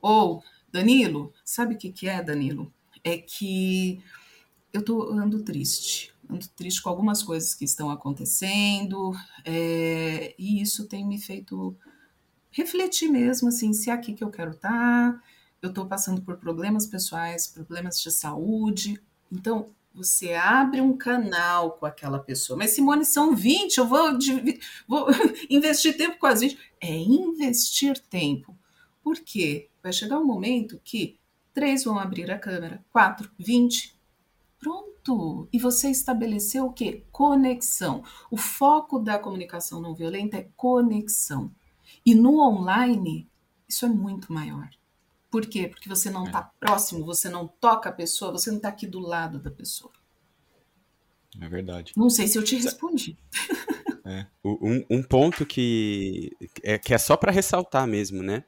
Ou, 0.04 0.44
Danilo, 0.70 1.34
sabe 1.46 1.76
o 1.76 1.78
que, 1.78 1.90
que 1.90 2.10
é, 2.10 2.22
Danilo? 2.22 2.74
É 3.02 3.18
que 3.18 4.04
eu 4.74 4.84
tô, 4.84 5.10
ando 5.14 5.42
triste. 5.44 6.14
Ando 6.30 6.46
triste 6.50 6.82
com 6.82 6.90
algumas 6.90 7.24
coisas 7.24 7.56
que 7.56 7.64
estão 7.64 7.90
acontecendo, 7.90 9.14
é, 9.46 10.36
e 10.38 10.62
isso 10.62 10.90
tem 10.90 11.08
me 11.08 11.18
feito 11.18 11.74
refletir 12.52 13.10
mesmo, 13.10 13.48
assim, 13.48 13.72
se 13.72 13.90
é 13.90 13.94
aqui 13.94 14.14
que 14.14 14.24
eu 14.24 14.30
quero 14.30 14.52
estar, 14.52 14.70
tá, 15.14 15.24
eu 15.62 15.70
estou 15.70 15.86
passando 15.86 16.22
por 16.22 16.36
problemas 16.36 16.86
pessoais, 16.86 17.48
problemas 17.48 18.02
de 18.02 18.12
saúde. 18.12 19.02
Então, 19.32 19.70
você 19.96 20.34
abre 20.34 20.82
um 20.82 20.98
canal 20.98 21.78
com 21.78 21.86
aquela 21.86 22.20
pessoa. 22.20 22.58
Mas, 22.58 22.72
Simone, 22.72 23.06
são 23.06 23.34
20, 23.34 23.78
eu 23.78 23.88
vou, 23.88 24.20
vou 24.86 25.08
investir 25.50 25.96
tempo 25.96 26.20
com 26.20 26.28
as 26.28 26.42
20. 26.42 26.58
É 26.82 26.94
investir 26.94 27.98
tempo. 28.00 28.54
Por 29.02 29.18
quê? 29.20 29.70
Vai 29.84 29.92
chegar 29.92 30.18
um 30.18 30.26
momento 30.26 30.80
que 30.82 31.20
três 31.54 31.84
vão 31.84 32.00
abrir 32.00 32.32
a 32.32 32.40
câmera, 32.40 32.84
quatro, 32.90 33.30
vinte. 33.38 33.94
Pronto! 34.58 35.50
E 35.52 35.60
você 35.60 35.90
estabeleceu 35.90 36.68
o 36.68 36.72
quê? 36.72 37.04
Conexão. 37.12 38.02
O 38.32 38.38
foco 38.38 38.98
da 38.98 39.20
comunicação 39.20 39.82
não 39.82 39.94
violenta 39.94 40.38
é 40.38 40.48
conexão. 40.56 41.52
E 42.06 42.16
no 42.16 42.40
online, 42.40 43.28
isso 43.68 43.86
é 43.86 43.90
muito 43.90 44.32
maior. 44.32 44.70
Por 45.30 45.46
quê? 45.46 45.68
Porque 45.68 45.90
você 45.90 46.10
não 46.10 46.24
está 46.24 46.40
é. 46.40 46.66
próximo, 46.66 47.04
você 47.04 47.28
não 47.28 47.48
toca 47.48 47.90
a 47.90 47.94
pessoa, 47.94 48.32
você 48.32 48.50
não 48.50 48.58
está 48.58 48.70
aqui 48.70 48.88
do 48.88 49.00
lado 49.00 49.38
da 49.38 49.52
pessoa. 49.52 49.92
É 51.42 51.50
verdade. 51.50 51.92
Não 51.98 52.10
sei 52.10 52.28
se 52.28 52.38
eu 52.38 52.44
te 52.44 52.56
respondi. 52.56 53.18
É. 54.06 54.28
Um, 54.44 54.86
um 54.90 55.04
ponto 55.04 55.46
que 55.46 56.32
é, 56.62 56.78
que 56.78 56.94
é 56.94 56.98
só 56.98 57.18
para 57.18 57.32
ressaltar 57.32 57.88
mesmo, 57.88 58.22
né? 58.22 58.44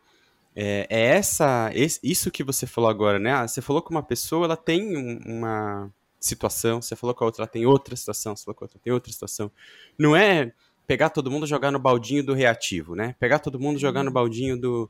É, 0.55 0.87
é 0.89 1.05
essa, 1.07 1.69
esse, 1.73 1.99
isso 2.01 2.31
que 2.31 2.43
você 2.43 2.65
falou 2.65 2.89
agora, 2.89 3.19
né? 3.19 3.31
Ah, 3.33 3.47
você 3.47 3.61
falou 3.61 3.81
que 3.81 3.91
uma 3.91 4.03
pessoa 4.03 4.45
ela 4.45 4.57
tem 4.57 4.95
um, 4.95 5.19
uma 5.25 5.91
situação, 6.19 6.81
você 6.81 6.95
falou 6.95 7.13
que 7.13 7.23
a 7.23 7.25
outra 7.25 7.43
ela 7.43 7.51
tem 7.51 7.65
outra 7.65 7.95
situação, 7.95 8.35
você 8.35 8.45
falou 8.45 8.55
que 8.55 8.63
a 8.63 8.65
outra 8.65 8.79
tem 8.79 8.93
outra 8.93 9.11
situação. 9.11 9.51
Não 9.97 10.15
é 10.15 10.51
pegar 10.87 11.09
todo 11.09 11.29
mundo 11.29 11.45
e 11.45 11.49
jogar 11.49 11.71
no 11.71 11.79
baldinho 11.79 12.23
do 12.23 12.33
reativo, 12.33 12.95
né? 12.95 13.15
Pegar 13.19 13.39
todo 13.39 13.59
mundo 13.59 13.77
e 13.77 13.81
jogar 13.81 14.03
no 14.03 14.09
uhum. 14.09 14.13
baldinho 14.13 14.59
do, 14.59 14.89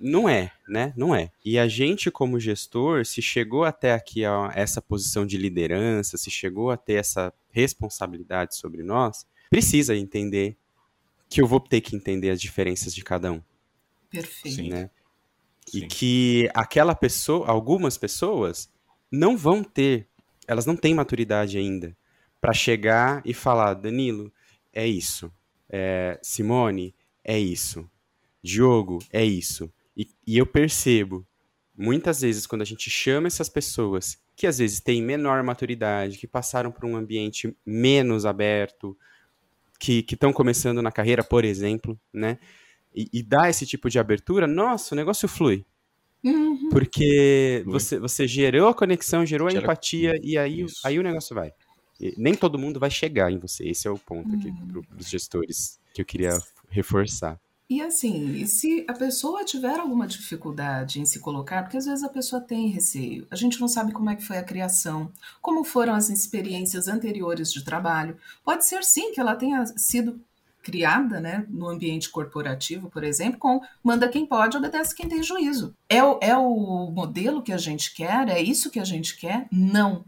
não 0.00 0.28
é, 0.28 0.52
né? 0.68 0.92
Não 0.96 1.14
é. 1.14 1.30
E 1.44 1.58
a 1.58 1.66
gente, 1.68 2.10
como 2.10 2.38
gestor, 2.38 3.04
se 3.04 3.22
chegou 3.22 3.64
até 3.64 3.92
aqui 3.92 4.24
a 4.24 4.50
essa 4.54 4.82
posição 4.82 5.26
de 5.26 5.36
liderança, 5.36 6.16
se 6.16 6.30
chegou 6.30 6.70
a 6.70 6.76
ter 6.76 6.94
essa 6.94 7.32
responsabilidade 7.50 8.56
sobre 8.56 8.82
nós, 8.82 9.26
precisa 9.48 9.96
entender 9.96 10.56
que 11.28 11.40
eu 11.40 11.46
vou 11.46 11.60
ter 11.60 11.80
que 11.80 11.96
entender 11.96 12.30
as 12.30 12.40
diferenças 12.40 12.94
de 12.94 13.02
cada 13.02 13.32
um. 13.32 13.42
Perfeito. 14.10 14.62
Né? 14.62 14.90
Sim. 15.68 15.78
E 15.78 15.86
que 15.86 16.50
aquela 16.54 16.94
pessoa, 16.94 17.48
algumas 17.48 17.98
pessoas, 17.98 18.70
não 19.10 19.36
vão 19.36 19.62
ter, 19.62 20.08
elas 20.46 20.66
não 20.66 20.76
têm 20.76 20.94
maturidade 20.94 21.58
ainda 21.58 21.96
para 22.40 22.52
chegar 22.52 23.22
e 23.24 23.34
falar, 23.34 23.74
Danilo, 23.74 24.32
é 24.72 24.86
isso. 24.86 25.32
É, 25.68 26.18
Simone, 26.22 26.94
é 27.24 27.38
isso. 27.38 27.88
Diogo, 28.42 28.98
é 29.12 29.24
isso. 29.24 29.72
E, 29.96 30.08
e 30.26 30.38
eu 30.38 30.46
percebo, 30.46 31.26
muitas 31.76 32.20
vezes, 32.20 32.46
quando 32.46 32.62
a 32.62 32.66
gente 32.66 32.88
chama 32.88 33.26
essas 33.26 33.48
pessoas 33.48 34.18
que 34.36 34.46
às 34.46 34.58
vezes 34.58 34.80
têm 34.80 35.02
menor 35.02 35.42
maturidade, 35.42 36.18
que 36.18 36.26
passaram 36.26 36.70
por 36.70 36.84
um 36.84 36.94
ambiente 36.94 37.56
menos 37.64 38.26
aberto, 38.26 38.96
que 39.80 40.04
estão 40.08 40.32
começando 40.32 40.82
na 40.82 40.92
carreira, 40.92 41.24
por 41.24 41.44
exemplo, 41.44 41.98
né? 42.12 42.38
E, 42.96 43.08
e 43.12 43.22
dá 43.22 43.48
esse 43.50 43.66
tipo 43.66 43.90
de 43.90 43.98
abertura, 43.98 44.46
nossa, 44.46 44.94
o 44.94 44.96
negócio 44.96 45.28
flui. 45.28 45.64
Uhum. 46.24 46.70
Porque 46.70 47.62
você, 47.66 47.98
você 47.98 48.26
gerou 48.26 48.68
a 48.68 48.74
conexão, 48.74 49.26
gerou 49.26 49.46
a 49.46 49.50
Gera... 49.50 49.62
empatia, 49.62 50.18
e 50.22 50.38
aí, 50.38 50.64
aí 50.84 50.98
o 50.98 51.02
negócio 51.02 51.34
vai. 51.34 51.52
E 52.00 52.14
nem 52.16 52.34
todo 52.34 52.58
mundo 52.58 52.80
vai 52.80 52.90
chegar 52.90 53.30
em 53.30 53.38
você. 53.38 53.68
Esse 53.68 53.86
é 53.86 53.90
o 53.90 53.98
ponto 53.98 54.34
aqui 54.34 54.48
uhum. 54.48 54.82
para 54.82 54.98
os 54.98 55.08
gestores 55.08 55.78
que 55.94 56.00
eu 56.00 56.06
queria 56.06 56.38
reforçar. 56.68 57.38
E 57.68 57.80
assim, 57.80 58.36
e 58.36 58.46
se 58.46 58.84
a 58.86 58.92
pessoa 58.92 59.44
tiver 59.44 59.80
alguma 59.80 60.06
dificuldade 60.06 61.00
em 61.00 61.04
se 61.04 61.18
colocar, 61.18 61.62
porque 61.62 61.76
às 61.76 61.84
vezes 61.84 62.04
a 62.04 62.08
pessoa 62.08 62.40
tem 62.40 62.68
receio, 62.68 63.26
a 63.28 63.34
gente 63.34 63.60
não 63.60 63.66
sabe 63.66 63.92
como 63.92 64.08
é 64.08 64.14
que 64.14 64.24
foi 64.24 64.38
a 64.38 64.44
criação, 64.44 65.10
como 65.42 65.64
foram 65.64 65.92
as 65.92 66.08
experiências 66.08 66.86
anteriores 66.86 67.52
de 67.52 67.64
trabalho. 67.64 68.16
Pode 68.44 68.64
ser 68.64 68.84
sim 68.84 69.12
que 69.12 69.20
ela 69.20 69.34
tenha 69.34 69.66
sido 69.76 70.20
criada 70.66 71.20
né, 71.20 71.46
no 71.48 71.68
ambiente 71.68 72.10
corporativo, 72.10 72.90
por 72.90 73.04
exemplo, 73.04 73.38
com 73.38 73.60
manda 73.84 74.08
quem 74.08 74.26
pode, 74.26 74.56
obedece 74.56 74.96
quem 74.96 75.08
tem 75.08 75.22
juízo. 75.22 75.72
É 75.88 76.02
o, 76.02 76.18
é 76.20 76.36
o 76.36 76.90
modelo 76.90 77.40
que 77.40 77.52
a 77.52 77.56
gente 77.56 77.94
quer? 77.94 78.28
É 78.28 78.42
isso 78.42 78.68
que 78.68 78.80
a 78.80 78.84
gente 78.84 79.16
quer? 79.16 79.46
Não. 79.52 80.04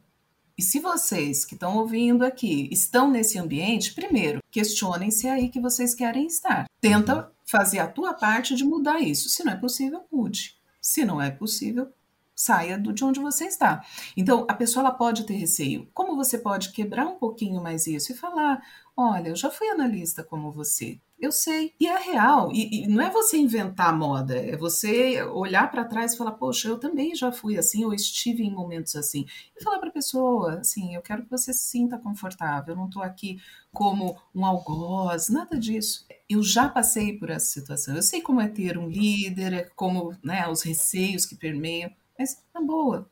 E 0.58 0.62
se 0.62 0.80
vocês 0.80 1.44
que 1.44 1.54
estão 1.54 1.76
ouvindo 1.76 2.24
aqui 2.24 2.68
estão 2.72 3.08
nesse 3.08 3.38
ambiente, 3.38 3.94
primeiro, 3.94 4.42
questionem 4.50 5.12
se 5.12 5.28
é 5.28 5.30
aí 5.30 5.48
que 5.48 5.60
vocês 5.60 5.94
querem 5.94 6.26
estar. 6.26 6.66
Tenta 6.80 7.14
uhum. 7.14 7.24
fazer 7.46 7.78
a 7.78 7.86
tua 7.86 8.12
parte 8.12 8.56
de 8.56 8.64
mudar 8.64 8.98
isso. 8.98 9.28
Se 9.28 9.44
não 9.44 9.52
é 9.52 9.56
possível, 9.56 10.02
mude. 10.10 10.56
Se 10.82 11.04
não 11.04 11.22
é 11.22 11.30
possível, 11.30 11.86
saia 12.34 12.76
do 12.76 12.92
de 12.92 13.04
onde 13.04 13.20
você 13.20 13.44
está. 13.44 13.84
Então, 14.16 14.44
a 14.48 14.54
pessoa 14.54 14.84
ela 14.86 14.92
pode 14.92 15.24
ter 15.24 15.34
receio. 15.34 15.88
Como 15.94 16.16
você 16.16 16.36
pode 16.36 16.72
quebrar 16.72 17.06
um 17.06 17.16
pouquinho 17.16 17.62
mais 17.62 17.86
isso 17.86 18.10
e 18.10 18.16
falar: 18.16 18.60
olha, 18.98 19.28
eu 19.28 19.36
já 19.36 19.48
fui 19.48 19.68
analista 19.68 20.24
como 20.24 20.50
você. 20.50 21.00
Eu 21.20 21.30
sei. 21.30 21.72
E 21.78 21.86
é 21.86 21.96
real. 21.98 22.50
E, 22.52 22.84
e, 22.84 22.88
não 22.88 23.00
é 23.00 23.10
você 23.10 23.36
inventar 23.36 23.96
moda, 23.96 24.36
é 24.36 24.56
você 24.56 25.22
olhar 25.22 25.70
para 25.70 25.84
trás 25.84 26.14
e 26.14 26.16
falar, 26.16 26.32
poxa, 26.32 26.68
eu 26.68 26.78
também 26.78 27.14
já 27.14 27.30
fui 27.30 27.56
assim, 27.56 27.84
ou 27.84 27.94
estive 27.94 28.42
em 28.42 28.50
momentos 28.50 28.96
assim. 28.96 29.24
E 29.56 29.62
falar 29.62 29.78
para 29.78 29.88
a 29.88 29.92
pessoa, 29.92 30.58
assim, 30.58 30.96
eu 30.96 31.02
quero 31.02 31.22
que 31.22 31.30
você 31.30 31.52
se 31.52 31.68
sinta 31.68 31.96
confortável, 31.96 32.74
eu 32.74 32.76
não 32.76 32.86
estou 32.86 33.02
aqui 33.02 33.40
como 33.72 34.16
um 34.34 34.44
algoz, 34.44 35.28
nada 35.28 35.56
disso. 35.56 36.04
Eu 36.28 36.42
já 36.42 36.68
passei 36.68 37.16
por 37.16 37.30
essa 37.30 37.46
situação. 37.46 37.94
Eu 37.94 38.02
sei 38.02 38.20
como 38.20 38.40
é 38.40 38.48
ter 38.48 38.76
um 38.76 38.88
líder, 38.88 39.52
é 39.52 39.62
como 39.76 40.16
né, 40.24 40.48
os 40.48 40.62
receios 40.62 41.24
que 41.24 41.36
permeiam, 41.36 41.90
mas 42.18 42.44
na 42.52 42.60
boa, 42.60 43.08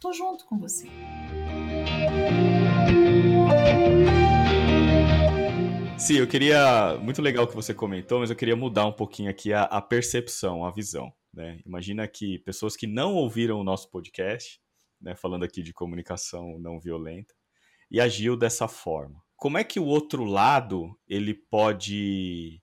tô 0.00 0.10
junto 0.12 0.46
com 0.46 0.58
você. 0.58 0.88
Sim, 6.02 6.14
eu 6.14 6.26
queria. 6.26 6.98
Muito 6.98 7.22
legal 7.22 7.46
que 7.46 7.54
você 7.54 7.72
comentou, 7.72 8.18
mas 8.18 8.28
eu 8.28 8.34
queria 8.34 8.56
mudar 8.56 8.86
um 8.86 8.92
pouquinho 8.92 9.30
aqui 9.30 9.52
a, 9.52 9.62
a 9.62 9.80
percepção, 9.80 10.64
a 10.64 10.70
visão. 10.72 11.12
Né? 11.32 11.60
Imagina 11.64 12.08
que 12.08 12.40
pessoas 12.40 12.74
que 12.74 12.88
não 12.88 13.14
ouviram 13.14 13.60
o 13.60 13.62
nosso 13.62 13.88
podcast, 13.88 14.60
né, 15.00 15.14
falando 15.14 15.44
aqui 15.44 15.62
de 15.62 15.72
comunicação 15.72 16.58
não 16.58 16.80
violenta, 16.80 17.32
e 17.88 18.00
agiu 18.00 18.36
dessa 18.36 18.66
forma. 18.66 19.22
Como 19.36 19.56
é 19.56 19.62
que 19.62 19.78
o 19.78 19.84
outro 19.84 20.24
lado 20.24 20.98
ele 21.06 21.34
pode. 21.34 22.60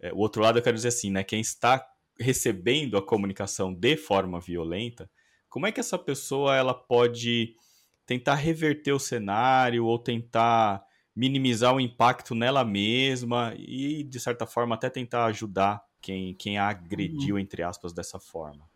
É, 0.00 0.12
o 0.12 0.16
outro 0.16 0.42
lado 0.42 0.58
eu 0.58 0.62
quero 0.62 0.74
dizer 0.74 0.88
assim, 0.88 1.12
né? 1.12 1.22
Quem 1.22 1.40
está 1.40 1.86
recebendo 2.18 2.98
a 2.98 3.06
comunicação 3.06 3.72
de 3.72 3.96
forma 3.96 4.40
violenta, 4.40 5.08
como 5.48 5.64
é 5.64 5.70
que 5.70 5.78
essa 5.78 5.96
pessoa 5.96 6.56
ela 6.56 6.74
pode 6.74 7.54
tentar 8.04 8.34
reverter 8.34 8.90
o 8.90 8.98
cenário 8.98 9.86
ou 9.86 9.96
tentar 9.96 10.82
minimizar 11.14 11.74
o 11.74 11.80
impacto 11.80 12.34
nela 12.34 12.64
mesma 12.64 13.54
e, 13.56 14.04
de 14.04 14.20
certa 14.20 14.46
forma, 14.46 14.74
até 14.74 14.88
tentar 14.88 15.24
ajudar 15.26 15.84
quem, 16.00 16.34
quem 16.34 16.58
a 16.58 16.68
agrediu, 16.68 17.34
uhum. 17.34 17.40
entre 17.40 17.62
aspas, 17.62 17.92
dessa 17.92 18.18
forma. 18.18 18.68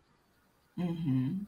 Uhum. 0.77 1.45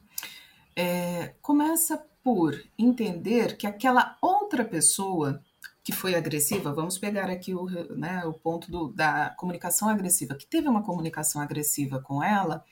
É, 0.75 1.35
começa 1.41 2.03
por 2.23 2.61
entender 2.77 3.57
que 3.57 3.67
aquela 3.67 4.17
outra 4.21 4.63
pessoa 4.63 5.41
que 5.83 5.93
foi 5.93 6.15
agressiva, 6.15 6.73
vamos 6.73 6.97
pegar 6.97 7.29
aqui 7.29 7.53
o, 7.53 7.65
né, 7.95 8.25
o 8.25 8.33
ponto 8.33 8.69
do, 8.69 8.89
da 8.89 9.29
comunicação 9.37 9.87
agressiva, 9.87 10.35
que 10.35 10.45
teve 10.45 10.67
uma 10.67 10.83
comunicação 10.83 11.41
agressiva 11.41 12.01
com 12.01 12.21
ela, 12.21 12.65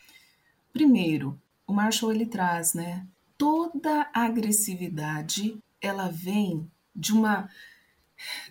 primeiro, 0.74 1.40
o 1.66 1.74
Marshall 1.74 2.12
ele 2.12 2.26
traz, 2.26 2.74
né, 2.74 3.08
toda 3.38 4.10
agressividade, 4.14 5.58
ela 5.82 6.10
vem 6.10 6.70
de 6.94 7.14
uma 7.14 7.50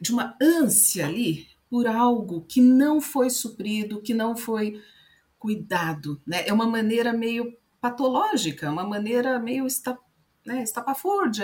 de 0.01 0.13
uma 0.13 0.37
ânsia 0.41 1.07
ali 1.07 1.49
por 1.69 1.87
algo 1.87 2.45
que 2.49 2.61
não 2.61 3.01
foi 3.01 3.31
suprido, 3.31 4.01
que 4.01 4.15
não 4.15 4.37
foi 4.37 4.81
cuidado, 5.39 6.21
né? 6.27 6.47
É 6.47 6.53
uma 6.53 6.67
maneira 6.67 7.13
meio 7.13 7.57
patológica, 7.81 8.71
uma 8.71 8.85
maneira 8.85 9.39
meio 9.39 9.67
esta, 9.67 9.99
né, 10.47 10.65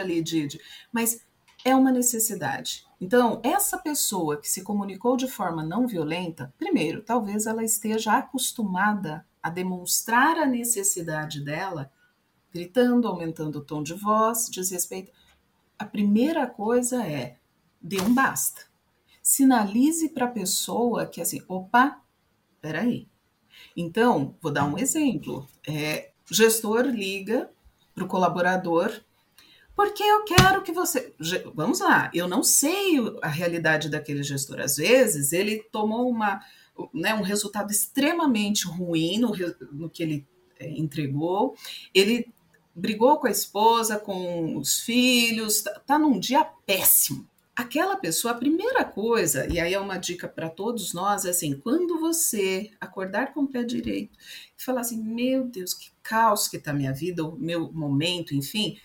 ali, 0.01 0.23
de, 0.23 0.47
de, 0.47 0.61
mas 0.91 1.27
é 1.65 1.75
uma 1.75 1.91
necessidade. 1.91 2.87
Então, 3.01 3.41
essa 3.43 3.77
pessoa 3.77 4.41
que 4.41 4.49
se 4.49 4.63
comunicou 4.63 5.17
de 5.17 5.29
forma 5.29 5.63
não 5.63 5.87
violenta, 5.87 6.53
primeiro, 6.59 7.03
talvez 7.03 7.47
ela 7.47 7.65
esteja 7.65 8.13
acostumada 8.13 9.27
a 9.43 9.51
demonstrar 9.51 10.39
a 10.39 10.47
necessidade 10.47 11.45
dela, 11.45 11.91
gritando, 12.53 13.09
aumentando 13.09 13.59
o 13.59 13.65
tom 13.65 13.83
de 13.83 13.95
voz, 13.95 14.49
desrespeito. 14.51 15.13
A 15.79 15.85
primeira 15.85 16.47
coisa 16.47 17.05
é 17.05 17.40
dê 17.81 18.01
um 18.01 18.13
basta. 18.13 18.63
Sinalize 19.23 20.09
para 20.11 20.27
a 20.27 20.31
pessoa 20.31 21.07
que 21.07 21.21
assim, 21.21 21.43
opa, 21.49 22.01
peraí. 22.61 23.09
Então, 23.77 24.35
vou 24.41 24.53
dar 24.53 24.65
um 24.65 24.79
exemplo. 24.79 25.47
É, 25.67 26.11
gestor 26.31 26.87
liga 26.87 27.51
para 27.95 28.05
o 28.05 28.09
colaborador 28.09 28.93
porque 29.81 30.03
eu 30.03 30.25
quero 30.25 30.63
que 30.63 30.73
você. 30.73 31.15
Vamos 31.55 31.81
lá, 31.81 32.11
eu 32.13 32.29
não 32.29 32.43
sei 32.43 32.99
a 33.23 33.29
realidade 33.29 33.89
daquele 33.89 34.23
gestor. 34.23 34.61
Às 34.61 34.77
vezes 34.77 35.33
ele 35.33 35.63
tomou 35.73 36.07
uma, 36.07 36.39
né, 36.93 37.15
um 37.15 37.23
resultado 37.23 37.71
extremamente 37.71 38.67
ruim 38.67 39.19
no, 39.19 39.33
no 39.73 39.89
que 39.89 40.03
ele 40.03 40.27
é, 40.59 40.69
entregou, 40.69 41.55
ele 41.95 42.29
brigou 42.75 43.19
com 43.19 43.27
a 43.27 43.31
esposa, 43.31 43.99
com 43.99 44.59
os 44.59 44.81
filhos, 44.81 45.63
tá, 45.63 45.81
tá 45.87 45.99
num 45.99 46.19
dia 46.19 46.45
péssimo. 46.67 47.27
Aquela 47.61 47.95
pessoa, 47.95 48.33
a 48.33 48.39
primeira 48.39 48.87
coisa, 48.87 49.47
e 49.47 49.61
aí 49.61 49.75
é 49.75 49.79
uma 49.79 49.99
dica 49.99 50.27
para 50.27 50.49
todos 50.49 50.95
nós, 50.95 51.27
é 51.27 51.29
assim: 51.29 51.61
quando 51.61 52.01
você 52.01 52.71
acordar 52.81 53.35
com 53.35 53.43
o 53.43 53.47
pé 53.47 53.63
direito 53.63 54.19
e 54.59 54.65
falar 54.65 54.81
assim, 54.81 54.97
meu 54.97 55.45
Deus, 55.45 55.75
que 55.75 55.91
caos 56.03 56.49
que 56.49 56.59
tá 56.59 56.73
minha 56.73 56.91
vida, 56.91 57.23
o 57.23 57.37
meu 57.37 57.71
momento, 57.71 58.35
enfim, 58.35 58.79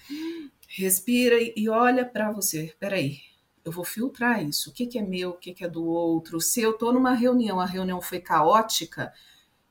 respira 0.67 1.38
e 1.55 1.69
olha 1.69 2.03
para 2.03 2.34
você. 2.34 2.76
Peraí, 2.78 3.19
eu 3.63 3.71
vou 3.71 3.86
filtrar 3.86 4.43
isso. 4.43 4.71
O 4.71 4.73
que, 4.73 4.88
que 4.88 4.99
é 4.99 5.01
meu, 5.01 5.30
o 5.30 5.38
que, 5.38 5.53
que 5.53 5.63
é 5.63 5.69
do 5.69 5.86
outro? 5.86 6.41
Se 6.41 6.61
eu 6.61 6.71
estou 6.71 6.91
numa 6.91 7.13
reunião, 7.13 7.61
a 7.61 7.65
reunião 7.65 8.01
foi 8.01 8.19
caótica, 8.19 9.13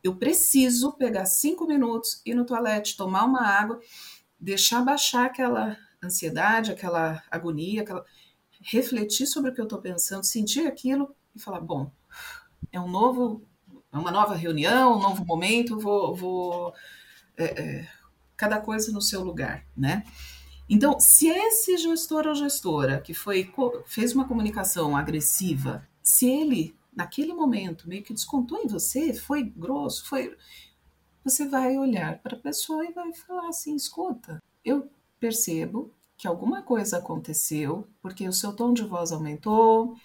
eu 0.02 0.16
preciso 0.16 0.92
pegar 0.92 1.26
cinco 1.26 1.66
minutos, 1.66 2.22
ir 2.24 2.32
no 2.32 2.46
toalete, 2.46 2.96
tomar 2.96 3.26
uma 3.26 3.42
água, 3.42 3.78
deixar 4.40 4.82
baixar 4.82 5.26
aquela 5.26 5.76
ansiedade, 6.02 6.72
aquela 6.72 7.22
agonia, 7.30 7.82
aquela... 7.82 8.02
refletir 8.64 9.26
sobre 9.26 9.50
o 9.50 9.54
que 9.54 9.60
eu 9.60 9.64
estou 9.64 9.78
pensando, 9.78 10.24
sentir 10.24 10.66
aquilo 10.66 11.14
e 11.34 11.38
falar: 11.38 11.60
bom, 11.60 11.90
é 12.72 12.80
um 12.80 12.88
novo, 12.88 13.42
é 13.92 13.98
uma 13.98 14.10
nova 14.10 14.34
reunião, 14.34 14.96
um 14.96 15.02
novo 15.02 15.24
momento, 15.24 15.78
vou, 15.78 16.14
vou 16.14 16.74
é, 17.36 17.44
é, 17.44 17.88
cada 18.36 18.60
coisa 18.60 18.90
no 18.90 19.02
seu 19.02 19.22
lugar, 19.22 19.64
né? 19.76 20.04
Então, 20.68 20.98
se 20.98 21.28
esse 21.28 21.76
gestor 21.76 22.26
ou 22.26 22.34
gestora 22.34 23.00
que 23.00 23.12
foi 23.12 23.52
fez 23.84 24.14
uma 24.14 24.26
comunicação 24.26 24.96
agressiva, 24.96 25.86
se 26.02 26.26
ele 26.26 26.74
naquele 26.96 27.34
momento 27.34 27.88
meio 27.88 28.02
que 28.02 28.14
descontou 28.14 28.58
em 28.58 28.66
você, 28.66 29.12
foi 29.12 29.42
grosso, 29.42 30.06
foi 30.06 30.34
você 31.22 31.48
vai 31.48 31.76
olhar 31.76 32.18
para 32.18 32.36
a 32.36 32.40
pessoa 32.40 32.84
e 32.86 32.92
vai 32.92 33.12
falar 33.12 33.48
assim: 33.48 33.76
escuta, 33.76 34.42
eu 34.64 34.90
percebo 35.20 35.92
que 36.16 36.28
alguma 36.28 36.62
coisa 36.62 36.98
aconteceu, 36.98 37.88
porque 38.00 38.26
o 38.28 38.32
seu 38.32 38.52
tom 38.54 38.72
de 38.72 38.84
voz 38.84 39.12
aumentou, 39.12 39.96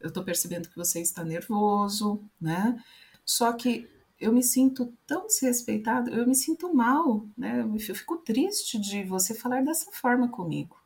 eu 0.00 0.08
estou 0.08 0.24
percebendo 0.24 0.68
que 0.68 0.76
você 0.76 1.00
está 1.00 1.24
nervoso, 1.24 2.22
né? 2.40 2.82
Só 3.24 3.52
que 3.52 3.88
eu 4.18 4.32
me 4.32 4.42
sinto 4.42 4.92
tão 5.06 5.26
desrespeitado, 5.26 6.10
eu 6.10 6.26
me 6.26 6.34
sinto 6.34 6.72
mal, 6.74 7.26
né? 7.36 7.60
Eu, 7.60 7.78
fico 7.94 8.16
triste 8.18 8.78
de 8.78 9.04
você 9.04 9.34
falar 9.34 9.62
dessa 9.62 9.90
forma 9.92 10.28
comigo. 10.28 10.76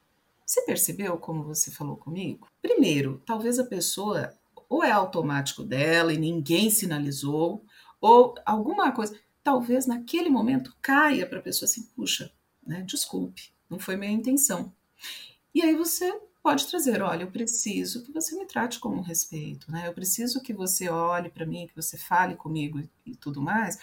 Você 0.44 0.62
percebeu 0.62 1.18
como 1.18 1.42
você 1.42 1.70
falou 1.70 1.96
comigo? 1.96 2.46
Primeiro, 2.62 3.22
talvez 3.26 3.58
a 3.58 3.64
pessoa 3.64 4.32
ou 4.68 4.82
é 4.82 4.90
automático 4.90 5.62
dela 5.62 6.12
e 6.12 6.18
ninguém 6.18 6.70
sinalizou, 6.70 7.64
ou 8.00 8.34
alguma 8.44 8.92
coisa, 8.92 9.18
talvez 9.42 9.86
naquele 9.86 10.28
momento 10.28 10.76
caia 10.82 11.26
para 11.26 11.38
a 11.38 11.42
pessoa 11.42 11.66
assim, 11.66 11.84
puxa, 11.94 12.32
né, 12.66 12.82
desculpe, 12.82 13.52
não 13.68 13.78
foi 13.78 13.96
minha 13.96 14.12
intenção. 14.12 14.72
E 15.54 15.62
aí 15.62 15.74
você 15.74 16.12
pode 16.42 16.66
trazer, 16.68 17.02
olha, 17.02 17.24
eu 17.24 17.30
preciso 17.30 18.04
que 18.04 18.12
você 18.12 18.36
me 18.36 18.46
trate 18.46 18.78
com 18.78 19.00
respeito, 19.00 19.70
né? 19.70 19.88
Eu 19.88 19.92
preciso 19.92 20.40
que 20.40 20.52
você 20.52 20.88
olhe 20.88 21.28
para 21.28 21.44
mim, 21.44 21.66
que 21.66 21.74
você 21.74 21.98
fale 21.98 22.36
comigo 22.36 22.80
e, 23.04 23.16
tudo 23.16 23.42
mais, 23.42 23.78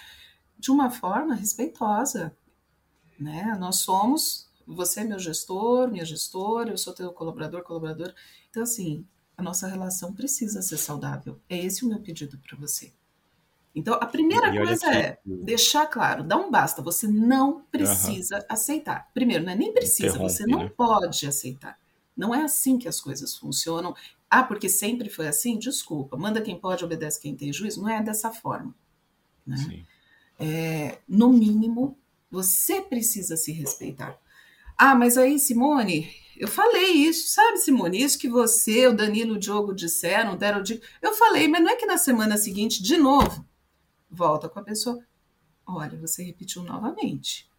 de 0.58 0.72
uma 0.72 0.90
forma 0.90 1.36
respeitosa, 1.36 2.34
né? 3.20 3.58
Nós 3.60 3.78
somos, 3.78 4.50
você 4.66 5.02
é 5.02 5.04
meu 5.04 5.20
gestor, 5.20 5.92
minha 5.92 6.06
gestora, 6.06 6.72
eu 6.72 6.78
sou 6.78 6.94
teu 6.94 7.12
colaborador, 7.12 7.64
colaborador. 7.64 8.14
Então, 8.50 8.64
assim, 8.64 9.06
a 9.36 9.44
nossa 9.44 9.68
relação 9.68 10.14
precisa 10.14 10.62
ser 10.62 10.78
saudável. 10.78 11.42
É 11.50 11.58
esse 11.58 11.84
o 11.84 11.90
meu 11.90 12.00
pedido 12.00 12.38
para 12.38 12.58
você. 12.58 12.94
Então, 13.76 13.96
a 13.96 14.06
primeira 14.06 14.52
coisa 14.52 14.88
aqui. 14.88 14.98
é 14.98 15.18
deixar 15.26 15.88
claro, 15.88 16.24
dá 16.24 16.38
um 16.38 16.52
basta, 16.52 16.82
você 16.82 17.08
não 17.08 17.62
precisa 17.72 18.46
aceitar. 18.48 19.10
Primeiro, 19.14 19.44
não 19.44 19.52
é 19.52 19.56
nem 19.56 19.74
precisa, 19.74 20.18
você 20.18 20.46
não 20.46 20.60
né? 20.60 20.72
pode 20.78 21.26
aceitar. 21.26 21.78
Não 22.16 22.36
é 22.36 22.44
assim 22.44 22.78
que 22.78 22.88
as 22.88 23.02
coisas 23.02 23.36
funcionam. 23.36 23.96
Ah, 24.30 24.44
porque 24.44 24.70
sempre 24.70 25.10
foi 25.10 25.28
assim? 25.28 25.58
Desculpa. 25.58 26.16
Manda 26.16 26.42
quem 26.42 26.60
pode, 26.60 26.86
obedece 26.86 27.20
quem 27.20 27.36
tem 27.36 27.52
juízo. 27.52 27.82
Não 27.82 27.90
é 27.90 28.04
dessa 28.04 28.32
forma. 28.32 28.76
Né? 29.46 29.84
É, 30.40 31.00
no 31.08 31.30
mínimo, 31.30 31.98
você 32.30 32.82
precisa 32.82 33.36
se 33.36 33.52
respeitar. 33.52 34.16
Ah, 34.78 34.94
mas 34.94 35.18
aí, 35.18 35.40
Simone, 35.40 36.10
eu 36.38 36.48
falei 36.48 36.92
isso, 36.94 37.34
sabe, 37.34 37.58
Simone? 37.58 38.02
Isso 38.02 38.18
que 38.18 38.28
você, 38.28 38.88
o 38.88 38.96
Danilo, 38.96 39.36
o 39.36 39.40
Diogo 39.40 39.74
disseram, 39.74 40.36
deram 40.36 40.62
dica. 40.62 40.86
Eu 41.02 41.14
falei, 41.14 41.48
mas 41.48 41.64
não 41.64 41.70
é 41.70 41.76
que 41.76 41.86
na 41.86 41.98
semana 41.98 42.38
seguinte, 42.38 42.82
de 42.82 42.98
novo, 42.98 43.46
volta 44.14 44.48
com 44.48 44.60
a 44.60 44.64
pessoa. 44.64 45.00
Olha, 45.66 45.98
você 45.98 46.24
repetiu 46.24 46.64
novamente. 46.64 47.50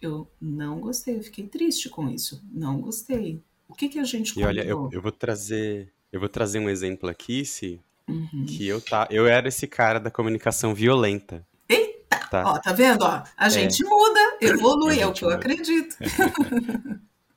Eu 0.00 0.28
não 0.40 0.80
gostei, 0.80 1.16
eu 1.16 1.22
fiquei 1.22 1.46
triste 1.46 1.88
com 1.88 2.08
isso. 2.08 2.42
Não 2.52 2.80
gostei. 2.80 3.42
O 3.68 3.74
que, 3.74 3.88
que 3.88 3.98
a 3.98 4.04
gente 4.04 4.38
E 4.38 4.44
olha, 4.44 4.62
eu, 4.62 4.90
eu, 4.92 5.00
vou 5.00 5.12
trazer, 5.12 5.92
eu 6.12 6.20
vou 6.20 6.28
trazer 6.28 6.58
um 6.58 6.68
exemplo 6.68 7.08
aqui, 7.08 7.44
se 7.44 7.80
uhum. 8.08 8.44
que 8.46 8.66
eu 8.66 8.80
tá, 8.80 9.06
eu 9.10 9.26
era 9.26 9.48
esse 9.48 9.66
cara 9.66 9.98
da 9.98 10.10
comunicação 10.10 10.74
violenta. 10.74 11.46
Eita, 11.68 12.18
tá. 12.30 12.42
ó, 12.44 12.58
tá 12.58 12.72
vendo, 12.72 13.02
ó? 13.02 13.22
A 13.36 13.46
é. 13.46 13.50
gente 13.50 13.84
muda, 13.84 14.38
evolui, 14.40 15.00
é 15.00 15.06
o 15.06 15.12
que 15.12 15.22
muda. 15.22 15.36
eu 15.36 15.38
acredito. 15.38 15.96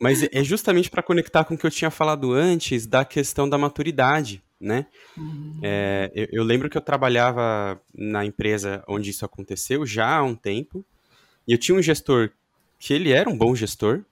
Mas 0.02 0.24
é 0.24 0.44
justamente 0.44 0.90
para 0.90 1.02
conectar 1.02 1.46
com 1.46 1.54
o 1.54 1.58
que 1.58 1.66
eu 1.66 1.72
tinha 1.72 1.90
falado 1.90 2.34
antes 2.34 2.86
da 2.86 3.06
questão 3.06 3.48
da 3.48 3.58
maturidade, 3.58 4.44
né? 4.60 4.88
Uhum. 5.18 5.60
É, 5.62 6.12
eu, 6.16 6.28
eu, 6.32 6.44
lembro 6.44 6.70
que 6.70 6.78
eu 6.78 6.82
trabalhava 6.82 7.80
na 7.94 8.26
empresa 8.26 8.84
onde 8.88 9.10
isso 9.10 9.26
aconteceu 9.26 9.86
já 9.86 10.18
há 10.18 10.24
um 10.24 10.36
tempo, 10.36 10.86
e 11.48 11.54
eu 11.54 11.58
tinha 11.58 11.78
um 11.78 11.82
gestor 11.82 12.32
que 12.80 12.94
ele 12.94 13.12
era 13.12 13.30
um 13.30 13.38
bom 13.38 13.56
gestor, 13.56 14.04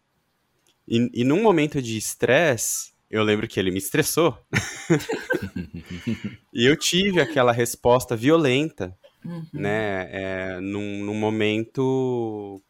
e, 0.87 1.09
e 1.13 1.23
num 1.23 1.41
momento 1.41 1.81
de 1.81 1.97
estresse, 1.97 2.91
eu 3.09 3.23
lembro 3.23 3.47
que 3.47 3.59
ele 3.59 3.71
me 3.71 3.77
estressou. 3.77 4.37
e 6.53 6.65
eu 6.65 6.75
tive 6.75 7.21
aquela 7.21 7.51
resposta 7.51 8.15
violenta, 8.15 8.97
uhum. 9.23 9.45
né? 9.53 10.09
É, 10.11 10.59
num, 10.59 11.05
num, 11.05 11.13
momento 11.13 12.61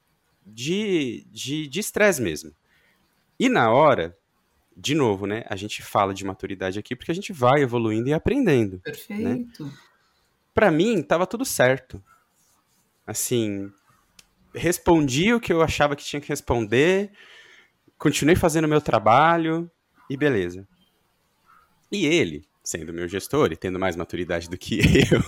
de 0.46 1.26
estresse 1.32 1.32
de, 1.32 1.68
de 1.68 1.80
mesmo. 2.20 2.52
E 3.40 3.50
na 3.50 3.72
hora, 3.72 4.16
de 4.76 4.96
novo, 4.96 5.26
né? 5.26 5.44
A 5.50 5.56
gente 5.56 5.82
fala 5.82 6.14
de 6.14 6.26
maturidade 6.26 6.80
aqui 6.80 6.96
porque 6.96 7.12
a 7.12 7.16
gente 7.16 7.32
vai 7.32 7.62
evoluindo 7.62 8.10
e 8.10 8.14
aprendendo. 8.14 8.76
Né? 8.76 8.82
Perfeito. 8.84 9.66
Né? 9.66 9.72
Para 10.54 10.72
mim, 10.72 11.02
tava 11.02 11.26
tudo 11.26 11.46
certo. 11.46 12.04
Assim, 13.06 13.72
respondi 14.54 15.34
o 15.34 15.40
que 15.40 15.52
eu 15.52 15.62
achava 15.62 15.96
que 15.96 16.04
tinha 16.04 16.22
que 16.22 16.30
responder 16.30 17.12
continuei 18.04 18.36
fazendo 18.36 18.68
meu 18.68 18.82
trabalho 18.82 19.72
e 20.10 20.18
beleza. 20.18 20.68
E 21.90 22.06
ele, 22.06 22.44
sendo 22.62 22.92
meu 22.92 23.08
gestor 23.08 23.54
e 23.54 23.56
tendo 23.56 23.80
mais 23.80 23.96
maturidade 23.96 24.50
do 24.50 24.58
que 24.58 24.80
eu 25.10 25.22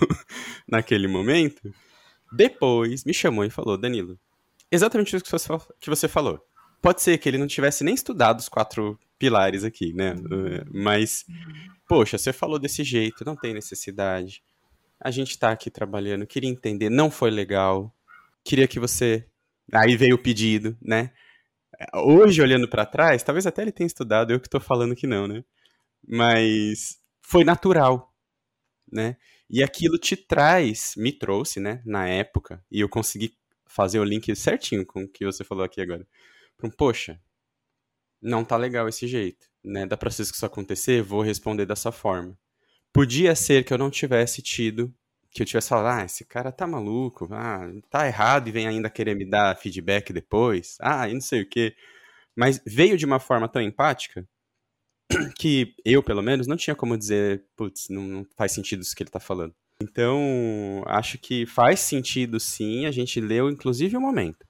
naquele 0.67 1.07
momento, 1.07 1.73
depois 2.33 3.05
me 3.05 3.13
chamou 3.13 3.45
e 3.45 3.49
falou: 3.49 3.77
Danilo, 3.77 4.19
exatamente 4.69 5.15
isso 5.15 5.23
que 5.23 5.89
você 5.89 6.07
falou. 6.09 6.45
Pode 6.81 7.01
ser 7.01 7.17
que 7.17 7.29
ele 7.29 7.37
não 7.37 7.47
tivesse 7.47 7.81
nem 7.81 7.95
estudado 7.95 8.39
os 8.39 8.49
quatro 8.49 8.99
pilares 9.18 9.63
aqui, 9.63 9.93
né? 9.93 10.16
Mas, 10.72 11.26
poxa, 11.88 12.18
você 12.18 12.34
falou 12.34 12.59
desse 12.59 12.84
jeito, 12.84 13.26
não 13.26 13.36
tem 13.36 13.53
necessidade. 13.53 14.43
A 14.99 15.11
gente 15.11 15.38
tá 15.38 15.51
aqui 15.51 15.70
trabalhando, 15.70 16.26
queria 16.26 16.49
entender, 16.49 16.89
não 16.89 17.11
foi 17.11 17.30
legal. 17.30 17.93
Queria 18.43 18.68
que 18.68 18.80
você. 18.80 19.28
Aí 19.74 19.95
veio 19.97 20.16
o 20.16 20.22
pedido, 20.22 20.78
né? 20.82 21.11
Hoje, 21.93 22.41
olhando 22.41 22.68
para 22.70 22.86
trás, 22.86 23.24
talvez 23.24 23.45
até 23.45 23.61
ele 23.61 23.72
tenha 23.72 23.88
estudado, 23.88 24.32
eu 24.32 24.39
que 24.39 24.47
estou 24.47 24.61
falando 24.61 24.95
que 24.95 25.07
não, 25.07 25.28
né? 25.28 25.43
Mas 26.07 26.99
foi 27.22 27.43
natural, 27.43 28.13
né? 28.91 29.18
E 29.49 29.63
aquilo 29.63 29.97
te 29.97 30.16
traz, 30.16 30.93
me 30.97 31.11
trouxe, 31.11 31.59
né, 31.59 31.82
na 31.86 32.07
época, 32.07 32.63
e 32.72 32.80
eu 32.80 32.89
consegui 32.89 33.36
fazer 33.66 33.99
o 33.99 34.03
link 34.03 34.34
certinho 34.36 34.86
com 34.86 35.03
o 35.03 35.07
que 35.07 35.26
você 35.26 35.43
falou 35.43 35.63
aqui 35.63 35.82
agora. 35.82 36.07
Um, 36.63 36.70
poxa, 36.70 37.20
não 38.26 38.43
tá 38.43 38.57
legal 38.57 38.89
esse 38.89 39.07
jeito, 39.07 39.47
né? 39.63 39.86
Dá 39.86 39.95
pra 39.95 40.09
ser 40.09 40.26
que 40.26 40.36
isso 40.36 40.45
acontecer, 40.45 41.03
vou 41.03 41.21
responder 41.21 41.65
dessa 41.65 41.91
forma. 41.91 42.38
Podia 42.91 43.36
ser 43.36 43.63
que 43.63 43.71
eu 43.73 43.78
não 43.78 43.91
tivesse 43.91 44.41
tido, 44.41 44.93
que 45.32 45.43
eu 45.43 45.45
tivesse 45.45 45.69
falado, 45.69 45.99
ah, 46.01 46.05
esse 46.05 46.26
cara 46.26 46.51
tá 46.51 46.65
maluco, 46.65 47.28
ah, 47.32 47.69
tá 47.89 48.07
errado 48.07 48.47
e 48.47 48.51
vem 48.51 48.67
ainda 48.67 48.89
querer 48.89 49.15
me 49.15 49.26
dar 49.30 49.55
feedback 49.57 50.11
depois, 50.11 50.78
ah, 50.82 51.07
e 51.07 51.13
não 51.13 51.21
sei 51.21 51.41
o 51.41 51.49
quê. 51.49 51.76
Mas 52.36 52.61
veio 52.65 52.97
de 52.97 53.05
uma 53.05 53.19
forma 53.19 53.47
tão 53.47 53.61
empática 53.61 54.28
que 55.38 55.76
eu, 55.86 56.01
pelo 56.01 56.23
menos, 56.23 56.47
não 56.47 56.57
tinha 56.57 56.76
como 56.76 56.97
dizer, 56.97 57.45
putz, 57.55 57.89
não, 57.89 58.03
não 58.03 58.26
faz 58.36 58.53
sentido 58.53 58.82
isso 58.82 58.95
que 58.95 59.03
ele 59.03 59.09
tá 59.11 59.19
falando. 59.19 59.53
Então, 59.82 60.84
acho 60.88 61.17
que 61.17 61.45
faz 61.45 61.82
sentido 61.82 62.39
sim, 62.39 62.86
a 62.86 62.91
gente 62.91 63.19
leu 63.19 63.49
inclusive 63.49 63.95
o 63.97 64.01
momento. 64.01 64.45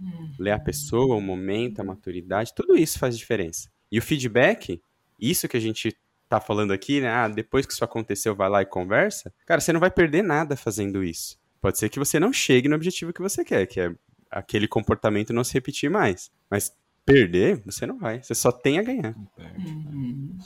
Hum. 0.00 0.32
Ler 0.38 0.52
a 0.52 0.58
pessoa, 0.58 1.16
o 1.16 1.20
momento, 1.20 1.80
a 1.80 1.84
maturidade, 1.84 2.54
tudo 2.54 2.76
isso 2.76 2.98
faz 2.98 3.16
diferença. 3.16 3.70
E 3.90 3.98
o 3.98 4.02
feedback, 4.02 4.80
isso 5.20 5.48
que 5.48 5.56
a 5.56 5.60
gente 5.60 5.96
tá 6.28 6.40
falando 6.40 6.72
aqui, 6.72 7.00
né? 7.00 7.08
Ah, 7.08 7.28
depois 7.28 7.66
que 7.66 7.72
isso 7.72 7.84
aconteceu, 7.84 8.34
vai 8.34 8.48
lá 8.48 8.62
e 8.62 8.66
conversa. 8.66 9.32
Cara, 9.46 9.60
você 9.60 9.72
não 9.72 9.80
vai 9.80 9.90
perder 9.90 10.22
nada 10.22 10.56
fazendo 10.56 11.04
isso. 11.04 11.38
Pode 11.60 11.78
ser 11.78 11.88
que 11.88 11.98
você 11.98 12.18
não 12.18 12.32
chegue 12.32 12.68
no 12.68 12.76
objetivo 12.76 13.12
que 13.12 13.22
você 13.22 13.44
quer, 13.44 13.66
que 13.66 13.80
é 13.80 13.94
aquele 14.30 14.66
comportamento 14.66 15.32
não 15.32 15.44
se 15.44 15.54
repetir 15.54 15.88
mais. 15.88 16.30
Mas 16.50 16.72
perder, 17.06 17.62
você 17.64 17.86
não 17.86 17.98
vai. 17.98 18.22
Você 18.22 18.34
só 18.34 18.50
tem 18.50 18.78
a 18.78 18.82
ganhar. 18.82 19.14
Uhum. 19.38 20.36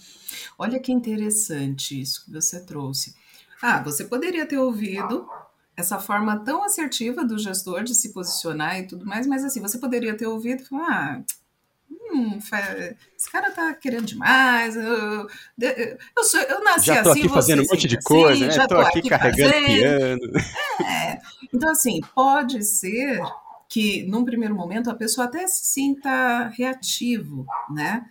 Olha 0.58 0.78
que 0.80 0.92
interessante 0.92 2.00
isso 2.00 2.24
que 2.24 2.32
você 2.32 2.64
trouxe. 2.64 3.14
Ah, 3.62 3.82
você 3.82 4.04
poderia 4.04 4.46
ter 4.46 4.58
ouvido 4.58 5.26
essa 5.78 6.00
forma 6.00 6.36
tão 6.40 6.64
assertiva 6.64 7.24
do 7.24 7.38
gestor 7.38 7.84
de 7.84 7.94
se 7.94 8.12
posicionar 8.12 8.80
e 8.80 8.86
tudo 8.88 9.06
mais, 9.06 9.28
mas 9.28 9.44
assim, 9.44 9.60
você 9.60 9.78
poderia 9.78 10.16
ter 10.16 10.26
ouvido 10.26 10.60
e 10.60 10.64
falar, 10.64 10.88
ah, 10.90 11.22
hum, 11.88 12.36
esse 13.16 13.30
cara 13.30 13.52
tá 13.52 13.72
querendo 13.74 14.04
demais, 14.04 14.74
eu, 14.74 15.28
eu, 16.16 16.24
sou, 16.24 16.40
eu 16.40 16.64
nasci 16.64 16.86
já 16.86 17.04
tô 17.04 17.10
assim, 17.10 17.20
aqui 17.20 17.28
fazendo 17.28 17.62
um 17.62 17.66
monte 17.66 17.86
de 17.86 17.96
assim, 17.96 18.04
coisa, 18.04 18.46
né? 18.46 18.50
Já 18.50 18.66
tô, 18.66 18.74
tô 18.74 18.80
aqui, 18.80 18.98
aqui 18.98 19.08
carregando 19.08 19.52
fazendo. 19.52 19.66
piano. 19.66 20.20
É. 20.84 21.18
Então, 21.54 21.70
assim, 21.70 22.00
pode 22.12 22.64
ser 22.64 23.20
que 23.68 24.02
num 24.08 24.24
primeiro 24.24 24.56
momento 24.56 24.90
a 24.90 24.94
pessoa 24.96 25.28
até 25.28 25.46
se 25.46 25.64
sinta 25.64 26.48
reativo, 26.48 27.46
né? 27.70 28.04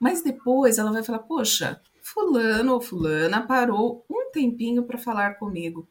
Mas 0.00 0.22
depois 0.22 0.78
ela 0.78 0.90
vai 0.90 1.02
falar, 1.02 1.18
poxa, 1.18 1.78
fulano 2.00 2.72
ou 2.72 2.80
fulana 2.80 3.46
parou 3.46 4.02
um 4.08 4.30
tempinho 4.30 4.82
para 4.84 4.96
falar 4.96 5.34
comigo. 5.34 5.86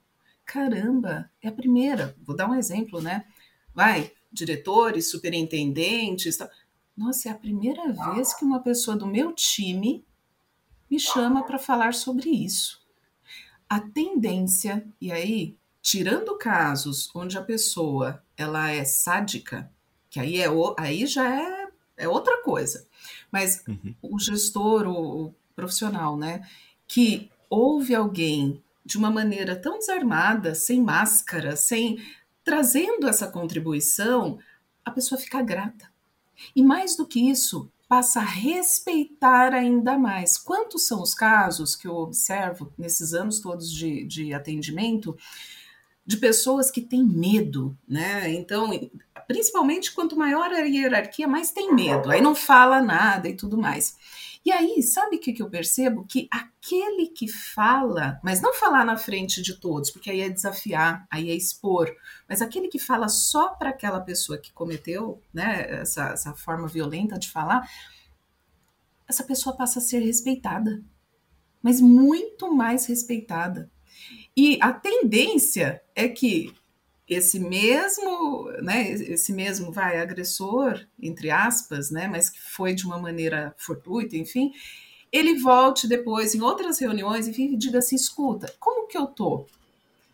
Caramba, 0.46 1.30
é 1.42 1.48
a 1.48 1.52
primeira. 1.52 2.16
Vou 2.22 2.36
dar 2.36 2.50
um 2.50 2.56
exemplo, 2.56 3.02
né? 3.02 3.26
Vai, 3.74 4.12
diretores, 4.32 5.10
superintendentes, 5.10 6.38
tal. 6.38 6.50
Nossa, 6.96 7.30
é 7.30 7.32
a 7.32 7.36
primeira 7.36 7.92
vez 7.92 8.34
que 8.34 8.46
uma 8.46 8.62
pessoa 8.62 8.96
do 8.96 9.08
meu 9.08 9.34
time 9.34 10.06
me 10.90 11.00
chama 11.00 11.44
para 11.44 11.60
falar 11.60 11.94
sobre 11.94 12.30
isso. 12.30 12.82
A 13.68 13.80
tendência, 13.80 14.88
e 15.02 15.12
aí, 15.12 15.58
tirando 15.82 16.38
casos 16.38 17.10
onde 17.14 17.38
a 17.38 17.44
pessoa 17.44 18.24
ela 18.38 18.70
é 18.72 18.86
sádica, 18.86 19.70
que 20.10 20.20
aí, 20.20 20.40
é, 20.40 20.48
aí 20.78 21.06
já 21.06 21.36
é, 21.36 21.68
é 21.98 22.08
outra 22.08 22.42
coisa. 22.44 22.88
Mas 23.32 23.64
uhum. 23.68 23.96
o 24.02 24.20
gestor, 24.20 24.88
o, 24.88 25.26
o 25.26 25.36
profissional, 25.56 26.16
né, 26.16 26.48
que 26.88 27.30
ouve 27.50 27.94
alguém 27.94 28.64
de 28.86 28.98
uma 28.98 29.10
maneira 29.10 29.56
tão 29.56 29.80
desarmada, 29.80 30.54
sem 30.54 30.82
máscara, 30.82 31.56
sem 31.56 31.98
trazendo 32.44 33.08
essa 33.08 33.28
contribuição, 33.28 34.38
a 34.84 34.92
pessoa 34.92 35.20
fica 35.20 35.42
grata. 35.42 35.90
E 36.56 36.62
mais 36.62 36.96
do 36.96 37.08
que 37.08 37.30
isso, 37.30 37.72
passa 37.88 38.20
a 38.20 38.24
respeitar 38.26 39.54
ainda 39.54 39.98
mais. 39.98 40.38
Quantos 40.38 40.86
são 40.86 41.02
os 41.02 41.14
casos 41.14 41.76
que 41.76 41.88
eu 41.88 41.96
observo 41.96 42.72
nesses 42.78 43.14
anos 43.14 43.40
todos 43.40 43.72
de, 43.72 44.06
de 44.06 44.34
atendimento 44.34 45.18
de 46.06 46.18
pessoas 46.18 46.70
que 46.70 46.82
têm 46.82 47.04
medo, 47.04 47.76
né? 47.88 48.32
Então, 48.32 48.70
principalmente 49.28 49.92
quanto 49.92 50.16
maior 50.16 50.52
a 50.52 50.60
hierarquia, 50.60 51.28
mais 51.28 51.52
tem 51.52 51.74
medo, 51.74 52.12
aí 52.12 52.22
não 52.22 52.36
fala 52.36 52.80
nada 52.82 53.28
e 53.28 53.36
tudo 53.36 53.58
mais. 53.58 53.98
E 54.46 54.52
aí, 54.52 54.84
sabe 54.84 55.16
o 55.16 55.20
que, 55.20 55.34
que 55.34 55.42
eu 55.42 55.50
percebo? 55.50 56.06
Que 56.06 56.30
aquele 56.30 57.08
que 57.08 57.28
fala, 57.28 58.20
mas 58.24 58.40
não 58.42 58.54
falar 58.54 58.86
na 58.86 58.96
frente 58.96 59.42
de 59.42 59.56
todos, 59.60 59.90
porque 59.90 60.12
aí 60.12 60.22
é 60.22 60.30
desafiar, 60.30 61.08
aí 61.10 61.32
é 61.32 61.34
expor, 61.34 61.92
mas 62.30 62.44
aquele 62.44 62.68
que 62.68 62.78
fala 62.78 63.10
só 63.10 63.50
para 63.56 63.72
aquela 63.72 64.00
pessoa 64.00 64.38
que 64.38 64.54
cometeu 64.54 65.20
né, 65.34 65.66
essa, 65.82 66.10
essa 66.10 66.34
forma 66.36 66.68
violenta 66.68 67.18
de 67.18 67.28
falar, 67.32 67.68
essa 69.08 69.24
pessoa 69.24 69.58
passa 69.58 69.80
a 69.80 69.82
ser 69.82 70.00
respeitada, 70.00 70.80
mas 71.60 71.82
muito 71.82 72.54
mais 72.54 72.86
respeitada. 72.86 73.72
E 74.38 74.60
a 74.62 74.72
tendência 74.72 75.82
é 75.96 76.08
que 76.08 76.54
esse 77.08 77.40
mesmo, 77.40 78.50
né, 78.62 78.92
esse 78.92 79.32
mesmo 79.32 79.72
vai 79.72 80.00
agressor, 80.00 80.86
entre 81.00 81.30
aspas, 81.30 81.92
né, 81.92 82.08
mas 82.08 82.30
que 82.30 82.42
foi 82.42 82.74
de 82.74 82.86
uma 82.86 82.98
maneira 82.98 83.54
fortuita, 83.58 84.18
enfim, 84.18 84.52
ele 85.12 85.38
volte 85.40 85.88
depois 85.88 86.34
em 86.34 86.42
outras 86.42 86.80
reuniões, 86.80 87.28
enfim, 87.28 87.54
e 87.54 87.58
diga 87.58 87.80
assim, 87.80 87.96
escuta, 87.96 88.54
como 88.60 88.88
que 88.88 88.98
eu 88.98 89.06
tô? 89.06 89.46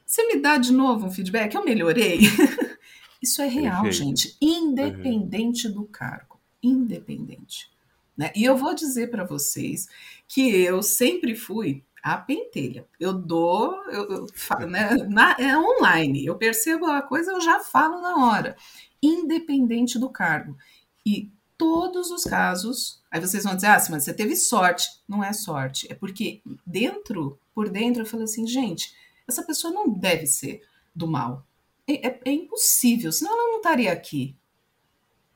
Você 0.06 0.28
me 0.28 0.42
dá 0.42 0.58
de 0.58 0.74
novo 0.74 1.08
um 1.08 1.12
feedback? 1.12 1.56
Eu 1.56 1.64
melhorei? 1.64 2.20
Isso 3.24 3.42
é 3.42 3.48
real, 3.48 3.84
Perfeito. 3.84 4.06
gente, 4.06 4.38
independente 4.42 5.68
uhum. 5.68 5.74
do 5.74 5.84
cargo, 5.86 6.39
independente. 6.62 7.72
Né? 8.18 8.32
E 8.36 8.44
eu 8.44 8.58
vou 8.58 8.74
dizer 8.76 9.10
para 9.10 9.24
vocês 9.24 9.88
que 10.28 10.42
eu 10.42 10.84
sempre 10.84 11.36
fui 11.36 11.84
a 12.02 12.18
pentelha. 12.18 12.88
Eu 12.99 13.14
dou, 13.14 13.84
eu, 13.89 14.10
eu 14.10 14.28
falo, 14.34 14.68
né, 14.68 14.89
na, 15.10 15.36
é 15.39 15.58
online. 15.58 16.26
Eu 16.26 16.36
percebo 16.36 16.86
a 16.86 17.02
coisa, 17.02 17.32
eu 17.32 17.41
já 17.41 17.60
falo 17.60 18.02
na 18.02 18.26
hora, 18.26 18.56
independente 19.02 19.99
do 19.99 20.10
cargo. 20.10 20.58
E 21.06 21.32
todos 21.58 22.10
os 22.10 22.24
casos, 22.24 23.02
aí 23.12 23.20
vocês 23.22 23.43
vão 23.43 23.56
dizer, 23.56 23.68
ah, 23.68 23.84
mas 23.89 24.04
você 24.04 24.14
teve 24.14 24.36
sorte. 24.36 24.88
Não 25.08 25.24
é 25.24 25.32
sorte, 25.32 25.88
é 25.91 25.95
porque 25.95 26.41
dentro, 26.66 27.39
por 27.54 27.70
dentro, 27.70 28.02
eu 28.02 28.06
falo 28.06 28.24
assim, 28.24 28.47
gente, 28.47 28.93
essa 29.28 29.43
pessoa 29.43 29.72
não 29.74 29.88
deve 29.88 30.26
ser 30.26 30.62
do 30.93 31.08
mal. 31.08 31.45
É, 31.88 32.08
é, 32.08 32.20
é 32.26 32.32
impossível, 32.32 33.12
senão 33.12 33.32
ela 33.32 33.52
não 33.52 33.58
estaria 33.58 33.91
aqui. 33.91 34.36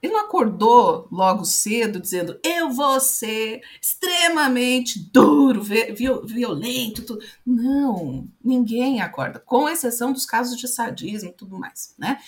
Ele 0.02 0.14
não 0.14 0.26
acordou 0.26 1.08
logo 1.12 1.46
cedo 1.46 2.00
dizendo 2.00 2.40
eu 2.44 2.70
vou 2.70 3.00
ser 3.00 3.62
extremamente 3.82 5.00
duro, 5.00 5.64
violento. 5.64 7.02
Tudo. 7.04 7.26
Não, 7.46 8.28
ninguém 8.44 9.02
acorda, 9.02 9.40
com 9.40 9.68
exceção 9.68 10.14
dos 10.14 10.26
casos 10.26 10.58
de 10.58 10.68
sadismo 10.68 11.30
e 11.30 11.34
tudo 11.34 11.58
mais, 11.58 11.96
né? 11.98 12.20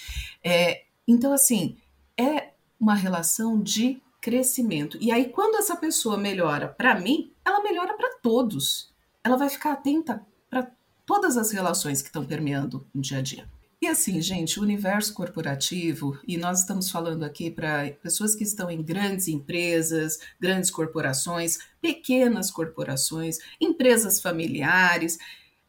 É, 0.44 0.86
então, 1.08 1.32
assim, 1.32 1.78
é 2.18 2.50
uma 2.80 2.96
relação 2.96 3.62
de 3.62 4.02
crescimento. 4.20 4.98
E 5.00 5.12
aí, 5.12 5.30
quando 5.30 5.56
essa 5.56 5.76
pessoa 5.76 6.18
melhora 6.18 6.68
para 6.68 7.00
mim, 7.00 7.32
ela 7.46 7.64
melhora 7.64 7.94
para 7.94 8.18
todos. 8.22 8.92
Ela 9.24 9.38
vai 9.38 9.50
ficar 9.50 9.74
atenta 9.74 10.26
para 10.50 10.72
todas 11.06 11.38
as 11.38 11.52
relações 11.52 12.02
que 12.02 12.10
estão 12.10 12.26
permeando 12.26 12.86
no 12.94 13.02
dia 13.02 13.20
a 13.20 13.22
dia. 13.22 13.48
E 13.80 13.86
assim, 13.86 14.20
gente, 14.22 14.60
o 14.60 14.64
universo 14.64 15.14
corporativo, 15.14 16.20
e 16.28 16.36
nós 16.36 16.62
estamos 16.62 16.90
falando 16.90 17.24
aqui 17.24 17.52
para 17.52 17.92
pessoas 18.02 18.34
que 18.34 18.44
estão 18.44 18.72
em 18.72 18.82
grandes 18.82 19.28
empresas, 19.28 20.18
grandes 20.40 20.72
corporações, 20.72 21.60
pequenas 21.80 22.50
corporações, 22.50 23.38
empresas 23.62 24.20
familiares, 24.20 25.20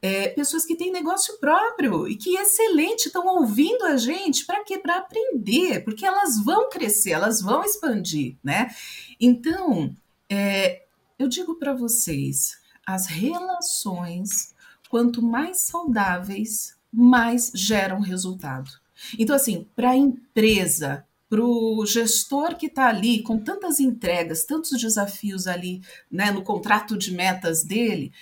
é, 0.00 0.28
pessoas 0.28 0.64
que 0.64 0.74
têm 0.74 0.90
negócio 0.90 1.38
próprio 1.38 2.08
e 2.08 2.16
que 2.16 2.36
excelente 2.36 3.06
estão 3.06 3.26
ouvindo 3.26 3.84
a 3.84 3.98
gente 3.98 4.46
para 4.46 4.64
quê? 4.64 4.78
Para 4.78 4.98
aprender, 4.98 5.84
porque 5.84 6.06
elas 6.06 6.42
vão 6.42 6.70
crescer, 6.70 7.10
elas 7.10 7.42
vão 7.42 7.62
expandir, 7.62 8.36
né? 8.42 8.74
Então, 9.20 9.94
é, 10.30 10.84
eu 11.18 11.28
digo 11.28 11.56
para 11.56 11.74
vocês, 11.74 12.58
as 12.86 13.06
relações, 13.06 14.54
quanto 14.88 15.20
mais 15.20 15.58
saudáveis, 15.62 16.77
mais 16.92 17.50
geram 17.54 18.00
resultado. 18.00 18.70
Então, 19.18 19.36
assim, 19.36 19.66
para 19.76 19.90
a 19.90 19.96
empresa, 19.96 21.06
para 21.28 21.44
o 21.44 21.84
gestor 21.86 22.56
que 22.56 22.66
está 22.66 22.88
ali 22.88 23.22
com 23.22 23.38
tantas 23.38 23.80
entregas, 23.80 24.44
tantos 24.44 24.80
desafios 24.80 25.46
ali 25.46 25.82
né, 26.10 26.30
no 26.30 26.42
contrato 26.42 26.96
de 26.96 27.12
metas 27.12 27.62
dele 27.62 28.12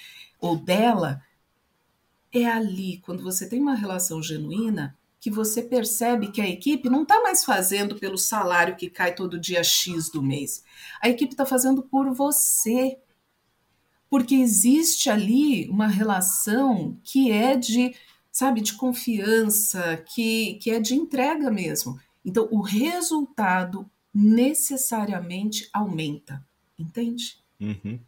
ou 0.40 0.56
dela, 0.56 1.22
é 2.32 2.44
ali, 2.44 2.98
quando 2.98 3.22
você 3.22 3.48
tem 3.48 3.60
uma 3.60 3.74
relação 3.74 4.22
genuína, 4.22 4.96
que 5.26 5.30
você 5.30 5.62
percebe 5.62 6.30
que 6.30 6.40
a 6.40 6.48
equipe 6.48 6.88
não 6.88 7.02
está 7.02 7.20
mais 7.20 7.44
fazendo 7.44 7.96
pelo 7.96 8.18
salário 8.18 8.76
que 8.76 8.90
cai 8.90 9.14
todo 9.14 9.40
dia 9.40 9.64
X 9.64 10.10
do 10.10 10.22
mês. 10.22 10.62
A 11.00 11.08
equipe 11.08 11.32
está 11.32 11.44
fazendo 11.44 11.82
por 11.82 12.12
você. 12.14 12.98
Porque 14.08 14.36
existe 14.36 15.10
ali 15.10 15.68
uma 15.68 15.88
relação 15.88 16.96
que 17.02 17.32
é 17.32 17.56
de 17.56 17.92
sabe, 18.36 18.60
de 18.60 18.74
confiança, 18.74 19.96
que, 20.12 20.58
que 20.60 20.70
é 20.70 20.78
de 20.78 20.94
entrega 20.94 21.50
mesmo. 21.50 21.98
Então, 22.22 22.46
o 22.50 22.60
resultado 22.60 23.90
necessariamente 24.12 25.66
aumenta, 25.72 26.44
entende? 26.78 27.38
Uhum. 27.58 27.98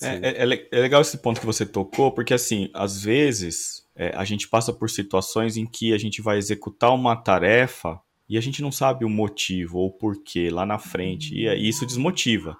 É, 0.00 0.06
é, 0.06 0.46
é, 0.46 0.68
é, 0.72 0.80
legal 0.80 1.02
esse 1.02 1.18
ponto 1.18 1.40
que 1.40 1.44
você 1.44 1.66
tocou, 1.66 2.10
porque 2.10 2.32
assim, 2.32 2.70
às 2.72 3.02
vezes 3.02 3.86
é, 3.94 4.16
a 4.16 4.24
gente 4.24 4.48
passa 4.48 4.72
por 4.72 4.88
situações 4.88 5.58
em 5.58 5.66
que 5.66 5.92
a 5.92 5.98
gente 5.98 6.22
vai 6.22 6.38
executar 6.38 6.94
uma 6.94 7.14
tarefa 7.14 8.00
e 8.26 8.38
a 8.38 8.40
gente 8.40 8.62
não 8.62 8.72
sabe 8.72 9.04
o 9.04 9.10
motivo 9.10 9.76
ou 9.76 9.88
o 9.88 9.92
porquê 9.92 10.48
lá 10.48 10.64
na 10.64 10.78
frente, 10.78 11.34
e, 11.34 11.68
isso 11.68 11.84
desmotiva. 11.84 12.56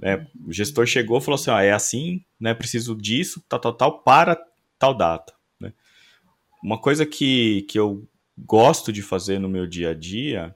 Né? 0.00 0.26
O 0.44 0.52
gestor 0.52 0.86
chegou 0.86 1.18
e 1.18 1.20
falou 1.20 1.36
assim: 1.36 1.52
ah, 1.52 1.62
é 1.62 1.70
assim, 1.70 2.20
né, 2.40 2.52
preciso 2.52 2.96
disso, 2.96 3.44
tal, 3.48 3.60
tal, 3.60 3.74
tal, 3.74 4.02
para 4.02 4.36
tal 4.76 4.92
data. 4.92 5.32
Uma 6.62 6.78
coisa 6.78 7.04
que, 7.04 7.62
que 7.62 7.78
eu 7.78 8.06
gosto 8.38 8.92
de 8.92 9.02
fazer 9.02 9.38
no 9.38 9.48
meu 9.48 9.66
dia 9.66 9.90
a 9.90 9.94
dia 9.94 10.54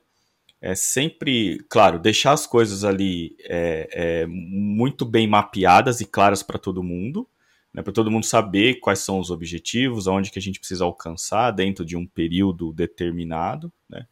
é 0.61 0.75
sempre, 0.75 1.59
claro, 1.69 1.99
deixar 1.99 2.33
as 2.33 2.47
coisas 2.47 2.85
ali 2.85 3.37
é, 3.41 3.89
é, 3.93 4.27
muito 4.27 5.05
bem 5.05 5.27
mapeadas 5.27 6.01
e 6.01 6.07
claras 6.07 6.43
para 6.43 6.59
todo 6.59 6.83
mundo, 6.83 7.29
né, 7.73 7.83
para 7.83 7.93
todo 7.93 8.11
mundo 8.11 8.25
saber 8.25 8.81
quais 8.81 9.01
são 9.01 9.19
os 9.19 9.31
objetivos, 9.31 10.09
aonde 10.09 10.31
que 10.31 10.39
a 10.39 10.43
gente 10.43 10.59
precisa 10.59 10.85
alcançar 10.85 11.51
dentro 11.51 11.85
de 11.85 11.97
um 11.97 12.07
período 12.07 12.73
determinado, 12.73 13.71
né? 13.89 14.07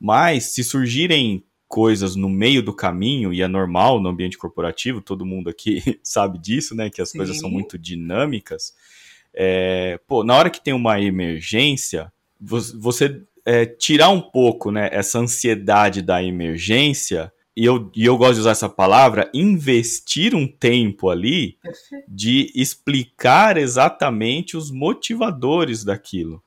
Mas 0.00 0.54
se 0.54 0.64
surgirem 0.64 1.44
coisas 1.68 2.16
no 2.16 2.28
meio 2.28 2.62
do 2.62 2.74
caminho, 2.74 3.32
e 3.32 3.42
é 3.42 3.48
normal 3.48 4.00
no 4.00 4.08
ambiente 4.08 4.38
corporativo, 4.38 5.00
todo 5.00 5.24
mundo 5.24 5.48
aqui 5.48 5.80
sabe 6.02 6.38
disso, 6.38 6.74
né? 6.74 6.90
Que 6.90 7.00
as 7.00 7.10
Sim. 7.10 7.18
coisas 7.18 7.38
são 7.38 7.50
muito 7.50 7.78
dinâmicas. 7.78 8.74
É, 9.34 9.98
pô, 10.06 10.22
na 10.22 10.36
hora 10.36 10.50
que 10.50 10.62
tem 10.62 10.72
uma 10.72 11.00
emergência, 11.00 12.12
você 12.40 13.22
é, 13.44 13.66
tirar 13.66 14.10
um 14.10 14.20
pouco 14.20 14.70
né, 14.70 14.88
essa 14.92 15.18
ansiedade 15.18 16.00
da 16.00 16.22
emergência, 16.22 17.32
e 17.56 17.64
eu, 17.64 17.90
e 17.94 18.04
eu 18.04 18.16
gosto 18.16 18.34
de 18.34 18.40
usar 18.40 18.50
essa 18.50 18.68
palavra, 18.68 19.30
investir 19.32 20.34
um 20.34 20.46
tempo 20.46 21.08
ali 21.08 21.56
de 22.08 22.50
explicar 22.54 23.56
exatamente 23.56 24.56
os 24.56 24.70
motivadores 24.70 25.84
daquilo. 25.84 26.42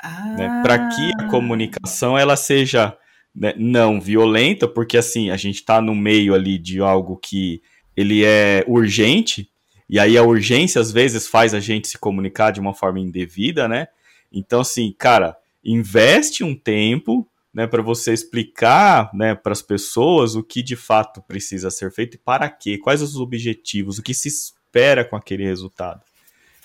Ah. 0.00 0.34
Né, 0.36 0.62
Para 0.62 0.88
que 0.88 1.10
a 1.18 1.28
comunicação 1.28 2.16
ela 2.16 2.36
seja 2.36 2.96
né, 3.34 3.54
não 3.56 4.00
violenta, 4.00 4.68
porque 4.68 4.96
assim, 4.96 5.30
a 5.30 5.36
gente 5.36 5.56
está 5.56 5.80
no 5.80 5.94
meio 5.94 6.34
ali 6.34 6.58
de 6.58 6.80
algo 6.80 7.16
que 7.16 7.62
ele 7.96 8.24
é 8.24 8.64
urgente, 8.66 9.50
e 9.92 9.98
aí 9.98 10.16
a 10.16 10.22
urgência 10.22 10.80
às 10.80 10.90
vezes 10.90 11.28
faz 11.28 11.52
a 11.52 11.60
gente 11.60 11.86
se 11.86 11.98
comunicar 11.98 12.50
de 12.50 12.58
uma 12.58 12.72
forma 12.72 12.98
indevida, 12.98 13.68
né? 13.68 13.88
Então, 14.32 14.62
assim, 14.62 14.90
cara, 14.98 15.36
investe 15.62 16.42
um 16.42 16.56
tempo 16.56 17.28
né, 17.52 17.66
para 17.66 17.82
você 17.82 18.10
explicar 18.10 19.10
né, 19.12 19.34
para 19.34 19.52
as 19.52 19.60
pessoas 19.60 20.34
o 20.34 20.42
que 20.42 20.62
de 20.62 20.76
fato 20.76 21.20
precisa 21.20 21.70
ser 21.70 21.92
feito 21.92 22.14
e 22.14 22.18
para 22.18 22.48
quê, 22.48 22.78
quais 22.78 23.02
os 23.02 23.16
objetivos, 23.16 23.98
o 23.98 24.02
que 24.02 24.14
se 24.14 24.28
espera 24.28 25.04
com 25.04 25.14
aquele 25.14 25.44
resultado. 25.44 26.00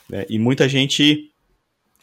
Né? 0.09 0.25
E 0.29 0.39
muita 0.39 0.69
gente 0.69 1.29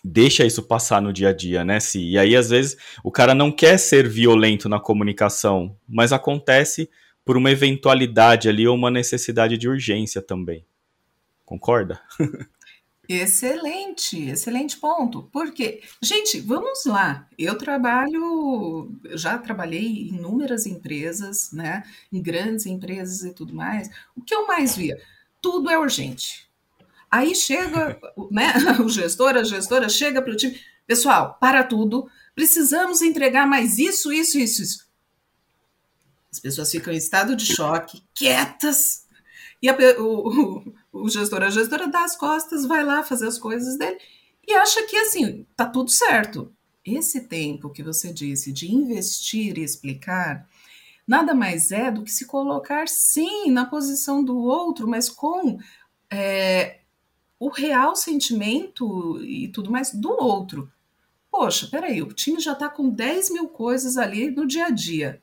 deixa 0.04 0.44
isso 0.44 0.62
passar 0.62 1.00
no 1.00 1.10
dia 1.10 1.30
a 1.30 1.32
dia, 1.32 1.64
né? 1.64 1.80
Se, 1.80 2.06
e 2.06 2.18
aí, 2.18 2.36
às 2.36 2.50
vezes, 2.50 2.76
o 3.02 3.10
cara 3.10 3.34
não 3.34 3.50
quer 3.50 3.78
ser 3.78 4.06
violento 4.06 4.68
na 4.68 4.78
comunicação, 4.78 5.74
mas 5.88 6.12
acontece 6.12 6.90
por 7.24 7.38
uma 7.38 7.50
eventualidade 7.50 8.46
ali 8.46 8.68
ou 8.68 8.76
uma 8.76 8.90
necessidade 8.90 9.56
de 9.56 9.66
urgência 9.66 10.20
também. 10.20 10.66
Concorda? 11.44 12.00
Excelente, 13.08 14.30
excelente 14.30 14.78
ponto. 14.78 15.28
Porque, 15.30 15.82
gente, 16.02 16.40
vamos 16.40 16.84
lá. 16.86 17.28
Eu 17.38 17.58
trabalho, 17.58 18.90
já 19.10 19.36
trabalhei 19.36 19.86
em 19.86 20.14
inúmeras 20.14 20.64
empresas, 20.64 21.52
né? 21.52 21.82
Em 22.10 22.22
grandes 22.22 22.64
empresas 22.64 23.22
e 23.22 23.32
tudo 23.34 23.54
mais. 23.54 23.90
O 24.16 24.22
que 24.22 24.34
eu 24.34 24.46
mais 24.46 24.74
via? 24.74 24.98
Tudo 25.42 25.70
é 25.70 25.78
urgente. 25.78 26.48
Aí 27.10 27.34
chega, 27.34 28.00
né? 28.30 28.54
O 28.82 28.88
gestor, 28.88 29.36
a 29.36 29.44
gestora 29.44 29.88
chega 29.88 30.22
para 30.22 30.32
o 30.32 30.36
time, 30.36 30.58
pessoal, 30.86 31.36
para 31.38 31.62
tudo. 31.62 32.08
Precisamos 32.34 33.02
entregar 33.02 33.46
mais 33.46 33.78
isso, 33.78 34.12
isso, 34.12 34.38
isso, 34.38 34.62
isso. 34.62 34.84
As 36.32 36.40
pessoas 36.40 36.70
ficam 36.70 36.92
em 36.92 36.96
estado 36.96 37.36
de 37.36 37.46
choque, 37.46 38.02
quietas, 38.12 39.04
e 39.62 39.68
a, 39.68 39.76
o, 39.98 40.58
o, 40.58 40.74
o 40.94 41.08
gestor, 41.08 41.42
a 41.42 41.50
gestora 41.50 41.88
dá 41.88 42.04
as 42.04 42.16
costas, 42.16 42.64
vai 42.64 42.84
lá 42.84 43.02
fazer 43.02 43.26
as 43.26 43.38
coisas 43.38 43.76
dele 43.76 43.98
e 44.46 44.54
acha 44.54 44.86
que 44.86 44.96
assim, 44.96 45.46
tá 45.56 45.66
tudo 45.66 45.90
certo. 45.90 46.52
Esse 46.84 47.22
tempo 47.22 47.70
que 47.70 47.82
você 47.82 48.12
disse 48.12 48.52
de 48.52 48.72
investir 48.72 49.58
e 49.58 49.64
explicar, 49.64 50.48
nada 51.06 51.34
mais 51.34 51.72
é 51.72 51.90
do 51.90 52.02
que 52.02 52.12
se 52.12 52.26
colocar 52.26 52.88
sim 52.88 53.50
na 53.50 53.66
posição 53.66 54.22
do 54.22 54.38
outro, 54.38 54.86
mas 54.86 55.08
com 55.08 55.58
é, 56.10 56.80
o 57.38 57.48
real 57.48 57.96
sentimento 57.96 59.20
e 59.22 59.48
tudo 59.48 59.70
mais 59.70 59.92
do 59.92 60.10
outro. 60.10 60.70
Poxa, 61.30 61.66
peraí, 61.68 62.00
o 62.00 62.12
time 62.12 62.38
já 62.38 62.52
está 62.52 62.68
com 62.68 62.88
10 62.88 63.30
mil 63.30 63.48
coisas 63.48 63.96
ali 63.96 64.30
no 64.30 64.46
dia 64.46 64.66
a 64.66 64.70
dia 64.70 65.20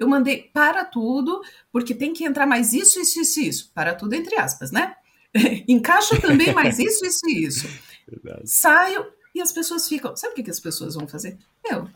eu 0.00 0.08
mandei 0.08 0.50
para 0.54 0.82
tudo, 0.82 1.42
porque 1.70 1.94
tem 1.94 2.14
que 2.14 2.24
entrar 2.24 2.46
mais 2.46 2.72
isso, 2.72 2.98
isso, 2.98 3.20
isso, 3.20 3.40
isso. 3.40 3.70
Para 3.74 3.94
tudo, 3.94 4.14
entre 4.14 4.34
aspas, 4.40 4.72
né? 4.72 4.96
Encaixa 5.68 6.20
também 6.20 6.52
mais 6.52 6.78
isso, 6.80 7.04
isso 7.04 7.28
e 7.28 7.44
isso. 7.44 7.68
Verdade. 8.08 8.42
Saio 8.44 9.06
e 9.34 9.40
as 9.40 9.52
pessoas 9.52 9.88
ficam. 9.88 10.16
Sabe 10.16 10.32
o 10.32 10.36
que, 10.36 10.42
que 10.42 10.50
as 10.50 10.60
pessoas 10.60 10.94
vão 10.94 11.06
fazer? 11.06 11.38
Meu, 11.68 11.88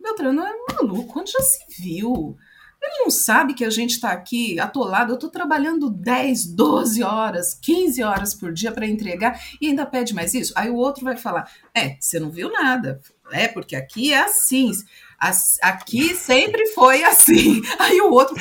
Beltrano 0.00 0.42
é 0.42 0.54
maluco, 0.72 1.18
onde 1.18 1.32
já 1.32 1.40
se 1.40 1.60
viu? 1.80 2.36
Ele 2.82 3.02
não 3.04 3.10
sabe 3.10 3.52
que 3.52 3.64
a 3.64 3.68
gente 3.68 3.90
está 3.90 4.10
aqui 4.10 4.58
atolado. 4.58 5.12
Eu 5.12 5.16
estou 5.16 5.28
trabalhando 5.28 5.90
10, 5.90 6.46
12 6.54 7.02
horas, 7.02 7.52
15 7.52 8.02
horas 8.02 8.34
por 8.34 8.54
dia 8.54 8.72
para 8.72 8.86
entregar 8.86 9.38
e 9.60 9.66
ainda 9.66 9.84
pede 9.84 10.14
mais 10.14 10.32
isso. 10.32 10.54
Aí 10.56 10.70
o 10.70 10.76
outro 10.76 11.04
vai 11.04 11.16
falar: 11.16 11.50
É, 11.74 11.96
você 12.00 12.18
não 12.18 12.30
viu 12.30 12.50
nada. 12.50 13.00
É, 13.30 13.48
porque 13.48 13.76
aqui 13.76 14.12
é 14.12 14.22
assim 14.22 14.72
aqui 15.62 16.14
sempre 16.16 16.66
foi 16.68 17.04
assim. 17.04 17.60
Aí 17.78 18.00
o 18.00 18.10
outro. 18.10 18.34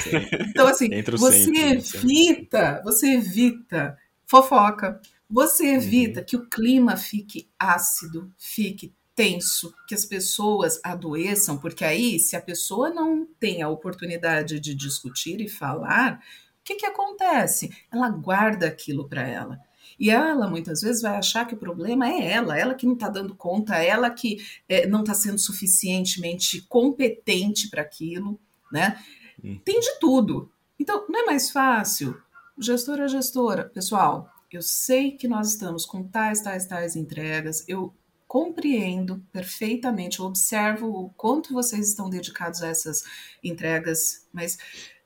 Então, 0.49 0.67
assim, 0.67 0.89
você 1.11 1.43
sempre, 1.43 1.61
né? 1.61 1.71
evita, 1.73 2.81
você 2.83 3.13
evita 3.15 3.97
fofoca, 4.29 5.01
você 5.27 5.63
uhum. 5.63 5.75
evita 5.75 6.19
uhum. 6.19 6.25
que 6.25 6.37
o 6.37 6.47
clima 6.47 6.95
fique 6.95 7.49
ácido, 7.57 8.31
fique 8.37 8.93
tenso, 9.15 9.73
que 9.87 9.95
as 9.95 10.05
pessoas 10.05 10.79
adoeçam, 10.83 11.57
porque 11.57 11.83
aí, 11.83 12.19
se 12.19 12.35
a 12.35 12.41
pessoa 12.41 12.89
não 12.89 13.27
tem 13.39 13.61
a 13.61 13.67
oportunidade 13.67 14.59
de 14.59 14.73
discutir 14.73 15.41
e 15.41 15.49
falar, 15.49 16.19
o 16.61 16.63
que, 16.63 16.75
que 16.75 16.85
acontece? 16.85 17.69
Ela 17.91 18.09
guarda 18.09 18.67
aquilo 18.67 19.09
para 19.09 19.27
ela. 19.27 19.59
E 19.99 20.09
ela 20.09 20.47
muitas 20.47 20.81
vezes 20.81 21.01
vai 21.01 21.17
achar 21.17 21.45
que 21.45 21.55
o 21.55 21.57
problema 21.57 22.07
é 22.07 22.31
ela, 22.31 22.57
ela 22.57 22.75
que 22.75 22.85
não 22.85 22.93
está 22.93 23.09
dando 23.09 23.35
conta, 23.35 23.75
ela 23.75 24.09
que 24.09 24.37
é, 24.69 24.87
não 24.87 25.01
está 25.01 25.13
sendo 25.13 25.39
suficientemente 25.39 26.61
competente 26.69 27.69
para 27.69 27.81
aquilo, 27.81 28.39
né? 28.71 29.03
Hum. 29.43 29.59
Tem 29.65 29.79
de 29.79 29.99
tudo. 29.99 30.49
Então, 30.79 31.05
não 31.09 31.23
é 31.23 31.25
mais 31.25 31.49
fácil? 31.49 32.21
Gestora, 32.61 33.07
gestora, 33.07 33.69
pessoal, 33.69 34.29
eu 34.51 34.61
sei 34.61 35.13
que 35.13 35.29
nós 35.29 35.53
estamos 35.53 35.85
com 35.85 36.03
tais, 36.03 36.41
tais, 36.41 36.65
tais 36.65 36.93
entregas, 36.93 37.63
eu 37.69 37.95
compreendo 38.27 39.25
perfeitamente, 39.31 40.19
eu 40.19 40.25
observo 40.25 40.87
o 40.87 41.09
quanto 41.11 41.53
vocês 41.53 41.87
estão 41.87 42.09
dedicados 42.09 42.61
a 42.61 42.67
essas 42.67 43.05
entregas, 43.41 44.27
mas 44.33 44.57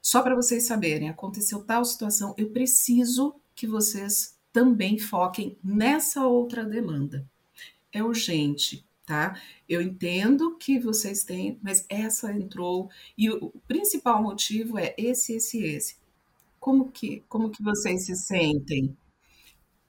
só 0.02 0.24
para 0.24 0.34
vocês 0.34 0.66
saberem, 0.66 1.10
aconteceu 1.10 1.64
tal 1.64 1.86
situação, 1.86 2.34
eu 2.40 2.50
preciso 2.50 3.36
que 3.54 3.68
vocês 3.68 4.36
também 4.52 4.98
foquem 4.98 5.56
nessa 5.64 6.26
outra 6.26 6.66
demanda. 6.66 7.24
É 7.92 8.04
urgente, 8.04 8.84
tá? 9.06 9.40
Eu 9.70 9.80
entendo 9.80 10.58
que 10.58 10.80
vocês 10.80 11.24
têm, 11.24 11.60
mas 11.62 11.86
essa 11.88 12.34
entrou 12.34 12.90
e 13.16 13.30
o 13.30 13.54
principal 13.68 14.24
motivo 14.24 14.80
é 14.80 14.96
esse, 14.98 15.34
esse, 15.34 15.64
esse. 15.64 16.03
Como 16.64 16.90
que, 16.90 17.22
como 17.28 17.50
que 17.50 17.62
vocês 17.62 18.06
se 18.06 18.16
sentem, 18.16 18.96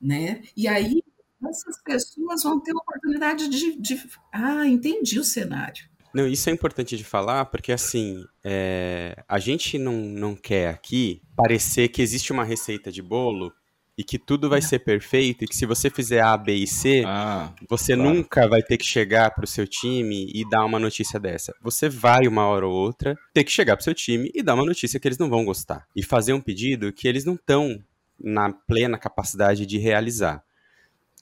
né? 0.00 0.42
E 0.56 0.66
aí 0.66 1.04
essas 1.48 1.80
pessoas 1.84 2.42
vão 2.42 2.60
ter 2.60 2.72
a 2.72 2.78
oportunidade 2.78 3.48
de, 3.48 3.80
de 3.80 4.02
ah, 4.32 4.66
entendi 4.66 5.20
o 5.20 5.24
cenário. 5.24 5.88
Não, 6.12 6.26
isso 6.26 6.50
é 6.50 6.52
importante 6.52 6.96
de 6.96 7.04
falar, 7.04 7.44
porque 7.44 7.70
assim, 7.70 8.24
é, 8.42 9.22
a 9.28 9.38
gente 9.38 9.78
não, 9.78 9.94
não 9.94 10.34
quer 10.34 10.68
aqui 10.68 11.22
parecer 11.36 11.90
que 11.90 12.02
existe 12.02 12.32
uma 12.32 12.42
receita 12.42 12.90
de 12.90 13.00
bolo 13.00 13.52
e 13.96 14.02
que 14.02 14.18
tudo 14.18 14.48
vai 14.48 14.60
ser 14.60 14.80
perfeito 14.80 15.44
e 15.44 15.46
que 15.46 15.56
se 15.56 15.66
você 15.66 15.88
fizer 15.88 16.20
A, 16.20 16.36
B 16.36 16.54
e 16.54 16.66
C, 16.66 17.04
ah, 17.06 17.52
você 17.68 17.94
claro. 17.94 18.10
nunca 18.10 18.48
vai 18.48 18.62
ter 18.62 18.76
que 18.76 18.84
chegar 18.84 19.30
para 19.30 19.44
o 19.44 19.48
seu 19.48 19.66
time 19.66 20.30
e 20.34 20.48
dar 20.48 20.64
uma 20.64 20.80
notícia 20.80 21.20
dessa. 21.20 21.54
Você 21.62 21.88
vai 21.88 22.26
uma 22.26 22.46
hora 22.46 22.66
ou 22.66 22.72
outra 22.72 23.16
ter 23.32 23.44
que 23.44 23.52
chegar 23.52 23.76
para 23.76 23.82
o 23.82 23.84
seu 23.84 23.94
time 23.94 24.30
e 24.34 24.42
dar 24.42 24.54
uma 24.54 24.64
notícia 24.64 24.98
que 24.98 25.06
eles 25.06 25.18
não 25.18 25.30
vão 25.30 25.44
gostar 25.44 25.86
e 25.94 26.02
fazer 26.02 26.32
um 26.32 26.40
pedido 26.40 26.92
que 26.92 27.06
eles 27.06 27.24
não 27.24 27.34
estão 27.34 27.78
na 28.18 28.52
plena 28.52 28.98
capacidade 28.98 29.64
de 29.64 29.78
realizar. 29.78 30.42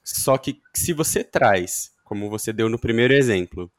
Só 0.03 0.37
que 0.39 0.61
se 0.75 0.93
você 0.93 1.23
traz, 1.23 1.93
como 2.05 2.31
você 2.31 2.53
deu 2.53 2.69
no 2.69 2.79
primeiro 2.79 3.15
exemplo, 3.15 3.71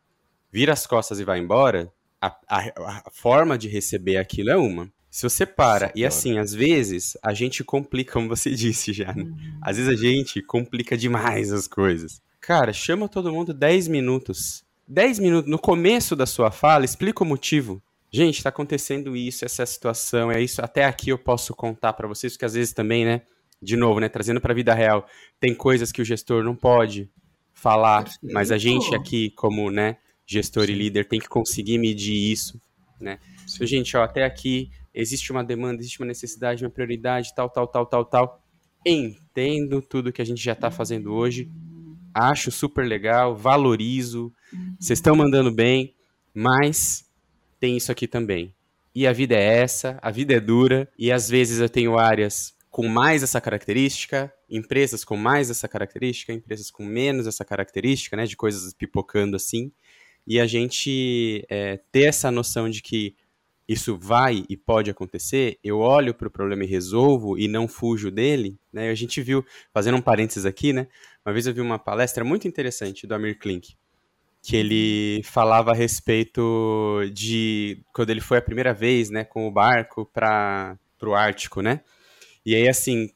vira 0.52 0.72
as 0.72 0.86
costas 0.86 1.20
e 1.20 1.24
vai 1.24 1.39
embora, 1.39 1.91
a, 2.22 2.28
a, 2.48 3.02
a 3.08 3.12
forma 3.12 3.58
de 3.58 3.68
receber 3.68 4.18
aquilo 4.18 4.52
é 4.52 4.56
uma. 4.56 4.91
Se 5.14 5.30
você 5.30 5.45
para, 5.45 5.91
e 5.93 6.03
assim, 6.03 6.39
às 6.39 6.55
vezes 6.55 7.16
a 7.22 7.36
gente 7.36 7.64
complica, 7.64 8.14
como 8.14 8.28
você 8.28 8.49
disse 8.55 8.91
já, 8.91 9.14
né? 9.14 9.22
Uhum. 9.22 9.59
Às 9.61 9.78
vezes 9.78 9.93
a 9.93 9.95
gente 9.95 10.41
complica 10.41 10.97
demais 10.97 11.53
as 11.53 11.68
coisas. 11.68 12.20
Cara, 12.41 12.74
chama 12.74 13.07
todo 13.07 13.32
mundo 13.32 13.53
10 13.53 13.89
minutos. 13.89 14.66
10 14.88 15.20
minutos, 15.20 15.51
no 15.51 15.59
começo 15.59 16.16
da 16.16 16.26
sua 16.26 16.49
fala, 16.49 16.84
explica 16.84 17.24
o 17.24 17.28
motivo. 17.28 17.80
Gente, 18.11 18.41
tá 18.41 18.49
acontecendo 18.49 19.16
isso, 19.16 19.45
essa 19.45 19.61
é 19.61 19.66
a 19.66 19.68
situação, 19.68 20.32
é 20.32 20.41
isso. 20.41 20.64
Até 20.64 20.84
aqui 20.84 21.11
eu 21.11 21.18
posso 21.20 21.53
contar 21.53 21.93
para 21.93 22.07
vocês, 22.07 22.34
porque 22.34 22.45
às 22.45 22.55
vezes 22.55 22.74
também, 22.74 23.05
né? 23.05 23.22
De 23.61 23.78
novo, 23.78 23.99
né? 23.99 24.09
Trazendo 24.09 24.41
pra 24.41 24.51
vida 24.51 24.74
real, 24.74 25.07
tem 25.39 25.53
coisas 25.53 25.91
que 25.91 26.01
o 26.01 26.05
gestor 26.05 26.43
não 26.43 26.55
pode 26.55 27.07
falar, 27.53 28.05
Perfeito. 28.05 28.34
mas 28.34 28.51
a 28.51 28.57
gente 28.57 28.95
aqui, 28.95 29.30
como, 29.36 29.70
né? 29.70 29.97
Gestor 30.26 30.66
Sim. 30.66 30.72
e 30.72 30.76
líder, 30.76 31.07
tem 31.07 31.20
que 31.20 31.30
conseguir 31.30 31.78
medir 31.78 32.32
isso 32.32 32.59
né? 33.03 33.20
Então, 33.53 33.68
gente, 33.68 33.95
ó, 33.97 34.03
até 34.03 34.24
aqui 34.24 34.72
existe 34.94 35.32
uma 35.32 35.44
demanda, 35.44 35.82
existe 35.82 36.00
uma 36.00 36.08
necessidade, 36.08 36.64
uma 36.64 36.70
prioridade, 36.70 37.34
tal, 37.36 37.50
tal, 37.50 37.68
tal, 37.68 37.86
tal, 37.86 38.06
tal. 38.06 38.44
Entendo 38.86 39.82
tudo 39.82 40.12
que 40.12 40.22
a 40.22 40.26
gente 40.26 40.44
já 40.44 40.54
está 40.54 40.70
fazendo 40.70 41.14
hoje, 41.14 41.50
acho 42.14 42.52
super 42.52 42.86
legal, 42.86 43.36
valorizo, 43.36 44.32
vocês 44.80 45.00
estão 45.00 45.16
mandando 45.16 45.52
bem, 45.52 45.96
mas 46.34 47.10
tem 47.60 47.78
isso 47.78 47.91
aqui 47.91 48.08
também. 48.08 48.54
E 48.94 49.08
a 49.08 49.14
vida 49.14 49.36
é 49.36 49.62
essa, 49.62 49.98
a 50.02 50.12
vida 50.12 50.34
é 50.36 50.39
dura, 50.39 50.88
e 50.98 51.12
às 51.12 51.28
vezes 51.28 51.60
eu 51.60 51.70
tenho 51.70 51.98
áreas 51.98 52.54
com 52.70 52.88
mais 52.88 53.24
essa 53.24 53.39
característica, 53.39 54.32
empresas 54.50 55.04
com 55.04 55.16
mais 55.16 55.50
essa 55.50 55.68
característica, 55.68 56.34
empresas 56.34 56.70
com 56.70 56.86
menos 56.86 57.26
essa 57.26 57.44
característica, 57.44 58.16
né, 58.16 58.26
de 58.26 58.36
coisas 58.36 58.74
pipocando 58.74 59.36
assim, 59.36 59.72
e 60.26 60.39
a 60.39 60.46
gente 60.46 61.46
é, 61.50 61.80
ter 61.91 62.04
essa 62.04 62.32
noção 62.32 62.70
de 62.70 62.82
que 62.82 63.16
isso 63.68 63.97
vai 63.97 64.43
e 64.49 64.57
pode 64.57 64.89
acontecer, 64.89 65.57
eu 65.64 65.80
olho 65.80 66.14
para 66.14 66.28
o 66.28 66.32
problema 66.32 66.64
e 66.64 66.68
resolvo 66.68 67.38
e 67.38 67.47
não 67.47 67.68
fujo 67.68 68.11
dele, 68.11 68.57
né? 68.72 68.89
A 68.89 68.95
gente 68.95 69.22
viu, 69.22 69.45
fazendo 69.74 69.97
um 69.97 70.01
parênteses 70.01 70.45
aqui, 70.45 70.74
né? 70.74 70.88
Uma 71.26 71.32
vez 71.32 71.47
eu 71.47 71.53
vi 71.53 71.61
uma 71.61 71.80
palestra 71.80 72.24
muito 72.24 72.47
interessante 72.47 73.07
do 73.07 73.16
Amir 73.16 73.39
Klink, 73.39 73.76
que 74.41 74.57
ele 74.57 75.22
falava 75.24 75.72
a 75.72 75.76
respeito 75.76 77.01
de 77.14 77.82
quando 77.93 78.09
ele 78.09 78.22
foi 78.22 78.38
a 78.39 78.41
primeira 78.41 78.74
vez, 78.74 79.09
né, 79.09 79.24
com 79.24 79.47
o 79.47 79.51
barco 79.51 80.05
para 80.05 80.78
o 81.01 81.14
Ártico, 81.14 81.61
né? 81.61 81.82
E 82.45 82.53
aí 82.53 82.68
assim, 82.68 83.09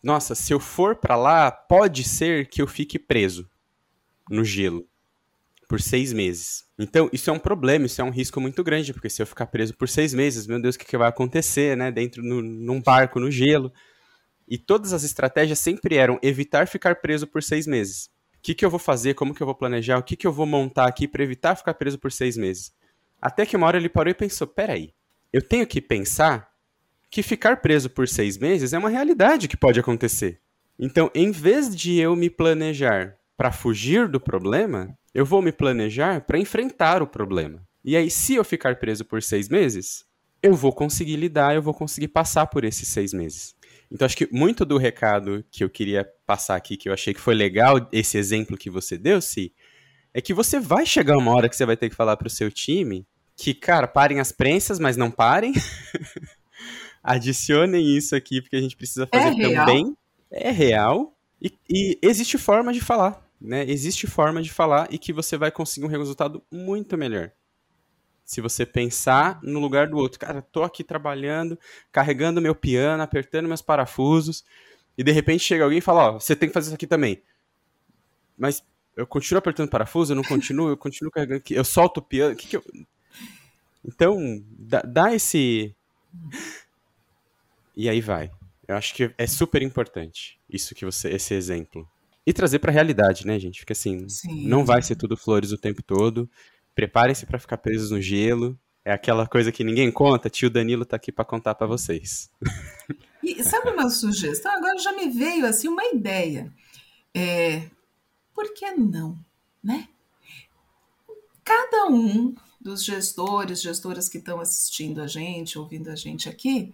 nossa, 0.00 0.36
se 0.36 0.52
eu 0.52 0.60
for 0.60 0.94
para 0.94 1.16
lá, 1.16 1.50
pode 1.50 2.04
ser 2.04 2.48
que 2.48 2.62
eu 2.62 2.66
fique 2.68 2.98
preso 2.98 3.50
no 4.30 4.44
gelo 4.44 4.86
por 5.68 5.80
seis 5.82 6.14
meses. 6.14 6.64
Então, 6.78 7.10
isso 7.12 7.28
é 7.28 7.32
um 7.32 7.38
problema, 7.38 7.84
isso 7.84 8.00
é 8.00 8.04
um 8.04 8.10
risco 8.10 8.40
muito 8.40 8.64
grande, 8.64 8.94
porque 8.94 9.10
se 9.10 9.20
eu 9.20 9.26
ficar 9.26 9.46
preso 9.46 9.74
por 9.74 9.86
seis 9.86 10.14
meses, 10.14 10.46
meu 10.46 10.60
Deus, 10.60 10.74
o 10.74 10.78
que, 10.78 10.86
que 10.86 10.96
vai 10.96 11.08
acontecer, 11.08 11.76
né? 11.76 11.92
Dentro, 11.92 12.22
no, 12.22 12.40
num 12.40 12.80
barco, 12.80 13.20
no 13.20 13.30
gelo. 13.30 13.70
E 14.48 14.56
todas 14.56 14.94
as 14.94 15.04
estratégias 15.04 15.58
sempre 15.58 15.96
eram 15.96 16.18
evitar 16.22 16.66
ficar 16.66 16.96
preso 16.96 17.26
por 17.26 17.42
seis 17.42 17.66
meses. 17.66 18.06
O 18.38 18.40
que, 18.40 18.54
que 18.54 18.64
eu 18.64 18.70
vou 18.70 18.78
fazer? 18.78 19.12
Como 19.12 19.34
que 19.34 19.42
eu 19.42 19.46
vou 19.46 19.54
planejar? 19.54 19.98
O 19.98 20.02
que, 20.02 20.16
que 20.16 20.26
eu 20.26 20.32
vou 20.32 20.46
montar 20.46 20.86
aqui 20.86 21.06
para 21.06 21.22
evitar 21.22 21.54
ficar 21.54 21.74
preso 21.74 21.98
por 21.98 22.10
seis 22.10 22.36
meses? 22.36 22.72
Até 23.20 23.44
que 23.44 23.56
uma 23.56 23.66
hora 23.66 23.76
ele 23.76 23.90
parou 23.90 24.10
e 24.10 24.14
pensou: 24.14 24.46
peraí, 24.46 24.94
eu 25.30 25.42
tenho 25.42 25.66
que 25.66 25.82
pensar 25.82 26.48
que 27.10 27.22
ficar 27.22 27.60
preso 27.60 27.90
por 27.90 28.08
seis 28.08 28.38
meses 28.38 28.72
é 28.72 28.78
uma 28.78 28.88
realidade 28.88 29.48
que 29.48 29.56
pode 29.56 29.78
acontecer. 29.78 30.40
Então, 30.78 31.10
em 31.14 31.30
vez 31.30 31.74
de 31.74 31.98
eu 31.98 32.14
me 32.14 32.30
planejar 32.30 33.17
para 33.38 33.52
fugir 33.52 34.08
do 34.08 34.18
problema, 34.18 34.98
eu 35.14 35.24
vou 35.24 35.40
me 35.40 35.52
planejar 35.52 36.20
para 36.22 36.40
enfrentar 36.40 37.00
o 37.00 37.06
problema. 37.06 37.62
E 37.84 37.96
aí, 37.96 38.10
se 38.10 38.34
eu 38.34 38.42
ficar 38.42 38.80
preso 38.80 39.04
por 39.04 39.22
seis 39.22 39.48
meses, 39.48 40.04
eu 40.42 40.56
vou 40.56 40.72
conseguir 40.72 41.14
lidar, 41.14 41.54
eu 41.54 41.62
vou 41.62 41.72
conseguir 41.72 42.08
passar 42.08 42.48
por 42.48 42.64
esses 42.64 42.88
seis 42.88 43.12
meses. 43.12 43.54
Então, 43.92 44.04
acho 44.04 44.16
que 44.16 44.28
muito 44.32 44.64
do 44.64 44.76
recado 44.76 45.44
que 45.52 45.62
eu 45.62 45.70
queria 45.70 46.04
passar 46.26 46.56
aqui, 46.56 46.76
que 46.76 46.88
eu 46.88 46.92
achei 46.92 47.14
que 47.14 47.20
foi 47.20 47.32
legal, 47.32 47.88
esse 47.92 48.18
exemplo 48.18 48.58
que 48.58 48.68
você 48.68 48.98
deu, 48.98 49.20
Si, 49.20 49.54
é 50.12 50.20
que 50.20 50.34
você 50.34 50.58
vai 50.58 50.84
chegar 50.84 51.16
uma 51.16 51.32
hora 51.32 51.48
que 51.48 51.54
você 51.54 51.64
vai 51.64 51.76
ter 51.76 51.88
que 51.88 51.94
falar 51.94 52.16
para 52.16 52.26
o 52.26 52.30
seu 52.30 52.50
time 52.50 53.06
que, 53.36 53.54
cara, 53.54 53.86
parem 53.86 54.18
as 54.18 54.32
prensas, 54.32 54.80
mas 54.80 54.96
não 54.96 55.12
parem. 55.12 55.52
Adicionem 57.04 57.96
isso 57.96 58.16
aqui, 58.16 58.42
porque 58.42 58.56
a 58.56 58.60
gente 58.60 58.76
precisa 58.76 59.06
fazer 59.06 59.40
é 59.40 59.54
também. 59.54 59.96
É 60.28 60.50
real. 60.50 61.16
E, 61.40 61.52
e 61.70 61.98
existe 62.02 62.36
forma 62.36 62.72
de 62.72 62.80
falar 62.80 63.27
né? 63.40 63.64
Existe 63.68 64.06
forma 64.06 64.42
de 64.42 64.50
falar 64.50 64.88
e 64.90 64.98
que 64.98 65.12
você 65.12 65.36
vai 65.36 65.50
conseguir 65.50 65.86
um 65.86 65.90
resultado 65.90 66.42
muito 66.50 66.96
melhor. 66.96 67.30
Se 68.24 68.40
você 68.40 68.66
pensar 68.66 69.40
no 69.42 69.58
lugar 69.58 69.88
do 69.88 69.96
outro, 69.96 70.18
cara, 70.18 70.42
tô 70.42 70.62
aqui 70.62 70.84
trabalhando, 70.84 71.58
carregando 71.90 72.42
meu 72.42 72.54
piano, 72.54 73.02
apertando 73.02 73.48
meus 73.48 73.62
parafusos, 73.62 74.44
e 74.98 75.02
de 75.02 75.12
repente 75.12 75.44
chega 75.44 75.64
alguém 75.64 75.78
e 75.78 75.82
fala, 75.82 76.10
ó, 76.10 76.16
oh, 76.16 76.20
você 76.20 76.36
tem 76.36 76.48
que 76.48 76.52
fazer 76.52 76.66
isso 76.66 76.74
aqui 76.74 76.86
também. 76.86 77.22
Mas 78.36 78.62
eu 78.96 79.06
continuo 79.06 79.38
apertando 79.38 79.70
parafuso, 79.70 80.12
eu 80.12 80.16
não 80.16 80.24
continuo, 80.24 80.68
eu 80.68 80.76
continuo 80.76 81.10
carregando, 81.10 81.42
eu 81.48 81.64
solto 81.64 81.98
o 81.98 82.02
piano, 82.02 82.36
que 82.36 82.48
que 82.48 82.56
eu... 82.56 82.64
Então, 83.84 84.18
dá, 84.50 84.82
dá 84.82 85.14
esse... 85.14 85.74
E 87.76 87.88
aí 87.88 88.00
vai. 88.00 88.30
Eu 88.66 88.76
acho 88.76 88.92
que 88.92 89.14
é 89.16 89.26
super 89.26 89.62
importante 89.62 90.38
isso 90.50 90.74
que 90.74 90.84
você, 90.84 91.10
esse 91.10 91.32
exemplo 91.32 91.88
e 92.28 92.32
trazer 92.34 92.58
para 92.58 92.70
a 92.70 92.74
realidade, 92.74 93.26
né, 93.26 93.38
gente? 93.38 93.60
Porque 93.60 93.72
assim, 93.72 94.06
Sim. 94.06 94.46
não 94.46 94.62
vai 94.62 94.82
ser 94.82 94.96
tudo 94.96 95.16
flores 95.16 95.50
o 95.50 95.56
tempo 95.56 95.82
todo. 95.82 96.30
Preparem-se 96.74 97.24
para 97.24 97.38
ficar 97.38 97.56
presos 97.56 97.90
no 97.90 98.02
gelo. 98.02 98.60
É 98.84 98.92
aquela 98.92 99.26
coisa 99.26 99.50
que 99.50 99.64
ninguém 99.64 99.90
conta. 99.90 100.28
Tio 100.28 100.50
Danilo 100.50 100.84
tá 100.84 100.96
aqui 100.96 101.10
para 101.10 101.24
contar 101.24 101.54
para 101.54 101.66
vocês. 101.66 102.30
E 103.20 103.42
sabe 103.42 103.70
uma 103.70 103.90
sugestão? 103.90 104.50
Agora 104.52 104.78
já 104.78 104.92
me 104.92 105.08
veio 105.08 105.44
assim 105.44 105.66
uma 105.68 105.84
ideia. 105.86 106.50
É, 107.12 107.68
por 108.32 108.54
que 108.54 108.70
não, 108.70 109.18
né? 109.62 109.88
Cada 111.44 111.86
um 111.86 112.34
dos 112.60 112.84
gestores, 112.84 113.60
gestoras 113.60 114.08
que 114.08 114.18
estão 114.18 114.40
assistindo 114.40 115.02
a 115.02 115.06
gente, 115.06 115.58
ouvindo 115.58 115.90
a 115.90 115.96
gente 115.96 116.28
aqui, 116.28 116.72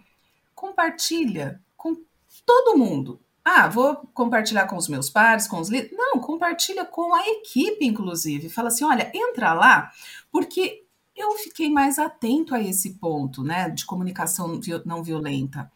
compartilha 0.53 1.59
com 1.75 1.97
todo 2.45 2.77
mundo 2.77 3.19
ah, 3.45 3.67
vou 3.67 3.95
compartilhar 4.11 4.65
com 4.65 4.75
os 4.75 4.87
meus 4.87 5.07
pares, 5.07 5.47
com 5.47 5.59
os 5.59 5.69
líderes. 5.69 5.95
Não, 5.95 6.19
compartilha 6.19 6.83
com 6.83 7.13
a 7.13 7.27
equipe, 7.27 7.85
inclusive. 7.85 8.49
Fala 8.49 8.69
assim: 8.69 8.83
olha, 8.83 9.11
entra 9.13 9.53
lá, 9.53 9.91
porque 10.31 10.83
eu 11.15 11.31
fiquei 11.37 11.69
mais 11.69 11.99
atento 11.99 12.55
a 12.55 12.61
esse 12.61 12.95
ponto, 12.95 13.43
né, 13.43 13.69
de 13.69 13.85
comunicação 13.85 14.59
não 14.83 15.03
violenta. 15.03 15.71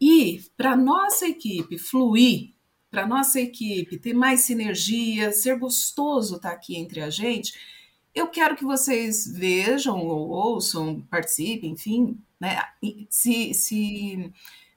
E 0.00 0.42
para 0.56 0.74
nossa 0.74 1.28
equipe 1.28 1.78
fluir, 1.78 2.54
para 2.90 3.06
nossa 3.06 3.38
equipe 3.38 3.98
ter 3.98 4.14
mais 4.14 4.40
sinergia, 4.40 5.30
ser 5.30 5.58
gostoso 5.58 6.36
estar 6.36 6.48
tá 6.50 6.54
aqui 6.54 6.76
entre 6.76 7.02
a 7.02 7.10
gente, 7.10 7.52
eu 8.14 8.28
quero 8.28 8.56
que 8.56 8.64
vocês 8.64 9.30
vejam 9.30 9.98
ou 9.98 10.30
ouçam, 10.30 11.02
participem, 11.10 11.72
enfim, 11.72 12.18
né, 12.40 12.58
se, 13.10 13.54
se 13.54 14.32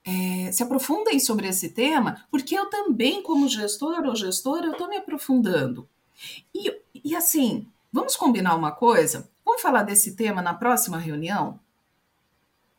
é, 0.05 0.51
se 0.51 0.61
aprofundem 0.61 1.19
sobre 1.19 1.47
esse 1.47 1.69
tema, 1.69 2.25
porque 2.29 2.57
eu 2.57 2.65
também, 2.69 3.23
como 3.23 3.47
gestor 3.47 4.03
ou 4.05 4.15
gestora, 4.15 4.65
eu 4.67 4.73
estou 4.73 4.89
me 4.89 4.97
aprofundando. 4.97 5.87
E, 6.53 6.73
e 7.03 7.15
assim, 7.15 7.65
vamos 7.91 8.15
combinar 8.15 8.55
uma 8.55 8.71
coisa? 8.71 9.29
Vamos 9.45 9.61
falar 9.61 9.83
desse 9.83 10.15
tema 10.15 10.41
na 10.41 10.53
próxima 10.53 10.97
reunião? 10.97 11.59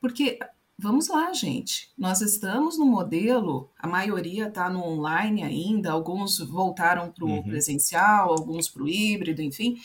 Porque, 0.01 0.39
vamos 0.79 1.09
lá, 1.09 1.33
gente, 1.33 1.91
nós 1.97 2.20
estamos 2.20 2.79
no 2.79 2.85
modelo, 2.85 3.70
a 3.79 3.87
maioria 3.87 4.49
está 4.49 4.68
no 4.68 4.85
online 4.85 5.43
ainda, 5.43 5.93
alguns 5.93 6.39
voltaram 6.39 7.11
para 7.11 7.25
o 7.25 7.29
uhum. 7.29 7.43
presencial, 7.43 8.31
alguns 8.31 8.68
para 8.68 8.83
o 8.83 8.89
híbrido, 8.89 9.41
enfim. 9.41 9.79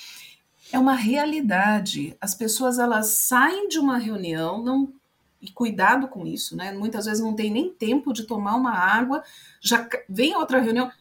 É 0.71 0.77
uma 0.77 0.93
realidade. 0.93 2.15
As 2.19 2.35
pessoas 2.35 2.79
elas 2.79 3.07
saem 3.07 3.69
de 3.69 3.79
uma 3.79 3.97
reunião, 3.97 4.61
não 4.61 4.93
e 5.41 5.49
cuidado 5.51 6.07
com 6.07 6.25
isso, 6.25 6.55
né? 6.55 6.71
Muitas 6.71 7.05
vezes 7.05 7.23
não 7.23 7.35
tem 7.35 7.49
nem 7.49 7.69
tempo 7.73 8.11
de 8.11 8.23
tomar 8.23 8.55
uma 8.55 8.73
água, 8.73 9.23
já 9.61 9.87
vem 10.07 10.35
outra 10.35 10.59
reunião. 10.59 10.91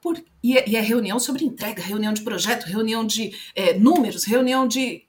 Por, 0.00 0.22
e, 0.42 0.56
é, 0.56 0.68
e 0.68 0.76
é 0.76 0.80
reunião 0.80 1.18
sobre 1.18 1.44
entrega, 1.44 1.82
reunião 1.82 2.12
de 2.12 2.22
projeto, 2.22 2.64
reunião 2.64 3.04
de 3.04 3.36
é, 3.54 3.74
números, 3.78 4.24
reunião 4.24 4.66
de. 4.66 5.06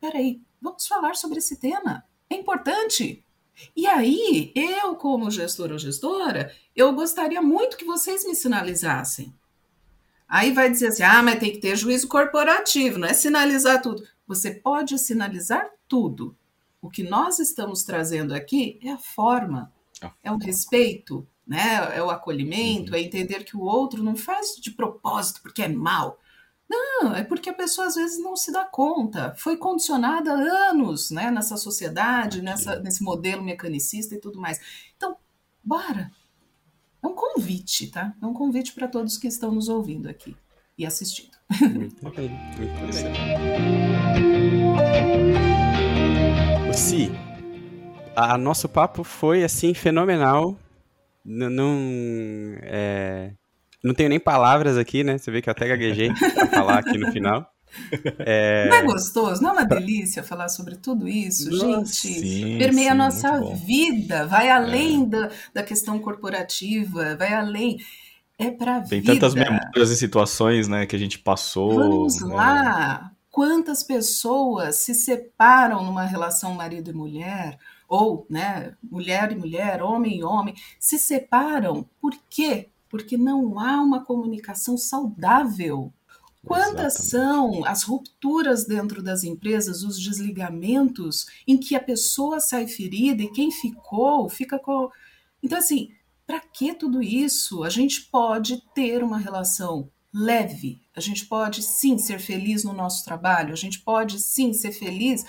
Peraí, 0.00 0.40
vamos 0.60 0.86
falar 0.86 1.14
sobre 1.14 1.38
esse 1.38 1.56
tema. 1.56 2.04
É 2.28 2.34
importante. 2.34 3.24
E 3.76 3.86
aí, 3.86 4.52
eu, 4.54 4.94
como 4.94 5.30
gestor 5.30 5.70
ou 5.72 5.78
gestora, 5.78 6.54
eu 6.74 6.92
gostaria 6.94 7.42
muito 7.42 7.76
que 7.76 7.84
vocês 7.84 8.24
me 8.24 8.34
sinalizassem. 8.34 9.34
Aí 10.26 10.52
vai 10.52 10.70
dizer 10.70 10.88
assim: 10.88 11.02
ah, 11.02 11.22
mas 11.22 11.38
tem 11.38 11.52
que 11.52 11.58
ter 11.58 11.76
juízo 11.76 12.08
corporativo, 12.08 12.98
não 12.98 13.08
é 13.08 13.12
sinalizar 13.12 13.82
tudo. 13.82 14.06
Você 14.26 14.52
pode 14.52 14.96
sinalizar 14.98 15.68
tudo. 15.88 16.36
O 16.82 16.88
que 16.88 17.02
nós 17.02 17.38
estamos 17.38 17.82
trazendo 17.82 18.34
aqui 18.34 18.80
é 18.82 18.90
a 18.90 18.98
forma, 18.98 19.72
é 20.22 20.32
o 20.32 20.38
respeito, 20.38 21.26
né? 21.46 21.96
é 21.96 22.02
o 22.02 22.10
acolhimento, 22.10 22.92
uhum. 22.92 22.98
é 22.98 23.02
entender 23.02 23.44
que 23.44 23.56
o 23.56 23.62
outro 23.62 24.02
não 24.02 24.16
faz 24.16 24.56
de 24.56 24.70
propósito 24.70 25.42
porque 25.42 25.62
é 25.62 25.68
mal. 25.68 26.18
Não, 26.68 27.14
é 27.14 27.24
porque 27.24 27.50
a 27.50 27.54
pessoa 27.54 27.88
às 27.88 27.96
vezes 27.96 28.22
não 28.22 28.36
se 28.36 28.52
dá 28.52 28.64
conta. 28.64 29.34
Foi 29.36 29.56
condicionada 29.56 30.32
há 30.32 30.70
anos 30.70 31.10
né, 31.10 31.28
nessa 31.28 31.56
sociedade, 31.56 32.40
nessa, 32.40 32.78
nesse 32.78 33.02
modelo 33.02 33.42
mecanicista 33.42 34.14
e 34.14 34.20
tudo 34.20 34.40
mais. 34.40 34.60
Então, 34.96 35.16
bora. 35.64 36.12
É 37.02 37.06
um 37.06 37.14
convite, 37.14 37.88
tá? 37.88 38.14
É 38.22 38.26
um 38.26 38.34
convite 38.34 38.72
para 38.72 38.86
todos 38.86 39.18
que 39.18 39.26
estão 39.26 39.50
nos 39.52 39.68
ouvindo 39.68 40.08
aqui 40.08 40.36
e 40.78 40.86
assistindo. 40.86 41.36
Muito 41.60 42.10
bem, 42.10 42.30
muito 42.56 42.72
bem. 44.22 45.29
Si, 46.80 47.12
a 48.16 48.38
nosso 48.38 48.66
papo 48.66 49.04
foi 49.04 49.44
assim 49.44 49.74
fenomenal. 49.74 50.56
N 51.22 51.50
não, 51.50 51.76
é... 52.62 53.32
não 53.84 53.92
tenho 53.92 54.08
nem 54.08 54.18
palavras 54.18 54.78
aqui, 54.78 55.04
né? 55.04 55.18
Você 55.18 55.30
vê 55.30 55.42
que 55.42 55.50
eu 55.50 55.52
até 55.52 55.68
gaguejei 55.68 56.10
pra 56.34 56.46
falar 56.46 56.78
aqui 56.78 56.96
no 56.96 57.12
final. 57.12 57.46
É... 58.18 58.66
Não 58.70 58.76
é 58.76 58.82
gostoso? 58.82 59.42
Não 59.42 59.50
é 59.50 59.52
uma 59.52 59.66
delícia 59.66 60.22
falar 60.22 60.48
sobre 60.48 60.74
tudo 60.74 61.06
isso? 61.06 61.50
Nossa, 61.50 61.66
Gente, 61.66 62.20
sim, 62.20 62.58
permeia 62.58 62.86
sim, 62.86 62.92
a 62.92 62.94
nossa 62.94 63.40
vida, 63.54 64.26
vai 64.26 64.48
além 64.48 65.02
é. 65.02 65.06
da, 65.06 65.30
da 65.56 65.62
questão 65.62 65.98
corporativa, 65.98 67.14
vai 67.14 67.34
além. 67.34 67.76
É 68.38 68.50
para 68.50 68.78
vida. 68.78 68.88
Tem 68.88 69.02
tantas 69.02 69.34
memórias 69.34 69.90
e 69.90 69.96
situações 69.96 70.66
né, 70.66 70.86
que 70.86 70.96
a 70.96 70.98
gente 70.98 71.18
passou. 71.18 71.74
Vamos 71.74 72.22
né? 72.22 72.34
lá. 72.34 73.12
Quantas 73.30 73.82
pessoas 73.82 74.76
se 74.76 74.94
separam 74.94 75.84
numa 75.84 76.04
relação 76.04 76.54
marido 76.54 76.90
e 76.90 76.94
mulher, 76.94 77.58
ou 77.88 78.26
né, 78.28 78.76
mulher 78.82 79.32
e 79.32 79.36
mulher, 79.36 79.82
homem 79.82 80.18
e 80.18 80.24
homem, 80.24 80.54
se 80.78 80.98
separam. 80.98 81.88
Por 82.00 82.12
quê? 82.28 82.68
Porque 82.88 83.16
não 83.16 83.58
há 83.58 83.80
uma 83.80 84.04
comunicação 84.04 84.76
saudável 84.76 85.92
Quantas 86.44 86.94
Exatamente. 86.94 87.10
são 87.10 87.64
as 87.66 87.82
rupturas 87.82 88.64
dentro 88.64 89.02
das 89.02 89.24
empresas, 89.24 89.82
os 89.82 89.98
desligamentos 89.98 91.26
em 91.46 91.58
que 91.58 91.76
a 91.76 91.80
pessoa 91.80 92.40
sai 92.40 92.66
ferida 92.66 93.22
e 93.22 93.30
quem 93.30 93.50
ficou 93.50 94.28
fica 94.28 94.58
com. 94.58 94.90
Então, 95.42 95.58
assim, 95.58 95.90
para 96.26 96.40
que 96.40 96.74
tudo 96.74 97.02
isso? 97.02 97.62
A 97.62 97.68
gente 97.68 98.02
pode 98.02 98.62
ter 98.74 99.04
uma 99.04 99.18
relação 99.18 99.90
leve, 100.12 100.82
a 100.94 101.00
gente 101.00 101.26
pode 101.26 101.62
sim 101.62 101.98
ser 101.98 102.18
feliz 102.18 102.64
no 102.64 102.72
nosso 102.72 103.04
trabalho, 103.04 103.52
a 103.52 103.56
gente 103.56 103.80
pode 103.80 104.18
sim 104.18 104.52
ser 104.52 104.72
feliz 104.72 105.24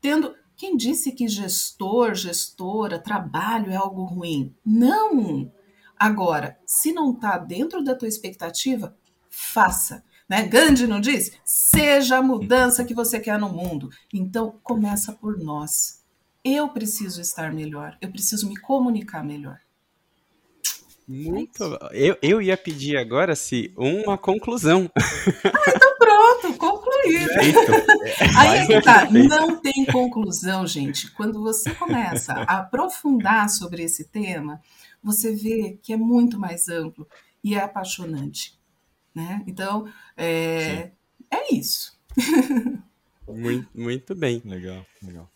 tendo. 0.00 0.34
Quem 0.56 0.76
disse 0.76 1.12
que 1.12 1.28
gestor, 1.28 2.16
gestora, 2.16 2.98
trabalho 2.98 3.70
é 3.70 3.76
algo 3.76 4.02
ruim? 4.02 4.52
Não! 4.66 5.52
Agora, 5.96 6.58
se 6.66 6.92
não 6.92 7.12
está 7.12 7.38
dentro 7.38 7.82
da 7.82 7.94
tua 7.94 8.08
expectativa, 8.08 8.96
faça. 9.30 10.04
Né? 10.28 10.42
Gandhi 10.46 10.86
não 10.86 11.00
diz? 11.00 11.30
Seja 11.44 12.18
a 12.18 12.22
mudança 12.22 12.84
que 12.84 12.92
você 12.92 13.20
quer 13.20 13.38
no 13.38 13.48
mundo. 13.48 13.88
Então, 14.12 14.58
começa 14.62 15.12
por 15.12 15.38
nós. 15.38 16.04
Eu 16.44 16.68
preciso 16.68 17.20
estar 17.20 17.52
melhor, 17.52 17.96
eu 18.00 18.10
preciso 18.10 18.48
me 18.48 18.56
comunicar 18.56 19.24
melhor. 19.24 19.60
Muito. 21.08 21.64
Eu, 21.92 22.18
eu 22.20 22.42
ia 22.42 22.54
pedir 22.54 22.98
agora, 22.98 23.34
se 23.34 23.72
uma 23.76 24.18
conclusão. 24.18 24.90
Ah, 24.94 25.72
então 25.74 25.96
pronto, 25.98 26.58
concluído. 26.58 27.30
Aí 28.36 28.58
é 28.58 28.66
que 28.66 28.82
tá. 28.82 29.10
Não 29.10 29.56
tem 29.56 29.86
conclusão, 29.86 30.66
gente. 30.66 31.10
Quando 31.12 31.40
você 31.40 31.74
começa 31.74 32.34
a 32.34 32.58
aprofundar 32.58 33.48
sobre 33.48 33.82
esse 33.82 34.04
tema, 34.04 34.60
você 35.02 35.34
vê 35.34 35.78
que 35.82 35.94
é 35.94 35.96
muito 35.96 36.38
mais 36.38 36.68
amplo 36.68 37.08
e 37.42 37.54
é 37.54 37.60
apaixonante. 37.60 38.58
Né? 39.14 39.42
Então, 39.46 39.90
é, 40.14 40.90
é 41.30 41.54
isso. 41.54 41.98
muito, 43.26 43.68
muito 43.74 44.14
bem. 44.14 44.42
Legal, 44.44 44.84
legal. 45.02 45.30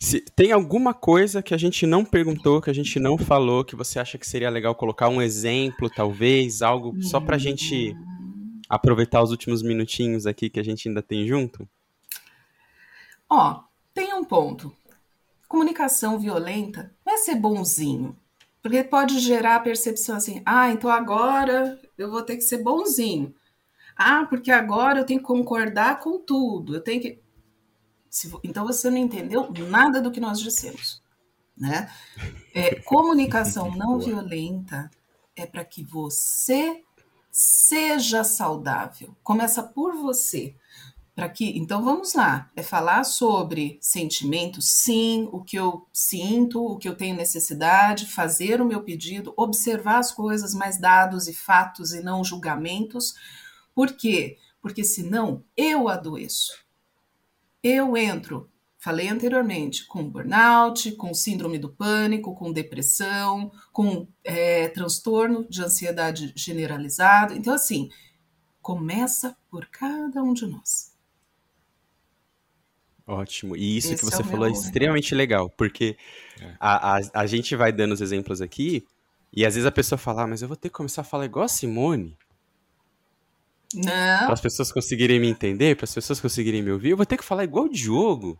Se 0.00 0.20
tem 0.20 0.52
alguma 0.52 0.94
coisa 0.94 1.42
que 1.42 1.52
a 1.52 1.58
gente 1.58 1.84
não 1.84 2.04
perguntou, 2.04 2.62
que 2.62 2.70
a 2.70 2.74
gente 2.74 3.00
não 3.00 3.18
falou, 3.18 3.64
que 3.64 3.74
você 3.74 3.98
acha 3.98 4.16
que 4.16 4.26
seria 4.26 4.48
legal 4.48 4.74
colocar 4.74 5.08
um 5.08 5.20
exemplo, 5.20 5.90
talvez, 5.90 6.62
algo 6.62 7.02
só 7.02 7.20
para 7.20 7.34
a 7.34 7.38
gente 7.38 7.96
aproveitar 8.68 9.22
os 9.22 9.30
últimos 9.30 9.62
minutinhos 9.62 10.26
aqui 10.26 10.48
que 10.48 10.60
a 10.60 10.62
gente 10.62 10.88
ainda 10.88 11.02
tem 11.02 11.26
junto? 11.26 11.68
Ó, 13.28 13.62
tem 13.92 14.14
um 14.14 14.22
ponto. 14.22 14.72
Comunicação 15.48 16.18
violenta 16.18 16.94
não 17.04 17.14
é 17.14 17.16
ser 17.16 17.34
bonzinho. 17.34 18.16
Porque 18.62 18.84
pode 18.84 19.18
gerar 19.18 19.56
a 19.56 19.60
percepção 19.60 20.16
assim, 20.16 20.42
ah, 20.44 20.70
então 20.70 20.90
agora 20.90 21.80
eu 21.96 22.10
vou 22.10 22.22
ter 22.22 22.36
que 22.36 22.42
ser 22.42 22.58
bonzinho. 22.58 23.34
Ah, 23.96 24.26
porque 24.28 24.50
agora 24.50 25.00
eu 25.00 25.06
tenho 25.06 25.20
que 25.20 25.26
concordar 25.26 26.00
com 26.00 26.18
tudo. 26.18 26.76
Eu 26.76 26.80
tenho 26.80 27.00
que. 27.00 27.18
Então 28.42 28.66
você 28.66 28.90
não 28.90 28.98
entendeu 28.98 29.50
nada 29.68 30.00
do 30.00 30.10
que 30.10 30.20
nós 30.20 30.40
dissemos. 30.40 31.02
Né? 31.56 31.90
É, 32.54 32.76
comunicação 32.82 33.70
não 33.76 33.98
violenta 33.98 34.90
é 35.34 35.46
para 35.46 35.64
que 35.64 35.82
você 35.82 36.82
seja 37.30 38.24
saudável. 38.24 39.16
Começa 39.22 39.62
por 39.62 39.94
você 39.94 40.54
para 41.18 41.28
que, 41.28 41.58
então 41.58 41.82
vamos 41.82 42.14
lá, 42.14 42.48
é 42.54 42.62
falar 42.62 43.02
sobre 43.02 43.76
sentimentos, 43.80 44.68
sim, 44.68 45.28
o 45.32 45.42
que 45.42 45.56
eu 45.56 45.84
sinto, 45.92 46.64
o 46.64 46.78
que 46.78 46.88
eu 46.88 46.94
tenho 46.94 47.16
necessidade, 47.16 48.06
fazer 48.06 48.60
o 48.60 48.64
meu 48.64 48.84
pedido, 48.84 49.34
observar 49.36 49.98
as 49.98 50.12
coisas, 50.12 50.54
mais 50.54 50.78
dados 50.78 51.26
e 51.26 51.34
fatos 51.34 51.92
e 51.92 52.00
não 52.00 52.22
julgamentos. 52.22 53.14
Por 53.74 53.94
quê? 53.94 54.38
Porque 54.62 54.84
senão 54.84 55.42
eu 55.56 55.88
adoeço. 55.88 56.52
Eu 57.62 57.96
entro, 57.96 58.50
falei 58.78 59.08
anteriormente, 59.08 59.86
com 59.86 60.08
burnout, 60.08 60.92
com 60.92 61.12
síndrome 61.12 61.58
do 61.58 61.68
pânico, 61.68 62.34
com 62.34 62.52
depressão, 62.52 63.50
com 63.72 64.06
é, 64.22 64.68
transtorno 64.68 65.46
de 65.48 65.62
ansiedade 65.62 66.32
generalizado. 66.36 67.34
Então, 67.34 67.52
assim, 67.52 67.88
começa 68.62 69.36
por 69.50 69.66
cada 69.66 70.22
um 70.22 70.32
de 70.32 70.46
nós. 70.46 70.96
Ótimo. 73.06 73.56
E 73.56 73.78
isso 73.78 73.94
Esse 73.94 74.04
que 74.04 74.10
você 74.10 74.20
é 74.20 74.24
falou 74.24 74.46
é 74.46 74.50
extremamente 74.50 75.14
legal, 75.14 75.48
porque 75.48 75.96
é. 76.40 76.54
a, 76.60 76.96
a, 76.96 77.00
a 77.14 77.26
gente 77.26 77.56
vai 77.56 77.72
dando 77.72 77.92
os 77.92 78.02
exemplos 78.02 78.42
aqui, 78.42 78.86
e 79.32 79.46
às 79.46 79.54
vezes 79.54 79.66
a 79.66 79.72
pessoa 79.72 79.98
fala, 79.98 80.24
ah, 80.24 80.26
mas 80.26 80.42
eu 80.42 80.48
vou 80.48 80.56
ter 80.56 80.68
que 80.68 80.74
começar 80.74 81.00
a 81.00 81.04
falar 81.04 81.24
igual 81.24 81.46
a 81.46 81.48
Simone. 81.48 82.16
Não. 83.74 83.84
Para 83.84 84.32
as 84.32 84.40
pessoas 84.40 84.72
conseguirem 84.72 85.20
me 85.20 85.28
entender, 85.28 85.76
para 85.76 85.84
as 85.84 85.94
pessoas 85.94 86.20
conseguirem 86.20 86.62
me 86.62 86.70
ouvir, 86.70 86.90
eu 86.90 86.96
vou 86.96 87.06
ter 87.06 87.16
que 87.16 87.24
falar 87.24 87.44
igual 87.44 87.66
o 87.66 87.70
Diogo. 87.70 88.38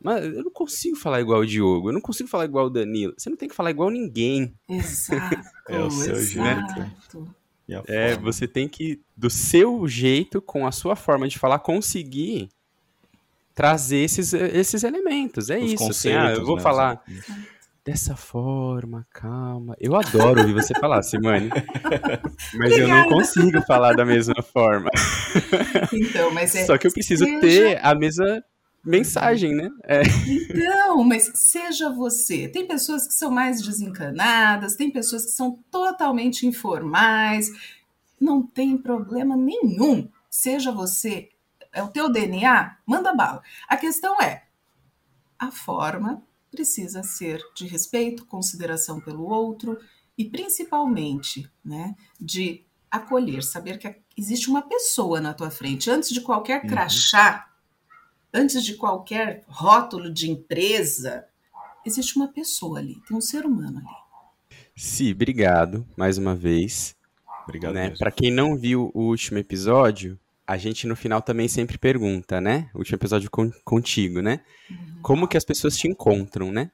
Mas 0.00 0.24
eu 0.24 0.42
não 0.42 0.50
consigo 0.50 0.96
falar 0.96 1.20
igual 1.20 1.40
o 1.40 1.46
Diogo, 1.46 1.88
eu 1.88 1.92
não 1.92 2.00
consigo 2.00 2.28
falar 2.28 2.44
igual 2.44 2.66
o 2.66 2.70
Danilo. 2.70 3.14
Você 3.16 3.30
não 3.30 3.36
tem 3.36 3.48
que 3.48 3.54
falar 3.54 3.70
igual 3.70 3.90
ninguém. 3.90 4.52
Exato. 4.68 5.40
é 5.68 5.78
o 5.78 5.90
seu 5.90 6.16
exato. 6.16 6.74
jeito. 6.74 7.34
É, 7.86 8.16
você 8.16 8.48
tem 8.48 8.68
que, 8.68 9.00
do 9.16 9.30
seu 9.30 9.86
jeito, 9.86 10.42
com 10.42 10.66
a 10.66 10.72
sua 10.72 10.96
forma 10.96 11.28
de 11.28 11.38
falar, 11.38 11.60
conseguir 11.60 12.48
trazer 13.54 13.98
esses, 13.98 14.32
esses 14.32 14.82
elementos. 14.82 15.50
É 15.50 15.58
Os 15.58 15.72
isso. 15.72 15.90
Assim, 15.90 16.10
ah, 16.12 16.32
eu 16.32 16.44
vou 16.44 16.56
né, 16.56 16.62
falar 16.62 17.02
dessa 17.84 18.14
forma, 18.16 19.06
calma. 19.10 19.76
Eu 19.78 19.96
adoro 19.96 20.40
ouvir 20.40 20.52
você 20.52 20.72
falar, 20.78 21.02
Simone. 21.02 21.50
mas 22.54 22.78
eu 22.78 22.88
não 22.88 23.08
consigo 23.08 23.60
falar 23.62 23.94
da 23.94 24.04
mesma 24.04 24.42
forma. 24.42 24.88
Então, 25.92 26.30
mas 26.32 26.54
é, 26.54 26.64
Só 26.64 26.78
que 26.78 26.86
eu 26.86 26.92
preciso 26.92 27.24
seja... 27.24 27.40
ter 27.40 27.84
a 27.84 27.94
mesma 27.94 28.42
mensagem, 28.84 29.54
né? 29.54 29.70
É. 29.84 30.02
Então, 30.26 31.02
mas 31.04 31.30
seja 31.34 31.90
você. 31.90 32.48
Tem 32.48 32.66
pessoas 32.66 33.06
que 33.06 33.14
são 33.14 33.30
mais 33.30 33.60
desencanadas, 33.60 34.76
tem 34.76 34.90
pessoas 34.90 35.24
que 35.24 35.32
são 35.32 35.58
totalmente 35.70 36.46
informais. 36.46 37.50
Não 38.20 38.42
tem 38.42 38.78
problema 38.78 39.36
nenhum. 39.36 40.08
Seja 40.30 40.70
você 40.70 41.28
é 41.72 41.82
o 41.82 41.88
teu 41.88 42.10
DNA, 42.10 42.76
manda 42.86 43.14
bala. 43.14 43.42
A 43.66 43.76
questão 43.76 44.20
é, 44.20 44.42
a 45.38 45.50
forma 45.50 46.22
precisa 46.52 47.02
ser 47.02 47.42
de 47.56 47.66
respeito, 47.66 48.26
consideração 48.26 49.00
pelo 49.00 49.24
outro 49.24 49.78
e 50.16 50.24
principalmente, 50.24 51.50
né, 51.64 51.96
de 52.20 52.62
acolher, 52.90 53.42
saber 53.42 53.78
que 53.78 53.96
existe 54.16 54.50
uma 54.50 54.60
pessoa 54.60 55.20
na 55.20 55.32
tua 55.32 55.50
frente 55.50 55.90
antes 55.90 56.10
de 56.10 56.20
qualquer 56.20 56.62
uhum. 56.62 56.68
crachá, 56.68 57.48
uhum. 58.34 58.40
antes 58.42 58.62
de 58.62 58.74
qualquer 58.74 59.42
rótulo 59.48 60.12
de 60.12 60.30
empresa, 60.30 61.26
existe 61.84 62.16
uma 62.16 62.28
pessoa 62.28 62.78
ali, 62.78 63.00
tem 63.08 63.16
um 63.16 63.20
ser 63.20 63.46
humano 63.46 63.78
ali. 63.78 64.58
Sim, 64.76 65.12
obrigado 65.12 65.86
mais 65.96 66.18
uma 66.18 66.34
vez. 66.34 66.94
Obrigado. 67.44 67.74
Né? 67.74 67.90
Para 67.98 68.12
quem 68.12 68.30
não 68.30 68.56
viu 68.56 68.90
o 68.94 69.08
último 69.08 69.38
episódio, 69.38 70.18
a 70.46 70.56
gente 70.56 70.86
no 70.86 70.96
final 70.96 71.22
também 71.22 71.48
sempre 71.48 71.78
pergunta, 71.78 72.40
né? 72.40 72.68
O 72.74 72.78
último 72.78 72.96
episódio 72.96 73.30
com, 73.30 73.50
contigo, 73.64 74.20
né? 74.20 74.40
Uhum. 74.70 74.98
Como 75.02 75.28
que 75.28 75.36
as 75.36 75.44
pessoas 75.44 75.76
te 75.76 75.88
encontram, 75.88 76.50
né? 76.50 76.70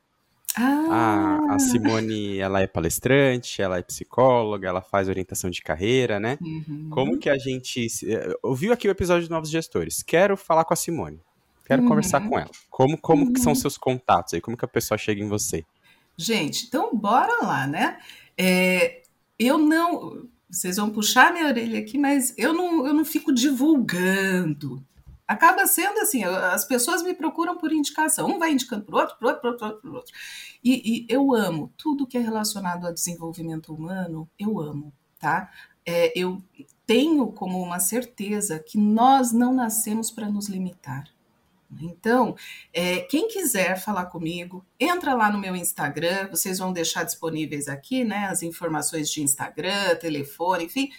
Ah. 0.57 1.39
A, 1.51 1.55
a, 1.55 1.59
Simone, 1.59 2.39
ela 2.39 2.61
é 2.61 2.67
palestrante, 2.67 3.61
ela 3.61 3.79
é 3.79 3.83
psicóloga, 3.83 4.69
ela 4.69 4.81
faz 4.81 5.09
orientação 5.09 5.51
de 5.51 5.61
carreira, 5.61 6.19
né? 6.19 6.39
Uhum. 6.41 6.89
Como 6.91 7.19
que 7.19 7.29
a 7.29 7.37
gente... 7.37 7.87
Eh, 8.05 8.35
ouviu 8.43 8.73
aqui 8.73 8.89
o 8.89 8.91
episódio 8.91 9.25
de 9.25 9.31
Novos 9.31 9.51
Gestores. 9.51 10.03
Quero 10.03 10.37
falar 10.37 10.65
com 10.65 10.73
a 10.73 10.77
Simone. 10.77 11.21
Quero 11.67 11.83
uhum. 11.83 11.89
conversar 11.89 12.27
com 12.27 12.39
ela. 12.39 12.51
Como, 12.71 12.97
como 12.97 13.33
que 13.33 13.41
são 13.41 13.53
uhum. 13.53 13.57
seus 13.57 13.77
contatos 13.77 14.33
aí? 14.33 14.41
Como 14.41 14.57
que 14.57 14.65
a 14.65 14.69
pessoa 14.69 14.97
chega 14.97 15.23
em 15.23 15.29
você? 15.29 15.65
Gente, 16.17 16.67
então 16.67 16.91
bora 16.97 17.45
lá, 17.45 17.67
né? 17.67 17.99
É, 18.37 19.03
eu 19.39 19.59
não 19.59 20.27
vocês 20.51 20.77
vão 20.77 20.91
puxar 20.91 21.33
minha 21.33 21.47
orelha 21.47 21.79
aqui, 21.79 21.99
mas 21.99 22.35
eu 22.37 22.53
não, 22.53 22.87
eu 22.87 22.95
não 22.95 23.05
fico 23.05 23.33
divulgando. 23.33 24.85
Acaba 25.27 25.67
sendo 25.67 26.01
assim, 26.01 26.25
as 26.25 26.65
pessoas 26.65 27.03
me 27.03 27.13
procuram 27.13 27.59
por 27.59 27.71
indicação. 27.71 28.29
Um 28.29 28.39
vai 28.39 28.51
indicando 28.51 28.85
para 28.85 28.95
o 28.95 28.99
outro, 28.99 29.17
para 29.19 29.29
outro, 29.29 29.41
para 29.41 29.51
outro, 29.51 29.83
para 29.83 29.91
outro. 29.91 30.15
E, 30.65 31.05
e, 31.05 31.07
eu 31.09 31.35
amo 31.35 31.73
tudo 31.77 32.07
que 32.07 32.17
é 32.17 32.21
relacionado 32.21 32.87
ao 32.87 32.95
desenvolvimento 32.95 33.75
humano, 33.75 34.29
eu 34.39 34.59
amo, 34.59 34.93
tá? 35.19 35.51
É, 35.85 36.19
eu 36.19 36.43
tenho 36.87 37.27
como 37.33 37.63
uma 37.63 37.79
certeza 37.79 38.59
que 38.59 38.79
nós 38.79 39.31
não 39.31 39.53
nascemos 39.53 40.11
para 40.11 40.31
nos 40.31 40.49
limitar. 40.49 41.05
Então, 41.81 42.35
é, 42.73 43.01
quem 43.01 43.29
quiser 43.29 43.79
falar 43.79 44.07
comigo, 44.07 44.65
entra 44.81 45.15
lá 45.15 45.31
no 45.31 45.39
meu 45.39 45.55
Instagram, 45.55 46.29
vocês 46.31 46.59
vão 46.59 46.73
deixar 46.73 47.05
disponíveis 47.05 47.69
aqui, 47.69 48.05
né, 48.05 48.27
as 48.31 48.43
informações 48.43 49.11
de 49.11 49.23
Instagram, 49.23 49.95
telefone, 49.97 50.65
enfim, 50.65 50.91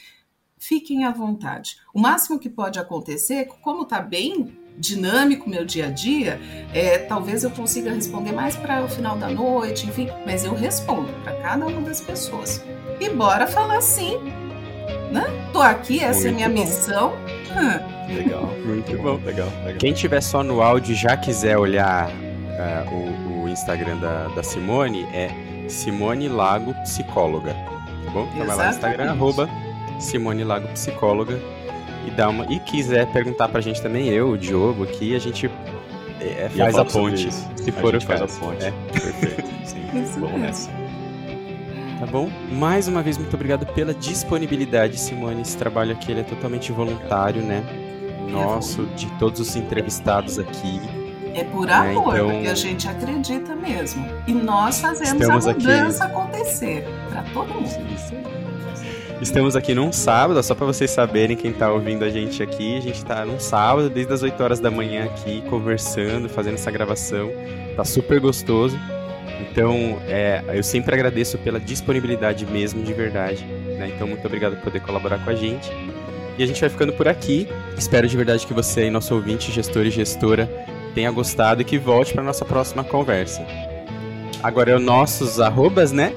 fiquem 0.58 1.06
à 1.06 1.12
vontade. 1.12 1.78
O 1.94 2.00
máximo 2.00 2.40
que 2.40 2.50
pode 2.50 2.78
acontecer, 2.78 3.46
como 3.62 3.84
está 3.84 4.00
bem 4.02 4.58
dinâmico 4.78 5.50
meu 5.50 5.66
dia 5.66 5.88
a 5.88 5.92
dia, 5.92 6.40
é, 6.74 7.00
talvez 7.00 7.44
eu 7.44 7.52
consiga 7.52 7.92
responder 7.92 8.32
mais 8.32 8.56
para 8.56 8.84
o 8.84 8.88
final 8.88 9.18
da 9.18 9.30
noite, 9.30 9.88
enfim, 9.88 10.08
mas 10.26 10.46
eu 10.46 10.54
respondo 10.54 11.12
para 11.24 11.36
cada 11.42 11.66
uma 11.66 11.82
das 11.82 12.00
pessoas. 12.00 12.64
E 13.00 13.10
bora 13.10 13.48
falar 13.48 13.82
sim, 13.82 14.18
né? 15.12 15.24
Tô 15.52 15.62
aqui, 15.62 16.00
essa 16.00 16.30
Muito 16.30 16.42
é 16.42 16.44
a 16.46 16.50
minha 16.50 16.50
bom. 16.50 16.70
missão. 16.70 17.14
Legal, 18.14 18.50
muito 18.66 18.98
bom. 18.98 19.20
Legal, 19.26 19.48
legal. 19.64 19.78
Quem 19.78 19.94
tiver 19.94 20.22
só 20.22 20.44
no 20.44 20.62
áudio 20.62 20.94
e 20.94 20.96
já 20.96 21.16
quiser 21.16 21.58
olhar 21.58 22.10
uh, 22.10 22.94
o, 22.94 23.44
o, 23.44 23.50
Instagram 23.50 23.98
da, 23.98 24.28
da, 24.30 24.44
Simone, 24.44 25.04
é 25.14 25.30
Simone 25.68 26.28
Lago 26.28 26.74
Psicóloga. 26.84 27.54
Tá 27.54 28.12
bom? 28.12 28.28
Então 28.34 28.48
vai 28.48 28.56
lá 28.56 28.64
no 28.66 28.70
Instagram, 28.72 29.12
arroba 29.12 29.50
Simone 30.00 30.44
Lago 30.44 30.68
Psicóloga. 30.70 31.40
E, 32.08 32.12
dá 32.12 32.30
uma, 32.30 32.46
e 32.52 32.60
quiser 32.60 33.12
perguntar 33.12 33.50
pra 33.50 33.62
gente 33.62 33.82
também, 33.82 34.08
eu, 34.10 34.32
o 34.32 34.38
Diogo 34.38 34.84
aqui, 34.84 35.16
a 35.16 35.20
gente 35.20 35.50
é, 36.20 36.50
faz 36.50 36.78
a 36.78 36.86
ponte. 36.86 37.30
Se 37.32 37.72
for 37.72 37.96
o 37.96 38.06
caso. 38.06 38.06
Faz 38.06 38.22
a 38.22 38.40
ponte. 38.40 38.66
É. 38.66 38.72
Perfeito. 38.92 39.50
Sim, 39.66 40.20
vamos 40.20 40.40
nessa. 40.40 40.72
Tá 42.00 42.06
bom? 42.06 42.30
Mais 42.54 42.88
uma 42.88 43.04
vez, 43.04 43.18
muito 43.18 43.34
obrigado 43.34 43.66
pela 43.74 43.94
disponibilidade, 43.94 44.98
Simone. 44.98 45.42
Esse 45.42 45.58
trabalho 45.58 45.92
aqui 45.92 46.12
ele 46.12 46.22
é 46.22 46.24
totalmente 46.24 46.72
voluntário, 46.72 47.42
né? 47.42 47.62
Nosso, 48.32 48.86
de 48.96 49.08
todos 49.18 49.40
os 49.40 49.56
entrevistados 49.56 50.40
aqui. 50.40 50.80
É 51.34 51.44
por 51.44 51.70
amor, 51.70 52.14
né? 52.14 52.20
então, 52.20 52.32
porque 52.32 52.48
a 52.48 52.56
gente 52.56 52.88
acredita 52.88 53.56
mesmo. 53.56 54.06
E 54.28 54.34
nós 54.34 54.80
fazemos 54.80 55.30
a 55.30 55.34
mudança 55.36 56.06
aqui... 56.06 56.14
acontecer 56.14 56.88
para 57.10 57.24
todo 57.34 57.54
mundo. 57.54 58.40
Estamos 59.22 59.54
aqui 59.56 59.76
num 59.76 59.92
sábado, 59.92 60.42
só 60.42 60.56
para 60.56 60.66
vocês 60.66 60.90
saberem 60.90 61.36
quem 61.36 61.52
tá 61.52 61.70
ouvindo 61.72 62.06
a 62.06 62.10
gente 62.10 62.42
aqui. 62.42 62.78
A 62.78 62.82
gente 62.82 63.04
tá 63.04 63.26
num 63.26 63.38
sábado, 63.40 63.90
desde 63.90 64.14
as 64.14 64.24
8 64.24 64.42
horas 64.42 64.60
da 64.62 64.72
manhã 64.72 65.06
aqui, 65.06 65.42
conversando, 65.50 66.30
fazendo 66.30 66.54
essa 66.54 66.72
gravação. 66.72 67.30
Tá 67.76 67.84
super 67.84 68.20
gostoso. 68.22 68.80
Então, 69.42 70.02
é, 70.08 70.42
eu 70.54 70.64
sempre 70.64 70.96
agradeço 70.96 71.38
pela 71.38 71.60
disponibilidade 71.60 72.46
mesmo, 72.46 72.82
de 72.82 72.94
verdade. 72.94 73.44
Né? 73.46 73.92
Então, 73.94 74.08
muito 74.08 74.26
obrigado 74.26 74.56
por 74.56 74.66
poder 74.66 74.80
colaborar 74.82 75.24
com 75.24 75.30
a 75.30 75.36
gente. 75.36 75.70
E 76.40 76.44
a 76.44 76.48
gente 76.48 76.62
vai 76.62 76.70
ficando 76.70 76.94
por 76.94 77.06
aqui. 77.06 77.50
Espero 77.78 78.08
de 78.08 78.16
verdade 78.16 78.48
que 78.48 78.54
você, 78.54 78.90
nosso 78.90 79.14
ouvinte, 79.14 79.52
gestor 79.52 79.86
e 79.86 79.92
gestora, 79.92 80.50
tenha 80.96 81.12
gostado 81.12 81.62
e 81.62 81.66
que 81.66 81.78
volte 81.78 82.14
para 82.14 82.24
nossa 82.24 82.46
próxima 82.46 82.82
conversa. 82.82 83.46
Agora 84.42 84.72
é 84.72 84.76
os 84.78 84.82
nossos 84.82 85.42
arrobas, 85.42 85.92
né? 85.92 86.14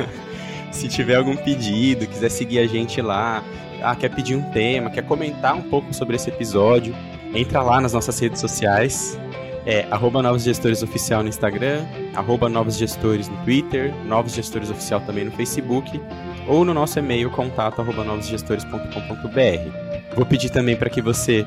Se 0.72 0.88
tiver 0.88 1.16
algum 1.16 1.36
pedido, 1.36 2.06
quiser 2.06 2.30
seguir 2.30 2.58
a 2.58 2.66
gente 2.66 3.02
lá, 3.02 3.44
ah, 3.82 3.94
quer 3.94 4.08
pedir 4.08 4.34
um 4.34 4.50
tema, 4.50 4.88
quer 4.88 5.04
comentar 5.04 5.54
um 5.54 5.62
pouco 5.62 5.92
sobre 5.92 6.16
esse 6.16 6.30
episódio, 6.30 6.96
entra 7.34 7.60
lá 7.60 7.82
nas 7.82 7.92
nossas 7.92 8.18
redes 8.18 8.40
sociais, 8.40 9.20
é 9.66 9.86
arroba 9.90 10.22
Novos 10.22 10.42
Gestores 10.42 10.82
Oficial 10.82 11.22
no 11.22 11.28
Instagram, 11.28 11.84
arroba 12.14 12.48
Novos 12.48 12.78
Gestores 12.78 13.28
no 13.28 13.36
Twitter, 13.44 13.92
Novos 14.06 14.32
Gestores 14.32 14.70
Oficial 14.70 15.02
também 15.02 15.26
no 15.26 15.32
Facebook, 15.32 16.00
ou 16.46 16.64
no 16.64 16.74
nosso 16.74 16.98
e-mail 16.98 17.30
contato 17.30 17.80
arroba 17.80 18.04
novosgestores.com.br. 18.04 20.14
Vou 20.14 20.26
pedir 20.26 20.50
também 20.50 20.76
para 20.76 20.90
que 20.90 21.00
você 21.00 21.46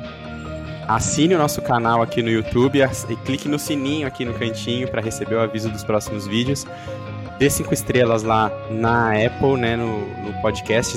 assine 0.87 1.35
o 1.35 1.37
nosso 1.37 1.61
canal 1.61 2.01
aqui 2.01 2.21
no 2.21 2.29
YouTube 2.29 2.79
e 2.79 3.15
clique 3.17 3.47
no 3.47 3.59
sininho 3.59 4.07
aqui 4.07 4.25
no 4.25 4.33
cantinho 4.33 4.87
para 4.87 5.01
receber 5.01 5.35
o 5.35 5.41
aviso 5.41 5.69
dos 5.69 5.83
próximos 5.83 6.27
vídeos. 6.27 6.65
Dê 7.37 7.49
cinco 7.49 7.73
estrelas 7.73 8.23
lá 8.23 8.51
na 8.71 9.11
Apple, 9.11 9.57
né, 9.57 9.75
no, 9.75 9.99
no 9.99 10.33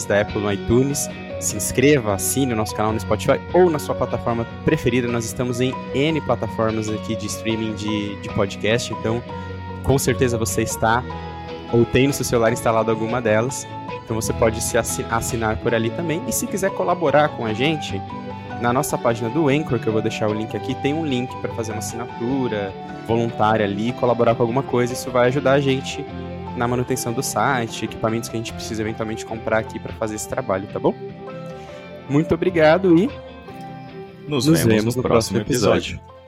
da 0.08 0.20
Apple 0.20 0.40
no 0.40 0.52
iTunes 0.52 1.08
se 1.40 1.56
inscreva, 1.56 2.14
assine 2.14 2.52
o 2.52 2.56
nosso 2.56 2.74
canal 2.74 2.92
no 2.92 3.00
Spotify 3.00 3.40
ou 3.52 3.70
na 3.70 3.78
sua 3.78 3.94
plataforma 3.94 4.46
preferida. 4.64 5.08
Nós 5.08 5.24
estamos 5.24 5.60
em 5.60 5.74
N 5.94 6.20
plataformas 6.20 6.88
aqui 6.88 7.16
de 7.16 7.26
streaming 7.26 7.74
de, 7.74 8.16
de 8.16 8.28
podcast, 8.34 8.92
então 8.92 9.22
com 9.82 9.98
certeza 9.98 10.36
você 10.36 10.62
está 10.62 11.02
ou 11.72 11.84
tem 11.84 12.06
no 12.06 12.12
seu 12.12 12.24
celular 12.24 12.52
instalado 12.52 12.90
alguma 12.90 13.20
delas. 13.20 13.66
Então 14.04 14.20
você 14.20 14.32
pode 14.32 14.60
se 14.60 14.76
assinar 14.76 15.56
por 15.58 15.74
ali 15.74 15.90
também. 15.90 16.22
E 16.26 16.32
se 16.32 16.46
quiser 16.46 16.70
colaborar 16.72 17.28
com 17.30 17.44
a 17.44 17.52
gente, 17.52 18.00
na 18.60 18.72
nossa 18.72 18.98
página 18.98 19.28
do 19.30 19.48
Anchor, 19.48 19.78
que 19.78 19.86
eu 19.86 19.92
vou 19.92 20.02
deixar 20.02 20.28
o 20.28 20.34
link 20.34 20.56
aqui, 20.56 20.74
tem 20.76 20.92
um 20.92 21.06
link 21.06 21.34
para 21.40 21.52
fazer 21.54 21.72
uma 21.72 21.78
assinatura 21.78 22.72
voluntária 23.06 23.64
ali, 23.64 23.92
colaborar 23.92 24.34
com 24.34 24.42
alguma 24.42 24.62
coisa. 24.62 24.92
Isso 24.92 25.10
vai 25.10 25.28
ajudar 25.28 25.52
a 25.52 25.60
gente 25.60 26.04
na 26.56 26.66
manutenção 26.68 27.12
do 27.12 27.22
site, 27.22 27.84
equipamentos 27.84 28.28
que 28.28 28.36
a 28.36 28.38
gente 28.38 28.52
precisa 28.52 28.82
eventualmente 28.82 29.24
comprar 29.24 29.58
aqui 29.58 29.78
para 29.78 29.92
fazer 29.94 30.16
esse 30.16 30.28
trabalho, 30.28 30.66
tá 30.72 30.78
bom? 30.78 30.94
Muito 32.08 32.34
obrigado 32.34 32.98
e 32.98 33.08
nos, 34.28 34.46
nos 34.46 34.58
vemos, 34.58 34.64
vemos, 34.64 34.96
no, 34.96 35.02
próximo, 35.02 35.38
próximo 35.38 35.38
episódio. 35.38 35.94
episódio. 35.94 36.19